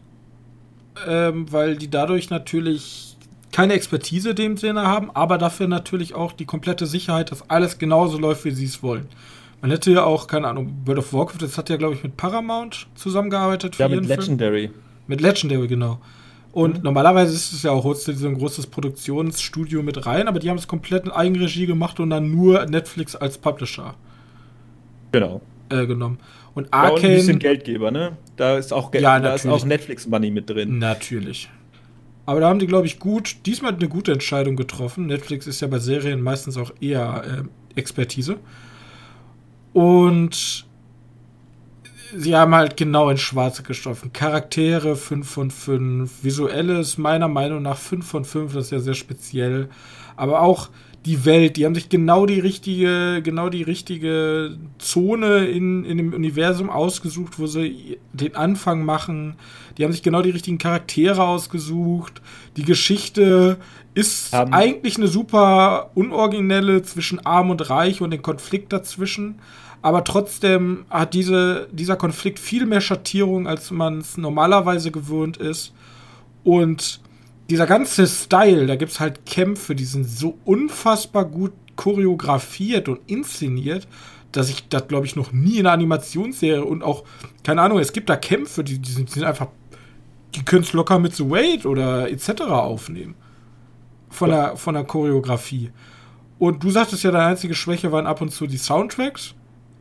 [1.06, 1.28] ja.
[1.28, 3.16] Ähm, weil die dadurch natürlich
[3.50, 7.78] keine Expertise in dem Sinne haben, aber dafür natürlich auch die komplette Sicherheit, dass alles
[7.78, 9.08] genauso läuft, wie sie es wollen.
[9.64, 12.18] Man hätte ja auch, keine Ahnung, World of Warcraft, das hat ja, glaube ich, mit
[12.18, 13.78] Paramount zusammengearbeitet.
[13.78, 14.68] ja, mit Legendary.
[14.68, 14.74] Film.
[15.06, 16.02] Mit Legendary, genau.
[16.52, 16.82] Und mhm.
[16.82, 20.50] normalerweise ist es ja auch, holst du so ein großes Produktionsstudio mit rein, aber die
[20.50, 23.94] haben es komplett in Eigenregie gemacht und dann nur Netflix als Publisher.
[25.12, 25.40] Genau.
[25.70, 26.18] Äh, genommen.
[26.52, 27.00] Und Arcane.
[27.00, 28.18] Ja, ein bisschen Geldgeber, ne?
[28.36, 30.76] Da ist auch, Geld, ja, da ist auch Netflix-Money mit drin.
[30.76, 31.48] Natürlich.
[32.26, 35.06] Aber da haben die, glaube ich, gut, diesmal eine gute Entscheidung getroffen.
[35.06, 38.36] Netflix ist ja bei Serien meistens auch eher äh, Expertise.
[39.74, 40.64] Und
[42.16, 44.12] sie haben halt genau ins Schwarze gestoffen.
[44.12, 48.94] Charaktere 5 von 5, visuelles meiner Meinung nach 5 von 5, das ist ja sehr
[48.94, 49.68] speziell.
[50.16, 50.70] Aber auch
[51.04, 56.14] die Welt, die haben sich genau die richtige, genau die richtige Zone in, in dem
[56.14, 59.34] Universum ausgesucht, wo sie den Anfang machen.
[59.76, 62.22] Die haben sich genau die richtigen Charaktere ausgesucht.
[62.56, 63.58] Die Geschichte
[63.92, 64.52] ist um.
[64.52, 69.40] eigentlich eine super unoriginelle zwischen Arm und Reich und den Konflikt dazwischen
[69.84, 75.74] aber trotzdem hat diese, dieser Konflikt viel mehr Schattierung, als man es normalerweise gewöhnt ist.
[76.42, 77.02] Und
[77.50, 83.00] dieser ganze Style, da gibt es halt Kämpfe, die sind so unfassbar gut choreografiert und
[83.08, 83.86] inszeniert,
[84.32, 87.04] dass ich das, glaube ich, noch nie in einer Animationsserie und auch,
[87.42, 89.48] keine Ahnung, es gibt da Kämpfe, die, die, sind, die sind einfach,
[90.34, 92.40] die können es locker mit The Wait oder etc.
[92.44, 93.16] aufnehmen.
[94.08, 95.72] Von, der, von der Choreografie.
[96.38, 99.34] Und du sagtest ja, deine einzige Schwäche waren ab und zu die Soundtracks.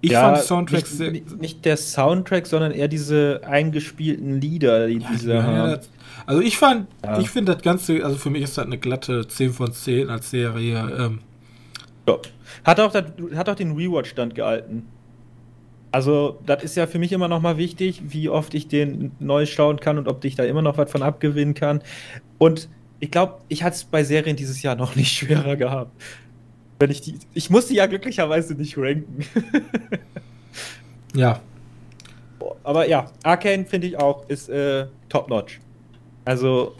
[0.03, 4.97] Ich ja, fand Soundtracks nicht, nicht, nicht, der Soundtrack, sondern eher diese eingespielten Lieder, die
[4.97, 5.71] ja, diese haben.
[5.71, 5.79] Ja,
[6.25, 6.87] also ich fand,
[7.21, 10.29] ich finde das Ganze, also für mich ist das eine glatte 10 von 10 als
[10.29, 10.91] Serie.
[10.99, 11.19] Ähm.
[12.05, 12.17] Ja.
[12.65, 14.87] Hat auch, das, hat auch den Rewatch-Stand gehalten.
[15.93, 19.45] Also, das ist ja für mich immer noch mal wichtig, wie oft ich den neu
[19.45, 21.81] schauen kann und ob ich da immer noch was von abgewinnen kann.
[22.39, 22.67] Und
[22.99, 25.91] ich glaube, ich hatte es bei Serien dieses Jahr noch nicht schwerer gehabt.
[26.79, 27.17] Wenn ich die.
[27.33, 29.25] Ich muss die ja glücklicherweise nicht ranken.
[31.15, 31.41] ja.
[32.63, 35.59] Aber ja, Arcane finde ich auch, ist äh, top-notch.
[36.25, 36.75] Also,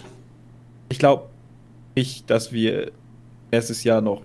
[0.89, 1.29] ich glaube
[1.95, 2.91] nicht, dass wir
[3.51, 4.21] nächstes Jahr noch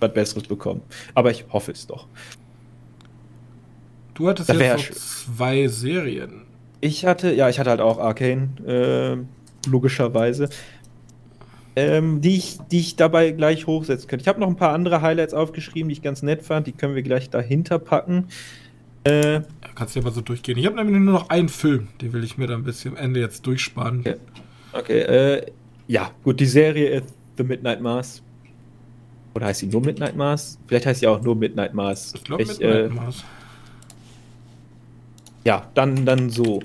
[0.00, 0.82] was Besseres bekommen.
[1.14, 2.06] Aber ich hoffe es doch.
[4.14, 6.42] Du hattest jetzt zwei Serien.
[6.80, 10.48] Ich hatte, ja, ich hatte halt auch Arcane, äh, logischerweise
[11.80, 14.22] ähm, die, ich, die ich dabei gleich hochsetzen könnte.
[14.22, 16.66] Ich habe noch ein paar andere Highlights aufgeschrieben, die ich ganz nett fand.
[16.66, 18.26] Die können wir gleich dahinter packen.
[19.04, 19.40] Äh,
[19.74, 20.58] Kannst du ja mal so durchgehen.
[20.58, 23.20] Ich habe nämlich nur noch einen Film, den will ich mir dann bis zum Ende
[23.20, 24.00] jetzt durchsparen.
[24.00, 24.16] Okay,
[24.72, 25.46] okay äh,
[25.86, 28.22] ja, gut, die Serie ist The Midnight Mars.
[29.34, 30.58] Oder heißt sie nur Midnight Mars?
[30.66, 32.12] Vielleicht heißt sie auch nur Midnight Mars.
[32.14, 33.24] Ich glaube Midnight äh, Mars.
[35.44, 36.60] Ja, dann, dann so.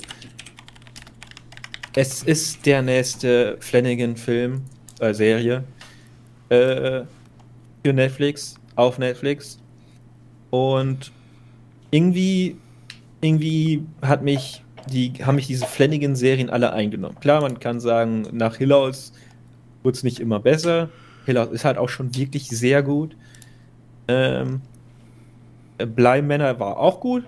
[1.95, 4.63] Es ist der nächste Flanagan-Film
[4.99, 5.63] äh, Serie
[6.49, 7.01] äh,
[7.83, 9.59] für Netflix, auf Netflix.
[10.49, 11.11] Und
[11.91, 12.57] irgendwie,
[13.21, 17.19] irgendwie hat mich die, haben mich diese Flanagan-Serien alle eingenommen.
[17.19, 19.13] Klar, man kann sagen, nach Hillaus
[19.83, 20.89] wird es nicht immer besser.
[21.25, 23.15] Hillaus ist halt auch schon wirklich sehr gut.
[24.07, 24.61] Ähm,
[25.77, 27.25] Bleimänner war auch gut.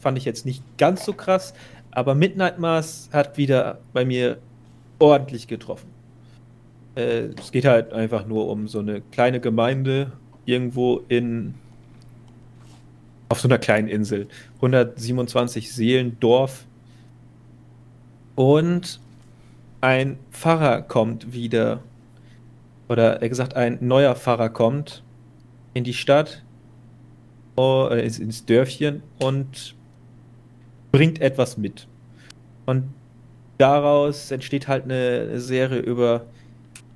[0.00, 1.54] Fand ich jetzt nicht ganz so krass.
[1.92, 4.38] Aber Midnight Mars hat wieder bei mir
[4.98, 5.95] ordentlich getroffen.
[6.96, 10.12] Äh, es geht halt einfach nur um so eine kleine Gemeinde
[10.46, 11.54] irgendwo in
[13.28, 14.28] auf so einer kleinen Insel.
[14.56, 16.64] 127 Seelen, Dorf.
[18.34, 19.00] Und
[19.80, 21.82] ein Pfarrer kommt wieder.
[22.88, 25.02] Oder er gesagt, ein neuer Pfarrer kommt
[25.74, 26.42] in die Stadt,
[27.58, 29.74] äh, ins Dörfchen und
[30.92, 31.88] bringt etwas mit.
[32.64, 32.94] Und
[33.58, 36.26] daraus entsteht halt eine Serie über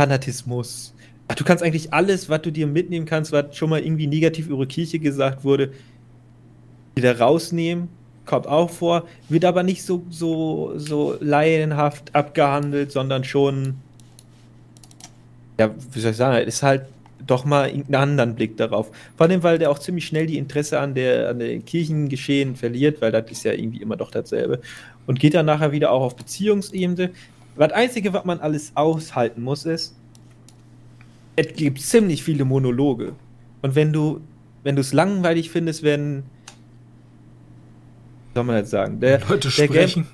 [0.01, 0.95] Fanatismus.
[1.29, 4.49] Ach, du kannst eigentlich alles, was du dir mitnehmen kannst, was schon mal irgendwie negativ
[4.49, 5.73] über Kirche gesagt wurde,
[6.95, 7.89] wieder rausnehmen.
[8.25, 13.75] Kommt auch vor, wird aber nicht so, so, so laienhaft abgehandelt, sondern schon,
[15.59, 16.87] ja, wie soll ich sagen, ist halt
[17.27, 18.91] doch mal einen anderen Blick darauf.
[19.19, 23.03] Vor allem, weil der auch ziemlich schnell die Interesse an der, an der Kirchengeschehen verliert,
[23.03, 24.63] weil das ist ja irgendwie immer doch dasselbe.
[25.07, 27.11] Und geht dann nachher wieder auch auf Beziehungsebene.
[27.57, 29.95] Das Einzige, was man alles aushalten muss, ist,
[31.37, 33.15] es gibt ziemlich viele Monologe.
[33.63, 34.21] Und wenn du,
[34.63, 36.25] wenn du es langweilig findest, wenn
[38.35, 39.01] soll man jetzt sagen?
[39.01, 40.03] Der, Leute der sprechen.
[40.05, 40.13] Game,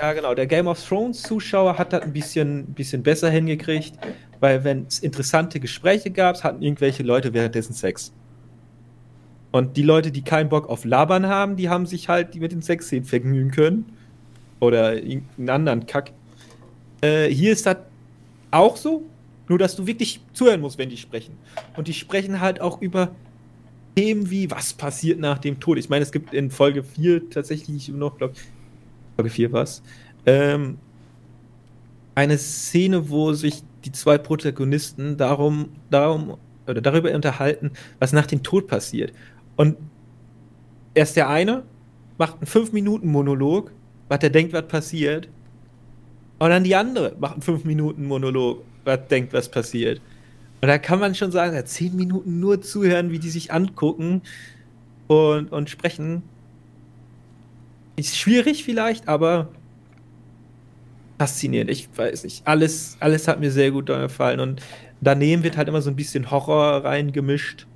[0.00, 0.34] ja, genau.
[0.34, 3.94] Der Game of Thrones Zuschauer hat das ein bisschen, bisschen besser hingekriegt,
[4.40, 8.12] weil wenn es interessante Gespräche gab, hatten irgendwelche Leute währenddessen Sex.
[9.50, 12.62] Und die Leute, die keinen Bock auf Labern haben, die haben sich halt mit den
[12.62, 13.86] Sexszenen vergnügen können.
[14.60, 16.12] Oder irgendeinen anderen Kack.
[17.00, 17.76] Äh, hier ist das
[18.50, 19.04] auch so,
[19.48, 21.36] nur dass du wirklich zuhören musst, wenn die sprechen.
[21.76, 23.14] Und die sprechen halt auch über
[23.96, 25.78] Themen wie, was passiert nach dem Tod.
[25.78, 28.42] Ich meine, es gibt in Folge 4 tatsächlich noch, glaube ich,
[29.16, 29.82] Folge 4 was,
[30.26, 30.78] ähm,
[32.14, 38.42] eine Szene, wo sich die zwei Protagonisten darum, darum oder darüber unterhalten, was nach dem
[38.42, 39.12] Tod passiert.
[39.56, 39.76] Und
[40.94, 41.62] erst der eine
[42.18, 43.72] macht einen 5-Minuten-Monolog,
[44.08, 45.28] was er denkt, was passiert.
[46.38, 50.00] Und dann die andere macht einen 5-Minuten-Monolog, was denkt, was passiert.
[50.60, 54.22] Und da kann man schon sagen, ja, 10 Minuten nur zuhören, wie die sich angucken
[55.06, 56.22] und, und sprechen.
[57.96, 59.48] Ist schwierig vielleicht, aber
[61.18, 61.70] faszinierend.
[61.70, 62.46] Ich weiß nicht.
[62.46, 64.40] Alles, alles hat mir sehr gut gefallen.
[64.40, 64.62] Und
[65.00, 67.66] daneben wird halt immer so ein bisschen Horror reingemischt.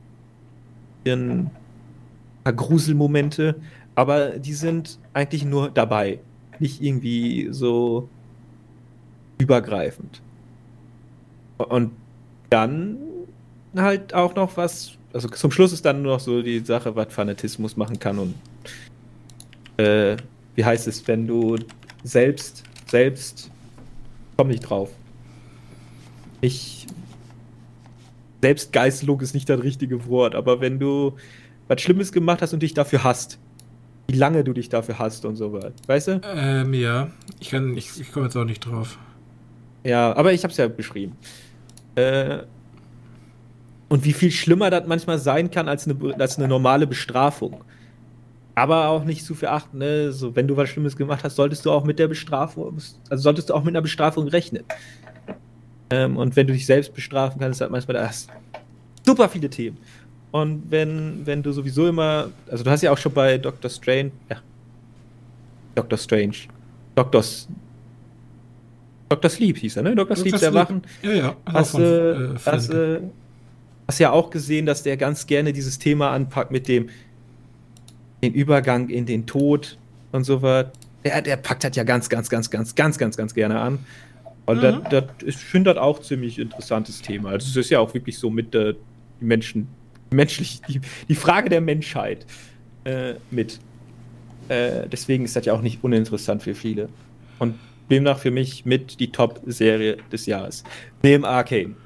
[1.05, 1.51] Ein
[2.45, 3.57] paar Gruselmomente.
[3.95, 6.21] Aber die sind eigentlich nur dabei.
[6.59, 8.09] Nicht irgendwie so
[9.39, 10.21] übergreifend.
[11.59, 11.93] Und
[12.51, 12.99] dann
[13.77, 14.93] halt auch noch was.
[15.13, 18.35] Also zum Schluss ist dann nur noch so die Sache, was Fanatismus machen kann und
[19.77, 20.17] äh,
[20.55, 21.57] wie heißt es, wenn du
[22.03, 23.51] selbst, selbst,
[24.37, 24.91] komm nicht drauf.
[26.41, 26.87] Ich,
[28.43, 31.15] Selbstgeißelung ist nicht das richtige Wort, aber wenn du
[31.69, 33.39] was Schlimmes gemacht hast und dich dafür hasst,
[34.09, 36.21] wie lange du dich dafür hasst und so weiter, weißt du?
[36.25, 37.11] Ähm, ja.
[37.39, 38.99] Ich kann, ich, ich komme jetzt auch nicht drauf.
[39.85, 41.17] Ja, aber ich hab's ja beschrieben.
[41.95, 42.39] Äh,
[43.89, 47.63] und wie viel schlimmer das manchmal sein kann als eine, als eine normale Bestrafung.
[48.55, 50.13] Aber auch nicht zu verachten, ne?
[50.13, 52.79] So, wenn du was Schlimmes gemacht hast, solltest du auch mit der Bestrafung,
[53.11, 54.65] also solltest du auch mit einer Bestrafung rechnen.
[55.91, 58.29] Ähm, und wenn du dich selbst bestrafen kannst, ist halt manchmal das
[59.05, 59.79] super viele Themen.
[60.31, 64.11] Und wenn, wenn du sowieso immer, also du hast ja auch schon bei Doctor Strange,
[64.31, 64.37] ja,
[65.75, 66.37] Doctor Strange,
[66.95, 67.23] Doctor,
[69.15, 69.31] Dr.
[69.31, 69.95] Sleep hieß er, ne?
[69.95, 70.17] Dr.
[70.17, 70.83] Sleep, der Wachen.
[71.03, 71.37] Ja, ja.
[71.47, 73.01] Hast, Von, äh, hast, äh,
[73.87, 76.89] hast ja auch gesehen, dass der ganz gerne dieses Thema anpackt mit dem
[78.23, 79.77] den Übergang in den Tod
[80.13, 80.67] und so was.
[81.05, 83.81] Der, der packt das ja ganz, ganz, ganz, ganz, ganz, ganz, ganz gerne an.
[84.47, 84.63] Und Mhm.
[84.63, 87.31] das, das, ich finde das auch ziemlich interessantes Thema.
[87.31, 88.75] Also es ist ja auch wirklich so mit äh,
[89.21, 89.69] die Menschen,
[90.11, 92.27] menschlich, die, die Frage der Menschheit
[92.85, 93.59] äh, mit.
[94.49, 96.89] Äh, deswegen ist das ja auch nicht uninteressant für viele.
[97.39, 97.55] Und
[97.93, 100.65] demnach für mich mit die Top-Serie des Jahres.
[101.03, 101.77] Neben Arcane.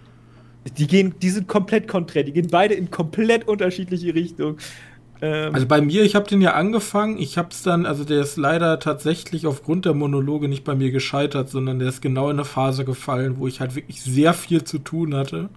[0.79, 4.57] Die gehen, die sind komplett konträr, die gehen beide in komplett unterschiedliche Richtungen.
[5.21, 8.21] Ähm, Also bei mir, ich habe den ja angefangen, ich habe es dann, also der
[8.21, 12.37] ist leider tatsächlich aufgrund der Monologe nicht bei mir gescheitert, sondern der ist genau in
[12.37, 15.49] eine Phase gefallen, wo ich halt wirklich sehr viel zu tun hatte.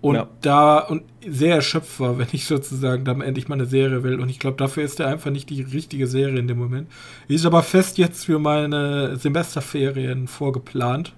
[0.00, 0.28] Und Ja.
[0.40, 4.18] da und sehr erschöpft war, wenn ich sozusagen dann endlich mal eine Serie will.
[4.18, 6.88] Und ich glaube, dafür ist der einfach nicht die richtige Serie in dem Moment.
[7.28, 11.12] Ist aber fest jetzt für meine Semesterferien vorgeplant,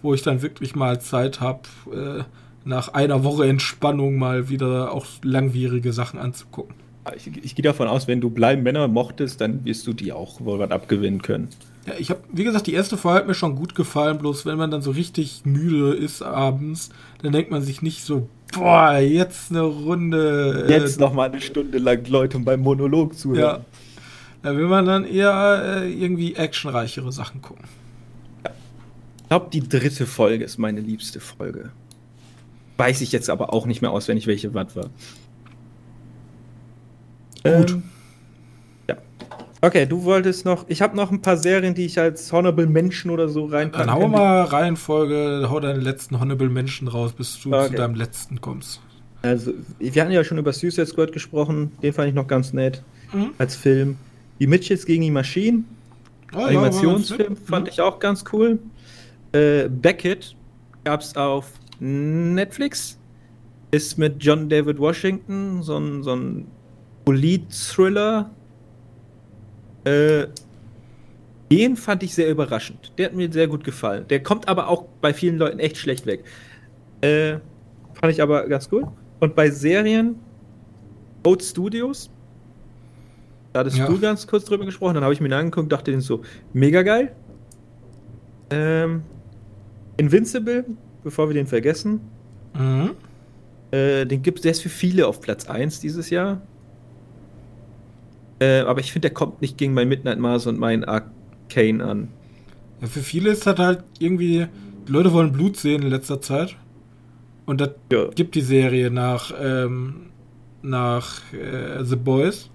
[0.00, 1.60] wo ich dann wirklich mal Zeit habe,
[1.92, 2.22] äh,
[2.64, 6.74] nach einer Woche Entspannung mal wieder auch langwierige Sachen anzugucken.
[7.16, 10.40] Ich, ich gehe davon aus, wenn du Bleiben Männer mochtest, dann wirst du die auch
[10.40, 11.48] wohl was abgewinnen können.
[11.86, 14.56] Ja, ich habe, wie gesagt, die erste Folge hat mir schon gut gefallen, bloß wenn
[14.56, 16.90] man dann so richtig müde ist abends,
[17.22, 20.66] dann denkt man sich nicht so, boah, jetzt eine Runde.
[20.68, 23.18] äh, Jetzt noch mal eine Stunde lang Leute beim Monolog Ja.
[23.18, 23.64] zuhören.
[24.42, 27.64] Da will man dann eher äh, irgendwie actionreichere Sachen gucken.
[29.22, 31.70] Ich glaube, die dritte Folge ist meine liebste Folge.
[32.76, 34.90] Weiß ich jetzt aber auch nicht mehr auswendig, welche was war.
[37.44, 37.70] Gut.
[37.72, 37.91] Ähm, ja.
[39.64, 40.64] Okay, du wolltest noch.
[40.68, 43.94] Ich habe noch ein paar Serien, die ich als Honorable Menschen oder so reinpacken Dann
[43.96, 47.68] hau mal Reihenfolge, hau deine letzten Honorable Menschen raus, bis du Okay.
[47.68, 48.80] zu deinem letzten kommst.
[49.22, 51.70] Also, wir hatten ja schon über Suicide Squad gesprochen.
[51.80, 52.82] Den fand ich noch ganz nett
[53.12, 53.30] Mhm.
[53.38, 53.96] als Film.
[54.40, 55.64] Die Mitchells gegen die Maschinen.
[56.34, 57.38] Oh, ja, Animationsfilm nett.
[57.46, 58.58] fand ich auch ganz cool.
[59.30, 60.34] Äh, Beckett
[60.82, 62.98] gab's auf Netflix.
[63.70, 66.46] Ist mit John David Washington, so ein, so ein
[67.04, 68.28] Polit-Thriller.
[69.84, 70.26] Äh,
[71.50, 72.92] den fand ich sehr überraschend.
[72.96, 74.06] Der hat mir sehr gut gefallen.
[74.08, 76.24] Der kommt aber auch bei vielen Leuten echt schlecht weg.
[77.02, 77.34] Äh,
[77.94, 78.84] fand ich aber ganz gut.
[79.20, 80.16] Und bei Serien,
[81.26, 82.10] Oat Studios,
[83.52, 83.86] da hattest Ja.
[83.86, 86.22] du ganz kurz drüber gesprochen, dann habe ich mir den angeguckt, dachte den so,
[86.54, 87.12] mega geil.
[88.50, 89.02] Ähm,
[89.98, 90.64] Invincible,
[91.04, 92.00] bevor wir den vergessen,
[92.54, 92.90] Mhm.
[93.72, 96.40] äh, den gibt der ist für viele auf Platz 1 dieses Jahr.
[98.42, 102.08] Äh, aber ich finde, der kommt nicht gegen mein Midnight Mars und mein Arcane an.
[102.80, 104.46] Ja, für viele ist das halt irgendwie,
[104.88, 106.56] die Leute wollen Blut sehen in letzter Zeit.
[107.46, 108.08] Und das ja.
[108.08, 110.06] gibt die Serie nach, ähm,
[110.62, 112.50] nach äh, The Boys.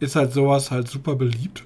[0.00, 1.64] Ist halt sowas halt super beliebt.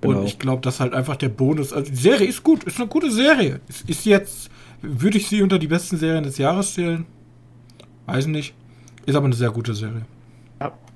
[0.00, 0.20] Genau.
[0.20, 1.72] Und ich glaube, das ist halt einfach der Bonus.
[1.72, 3.60] Also die Serie ist gut, ist eine gute Serie.
[3.68, 4.50] Ist, ist jetzt,
[4.80, 7.04] würde ich sie unter die besten Serien des Jahres zählen?
[8.06, 8.54] Weiß nicht.
[9.04, 10.06] Ist aber eine sehr gute Serie.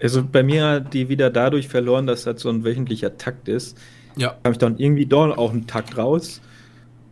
[0.01, 3.79] Also bei mir hat die wieder dadurch verloren, dass das so ein wöchentlicher Takt ist.
[4.17, 4.37] Ja.
[4.45, 6.41] Habe ich dann irgendwie dort auch einen Takt raus.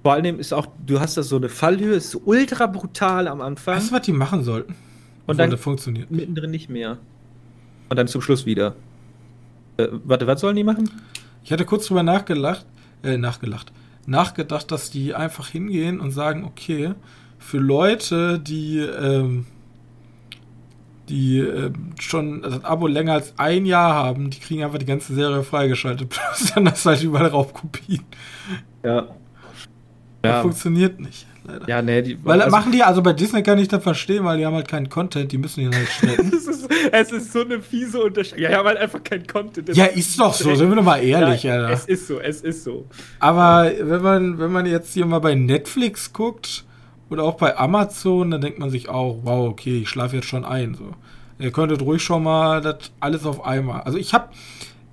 [0.02, 3.76] Vor allem ist auch, du hast da so eine Fallhöhe, ist ultra brutal am Anfang.
[3.76, 4.74] Weißt du, was die machen sollten?
[5.26, 6.10] Und dann funktioniert.
[6.10, 6.98] Mittendrin nicht mehr.
[7.88, 8.74] Und dann zum Schluss wieder.
[9.76, 10.90] Äh, warte, was sollen die machen?
[11.44, 12.66] Ich hatte kurz drüber nachgelacht,
[13.02, 13.72] äh, nachgelacht,
[14.06, 16.94] nachgedacht, dass die einfach hingehen und sagen, okay,
[17.38, 19.46] für Leute, die, ähm,
[21.12, 21.70] die äh,
[22.00, 26.08] schon das Abo länger als ein Jahr haben, die kriegen einfach die ganze Serie freigeschaltet.
[26.10, 28.02] Plus dann du halt überall Raubkopien.
[28.82, 29.08] Ja.
[30.22, 30.40] Das ja.
[30.40, 31.26] funktioniert nicht.
[31.44, 31.68] Leider.
[31.68, 34.38] Ja, nee, die, weil also, machen die, also bei Disney kann ich das verstehen, weil
[34.38, 36.32] die haben halt keinen Content, die müssen ihn halt strecken.
[36.32, 38.44] es, ist, es ist so eine fiese Unterscheidung.
[38.44, 39.68] Ja, die haben halt einfach keinen Content.
[39.68, 41.70] Das ja, ist doch so, sind wir doch mal ehrlich, ja, Alter.
[41.70, 42.86] Es ist so, es ist so.
[43.18, 46.64] Aber wenn man, wenn man jetzt hier mal bei Netflix guckt
[47.12, 50.44] oder auch bei Amazon, dann denkt man sich auch, wow, okay, ich schlafe jetzt schon
[50.44, 50.74] ein.
[50.74, 50.92] So.
[51.38, 53.82] Ihr könntet ruhig schon mal das alles auf einmal.
[53.82, 54.30] Also ich habe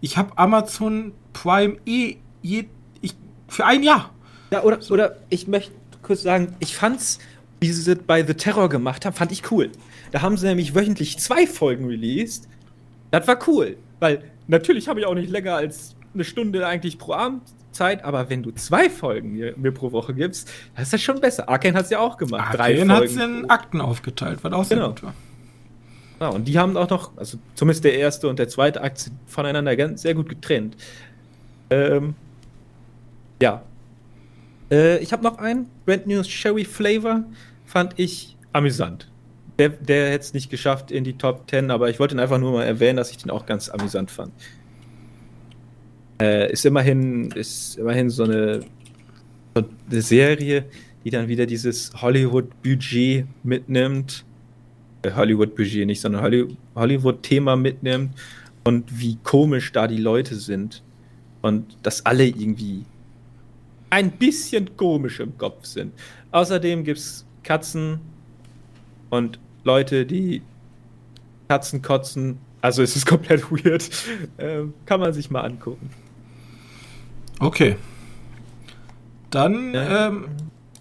[0.01, 2.65] ich hab Amazon Prime eh je,
[3.01, 3.15] ich,
[3.47, 4.11] für ein Jahr.
[4.51, 5.71] Ja, oder, oder ich möchte
[6.01, 7.19] kurz sagen, ich fand's,
[7.59, 9.71] wie sie es bei The Terror gemacht haben, fand ich cool.
[10.11, 12.47] Da haben sie nämlich wöchentlich zwei Folgen released.
[13.11, 17.13] Das war cool, weil natürlich habe ich auch nicht länger als eine Stunde eigentlich pro
[17.13, 17.43] Abend
[17.79, 21.21] Zeit, aber wenn du zwei Folgen mir, mir pro Woche gibst, dann ist das schon
[21.21, 21.47] besser.
[21.47, 22.59] Arkane hat es ja auch gemacht.
[22.59, 24.89] Arkane hat es in Akten aufgeteilt, was auch sehr genau.
[24.89, 25.13] gut war.
[26.19, 29.15] Ja, und die haben auch noch, also zumindest der erste und der zweite Akt sind
[29.25, 30.75] voneinander ganz, sehr gut getrennt.
[31.69, 32.15] Ähm,
[33.41, 33.63] ja,
[34.69, 35.67] äh, ich habe noch einen.
[35.85, 37.23] Brand New Sherry Flavor.
[37.65, 39.09] Fand ich amüsant.
[39.57, 42.39] Der, der hätte es nicht geschafft in die Top 10, aber ich wollte ihn einfach
[42.39, 44.31] nur mal erwähnen, dass ich den auch ganz amüsant fand.
[46.21, 48.61] Äh, ist immerhin, ist immerhin so eine,
[49.55, 50.65] so eine Serie,
[51.03, 54.25] die dann wieder dieses Hollywood-Budget mitnimmt.
[55.01, 56.23] Äh, Hollywood-Budget nicht, sondern
[56.75, 58.15] Hollywood-Thema mitnimmt
[58.63, 60.83] und wie komisch da die Leute sind.
[61.41, 62.83] Und dass alle irgendwie
[63.89, 65.93] ein bisschen komisch im Kopf sind.
[66.31, 67.99] Außerdem gibt es Katzen
[69.09, 70.41] und Leute, die
[71.47, 72.37] Katzen kotzen.
[72.61, 73.89] Also es ist komplett weird.
[74.37, 75.89] Ähm, kann man sich mal angucken.
[77.39, 77.77] Okay.
[79.29, 80.07] Dann, ja.
[80.07, 80.25] ähm,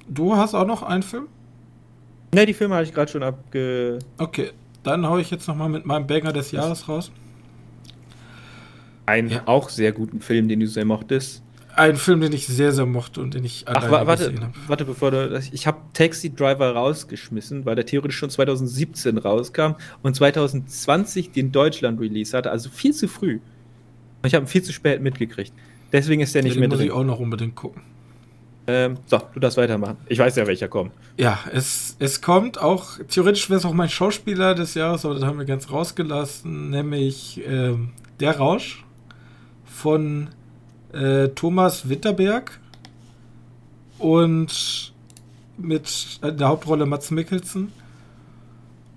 [0.09, 1.27] du hast auch noch einen Film?
[2.35, 3.99] Ne, die Filme habe ich gerade schon abge...
[4.19, 4.51] Okay,
[4.83, 7.11] dann haue ich jetzt noch mal mit meinem Banger des Jahres raus.
[9.07, 9.43] Einen ja.
[9.47, 11.43] auch sehr guten Film, den du sehr mochtest
[11.79, 14.35] ein Film, den ich sehr, sehr mochte und den ich Ach, wa warte,
[14.67, 15.41] warte, bevor du.
[15.53, 19.73] Ich habe Taxi Driver rausgeschmissen, weil der theoretisch schon 2017 rauskam
[20.03, 23.35] und 2020 den Deutschland-Release hatte, also viel zu früh.
[23.35, 25.53] Und ich habe ihn viel zu spät mitgekriegt.
[25.93, 26.79] Deswegen ist der nicht ja, mehr drin.
[26.79, 27.83] muss ich auch noch unbedingt gucken.
[28.67, 29.97] Ähm, so, du darfst weitermachen.
[30.09, 30.93] Ich weiß ja, welcher kommt.
[31.17, 35.25] Ja, es, es kommt auch, theoretisch wäre es auch mein Schauspieler des Jahres, aber das
[35.25, 37.91] haben wir ganz rausgelassen, nämlich ähm,
[38.21, 38.85] Der Rausch
[39.65, 40.29] von
[40.93, 42.61] äh, Thomas Winterberg
[43.99, 44.93] und
[45.57, 47.73] mit der Hauptrolle Mats Mikkelsen.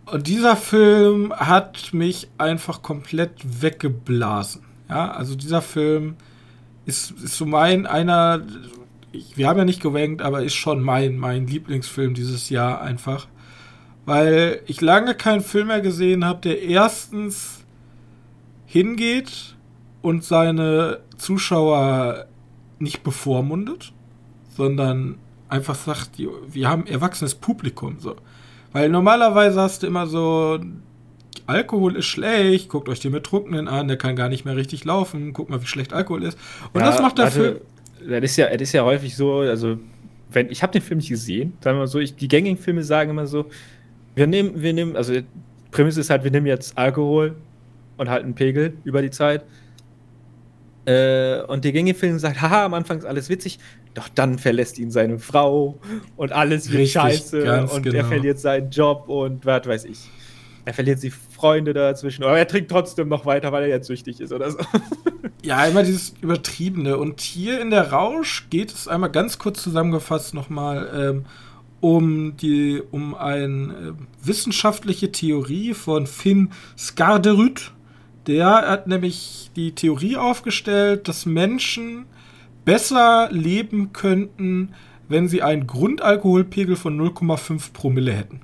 [0.06, 3.32] Und dieser Film hat mich einfach komplett
[3.62, 4.64] weggeblasen.
[4.90, 6.18] Ja, also dieser Film
[6.92, 8.42] ist, ist so mein, einer,
[9.12, 13.28] ich, wir haben ja nicht gewankt, aber ist schon mein, mein Lieblingsfilm dieses Jahr einfach.
[14.06, 17.64] Weil ich lange keinen Film mehr gesehen habe, der erstens
[18.66, 19.56] hingeht
[20.02, 22.26] und seine Zuschauer
[22.80, 23.94] nicht bevormundet,
[24.50, 28.00] sondern einfach sagt, wir haben erwachsenes Publikum.
[28.00, 28.16] So.
[28.74, 30.60] Weil normalerweise hast du immer so,
[31.48, 35.34] Alkohol ist schlecht, guckt euch den Betrunkenen an, der kann gar nicht mehr richtig laufen,
[35.34, 36.38] guckt mal, wie schlecht Alkohol ist.
[36.74, 37.56] Und ja, das macht der also.
[38.08, 39.78] Das ist ja, das ist ja häufig so, also
[40.32, 42.84] wenn ich habe den Film nicht gesehen, sagen wir mal so, ich, die gängigen Filme
[42.84, 43.46] sagen immer so,
[44.16, 45.14] wir nehmen, wir nehmen, also
[45.72, 47.36] Prämisse ist halt, wir nehmen jetzt Alkohol
[47.98, 49.44] und halten einen Pegel über die Zeit
[50.86, 53.60] äh, und der Gängefilm sagt, haha, am Anfang ist alles witzig,
[53.94, 55.78] doch dann verlässt ihn seine Frau
[56.16, 57.98] und alles wird Richtig, scheiße und genau.
[57.98, 60.10] er verliert seinen Job und was weiß ich.
[60.66, 64.20] Er verliert die Freunde dazwischen, aber er trinkt trotzdem noch weiter, weil er jetzt süchtig
[64.20, 64.60] ist oder so.
[65.44, 66.98] Ja, immer dieses Übertriebene.
[66.98, 71.26] Und hier in der Rausch geht es einmal ganz kurz zusammengefasst nochmal ähm,
[71.80, 73.94] um, die, um eine äh,
[74.24, 77.74] wissenschaftliche Theorie von Finn Skarderud
[78.28, 82.06] Der hat nämlich die Theorie aufgestellt, dass Menschen
[82.64, 84.76] besser leben könnten,
[85.10, 88.42] wenn sie einen Grundalkoholpegel von 0,5 Promille hätten.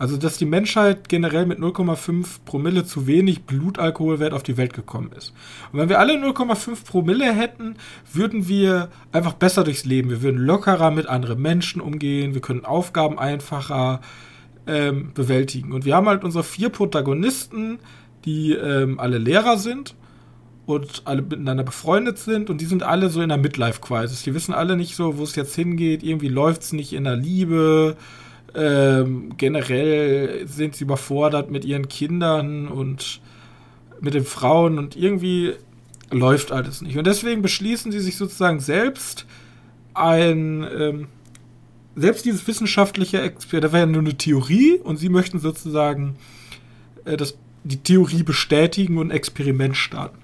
[0.00, 5.12] Also, dass die Menschheit generell mit 0,5 Promille zu wenig Blutalkoholwert auf die Welt gekommen
[5.12, 5.34] ist.
[5.72, 7.76] Und wenn wir alle 0,5 Promille hätten,
[8.10, 10.08] würden wir einfach besser durchs Leben.
[10.08, 12.32] Wir würden lockerer mit anderen Menschen umgehen.
[12.32, 14.00] Wir können Aufgaben einfacher
[14.66, 15.70] ähm, bewältigen.
[15.70, 17.78] Und wir haben halt unsere vier Protagonisten,
[18.24, 19.96] die ähm, alle Lehrer sind
[20.64, 24.22] und alle miteinander befreundet sind und die sind alle so in der Midlife-Crisis.
[24.22, 26.02] Die wissen alle nicht so, wo es jetzt hingeht.
[26.02, 27.98] Irgendwie läuft es nicht in der Liebe
[28.54, 33.20] ähm, generell sind sie überfordert mit ihren Kindern und
[34.00, 35.54] mit den Frauen und irgendwie
[36.10, 36.96] läuft alles nicht.
[36.96, 39.26] Und deswegen beschließen sie sich sozusagen selbst
[39.94, 41.08] ein, ähm,
[41.96, 46.16] selbst dieses wissenschaftliche Experiment, da wäre ja nur eine Theorie und sie möchten sozusagen
[47.04, 50.18] äh, das, die Theorie bestätigen und ein Experiment starten.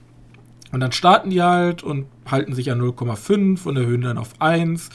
[0.72, 4.90] Und dann starten die halt und halten sich an 0,5 und erhöhen dann auf 1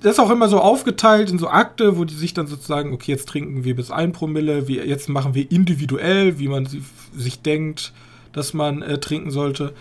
[0.00, 3.12] das ist auch immer so aufgeteilt in so Akte, wo die sich dann sozusagen, okay,
[3.12, 6.82] jetzt trinken wir bis ein Promille, wie, jetzt machen wir individuell, wie man sie,
[7.16, 7.92] sich denkt,
[8.32, 9.74] dass man äh, trinken sollte.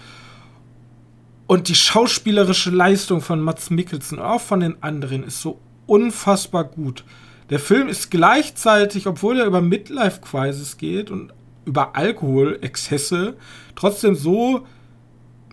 [1.47, 7.03] Und die schauspielerische Leistung von Mats Mikkelsen, auch von den anderen, ist so unfassbar gut.
[7.49, 11.33] Der Film ist gleichzeitig, obwohl er über Midlife Crisis geht und
[11.65, 13.35] über Alkoholexzesse,
[13.75, 14.65] trotzdem so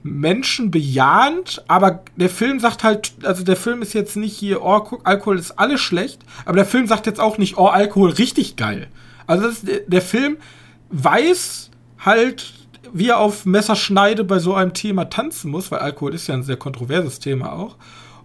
[0.04, 5.38] menschenbejahend, aber der Film sagt halt, also der Film ist jetzt nicht hier, oh, Alkohol
[5.38, 8.88] ist alles schlecht, aber der Film sagt jetzt auch nicht, oh, Alkohol richtig geil.
[9.26, 10.36] Also ist, der Film
[10.90, 12.52] weiß halt,
[12.92, 16.42] wie er auf Messerschneide bei so einem Thema tanzen muss, weil Alkohol ist ja ein
[16.42, 17.76] sehr kontroverses Thema auch.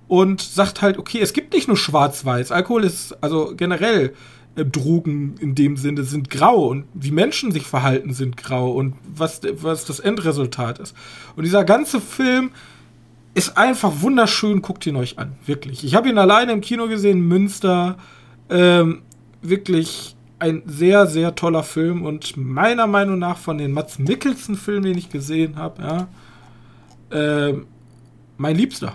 [0.09, 2.51] Und sagt halt, okay, es gibt nicht nur Schwarz-Weiß.
[2.51, 4.13] Alkohol ist, also generell,
[4.65, 9.41] Drogen in dem Sinne sind grau und wie Menschen sich verhalten sind grau und was,
[9.61, 10.95] was das Endresultat ist.
[11.35, 12.51] Und dieser ganze Film
[13.33, 15.83] ist einfach wunderschön, guckt ihn euch an, wirklich.
[15.83, 17.97] Ich habe ihn alleine im Kino gesehen, Münster.
[18.49, 19.01] Ähm,
[19.41, 24.97] wirklich ein sehr, sehr toller Film und meiner Meinung nach von den Mats Mikkelsen-Filmen, den
[24.97, 26.07] ich gesehen habe, ja,
[27.11, 27.67] ähm,
[28.37, 28.93] mein Liebster.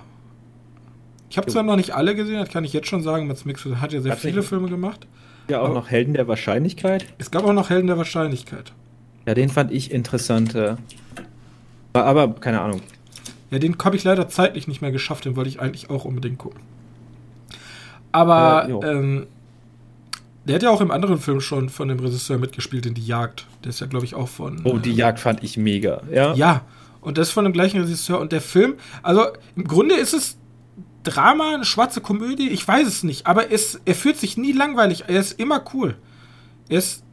[1.28, 3.26] Ich habe zwar noch nicht alle gesehen, das kann ich jetzt schon sagen.
[3.26, 5.06] Mats Mikkelsen hat ja sehr viele Filme gemacht.
[5.48, 7.06] Ja, auch noch Helden der Wahrscheinlichkeit.
[7.18, 8.72] Es gab auch noch Helden der Wahrscheinlichkeit.
[9.26, 10.56] Ja, den fand ich interessant.
[11.92, 12.80] Aber, keine Ahnung.
[13.50, 16.38] Ja, den habe ich leider zeitlich nicht mehr geschafft, den wollte ich eigentlich auch unbedingt
[16.38, 16.60] gucken.
[18.10, 19.26] Aber äh, ähm,
[20.44, 23.46] der hat ja auch im anderen Film schon von dem Regisseur mitgespielt, in Die Jagd.
[23.62, 24.60] Der ist ja, glaube ich, auch von.
[24.64, 26.34] Oh, Die äh, Jagd fand ich mega, ja.
[26.34, 26.62] Ja,
[27.00, 28.20] und das von dem gleichen Regisseur.
[28.20, 29.26] Und der Film, also
[29.56, 30.36] im Grunde ist es
[31.04, 35.04] Drama, eine schwarze Komödie, ich weiß es nicht, aber es, er fühlt sich nie langweilig,
[35.06, 35.96] er ist immer cool.
[36.68, 37.04] Er ist,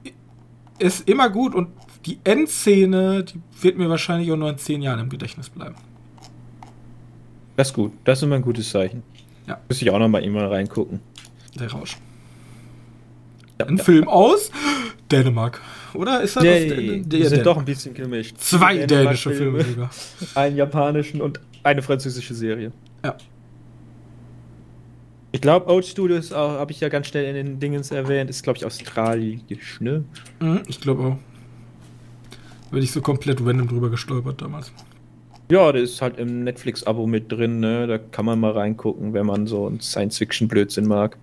[0.80, 1.70] ist immer gut und
[2.06, 5.76] die Endszene, die wird mir wahrscheinlich auch nur in zehn Jahren im Gedächtnis bleiben.
[7.58, 9.04] Das ist gut, das ist immer ein gutes Zeichen.
[9.48, 9.60] Ja.
[9.68, 11.02] Muss ich auch noch mal immer reingucken.
[11.60, 11.98] Der Rausch.
[13.60, 13.84] Ja, ein ja.
[13.84, 14.52] Film aus
[15.12, 15.62] Dänemark.
[15.94, 16.78] Oder ist das nee, das?
[16.78, 18.38] Die, die sind doch ein bisschen gemischt.
[18.40, 19.90] Zwei dänische Filme sogar.
[20.36, 22.72] Einen japanischen und eine französische Serie.
[23.04, 23.18] Ja.
[25.34, 28.58] Ich glaube, Old Studios habe ich ja ganz schnell in den Dingens erwähnt, ist, glaube
[28.58, 30.04] ich, australisch, ne?
[30.40, 31.18] Mhm, ich glaube auch.
[32.72, 34.72] Bin ich so komplett random drüber gestolpert damals.
[35.50, 37.88] Ja, der ist halt im Netflix-Abo mit drin, ne?
[37.88, 41.18] Da kann man mal reingucken, wenn man so einen Science-Fiction-Blödsinn mag.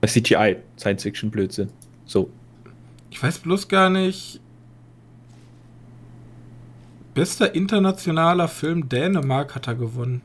[0.00, 1.70] Bei CGI, Science-Fiction-Blödsinn.
[2.04, 2.30] So.
[3.10, 4.40] Ich weiß bloß gar nicht.
[7.14, 10.22] Bester internationaler Film Dänemark hat er gewonnen.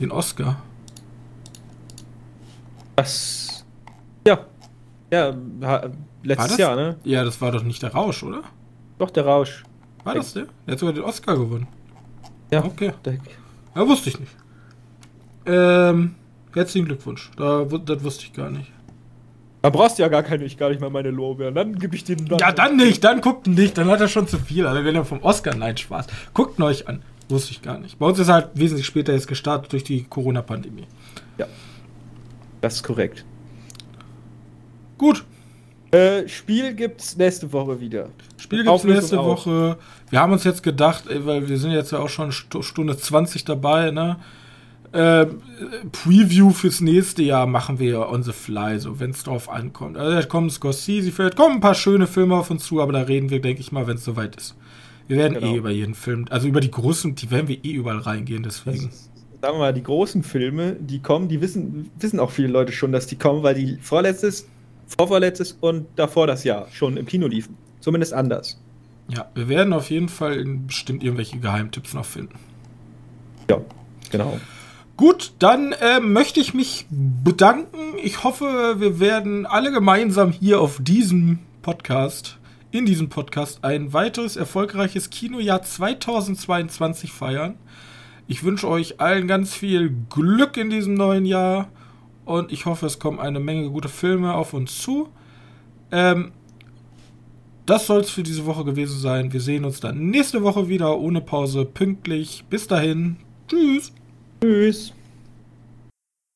[0.00, 0.62] Den Oscar.
[2.96, 3.64] Was?
[4.26, 4.46] Ja.
[5.10, 5.34] Ja,
[6.22, 6.96] letztes Jahr, ne?
[7.04, 8.42] Ja, das war doch nicht der Rausch, oder?
[8.98, 9.64] Doch, der Rausch.
[10.02, 10.46] War das der?
[10.66, 11.66] Der hat sogar den Oscar gewonnen.
[12.50, 12.64] Ja.
[12.64, 12.92] Okay.
[13.74, 14.32] Ja, wusste ich nicht.
[15.46, 16.14] Ähm,
[16.52, 17.30] herzlichen Glückwunsch.
[17.36, 18.70] Da, das wusste ich gar nicht.
[19.62, 21.54] Da brauchst du ja gar, keine, gar nicht mal meine Lorbeeren.
[21.54, 22.38] Dann gebe ich den dann.
[22.38, 23.02] Ja, dann nicht.
[23.02, 23.78] Dann guckt nicht.
[23.78, 24.66] Dann hat er schon zu viel.
[24.66, 26.06] Also, wenn er vom Oscar nein Spaß.
[26.34, 27.02] Guckt ihn euch an.
[27.28, 27.98] Wusste ich gar nicht.
[27.98, 30.86] Bei uns ist halt wesentlich später jetzt gestartet durch die Corona-Pandemie.
[31.38, 31.46] Ja.
[32.60, 33.24] Das ist korrekt.
[34.98, 35.24] Gut.
[35.90, 38.08] Äh, Spiel gibt's nächste Woche wieder.
[38.36, 39.46] Spiel gibt's nächste auch.
[39.46, 39.78] Woche.
[40.10, 43.90] Wir haben uns jetzt gedacht, weil wir sind jetzt ja auch schon Stunde 20 dabei,
[43.90, 44.16] ne?
[44.92, 45.26] Äh,
[45.90, 49.96] Preview fürs nächste Jahr machen wir on the fly, so wenn es drauf ankommt.
[49.96, 53.00] Also da kommen Scorsese, vielleicht kommen ein paar schöne Filme auf uns zu, aber da
[53.02, 54.54] reden wir, denke ich mal, wenn es soweit ist.
[55.06, 55.52] Wir werden genau.
[55.52, 58.86] eh über jeden Film, also über die großen, die werden wir eh überall reingehen, deswegen.
[58.86, 59.10] Das,
[59.42, 62.92] sagen wir mal, die großen Filme, die kommen, die wissen, wissen auch viele Leute schon,
[62.92, 64.46] dass die kommen, weil die vorletztes
[64.86, 67.56] vorvorletztes und davor das Jahr schon im Kino liefen.
[67.80, 68.60] Zumindest anders.
[69.08, 72.34] Ja, wir werden auf jeden Fall bestimmt irgendwelche Geheimtipps noch finden.
[73.50, 73.60] Ja,
[74.10, 74.40] genau.
[74.96, 77.98] Gut, dann äh, möchte ich mich bedanken.
[78.02, 82.38] Ich hoffe, wir werden alle gemeinsam hier auf diesem Podcast,
[82.74, 87.54] in diesem Podcast, ein weiteres erfolgreiches Kinojahr 2022 feiern.
[88.26, 91.68] Ich wünsche euch allen ganz viel Glück in diesem neuen Jahr
[92.24, 95.08] und ich hoffe, es kommen eine Menge gute Filme auf uns zu.
[95.92, 96.32] Ähm,
[97.64, 99.32] das soll es für diese Woche gewesen sein.
[99.32, 102.44] Wir sehen uns dann nächste Woche wieder ohne Pause pünktlich.
[102.50, 103.18] Bis dahin.
[103.46, 103.92] Tschüss.
[104.42, 104.92] Tschüss.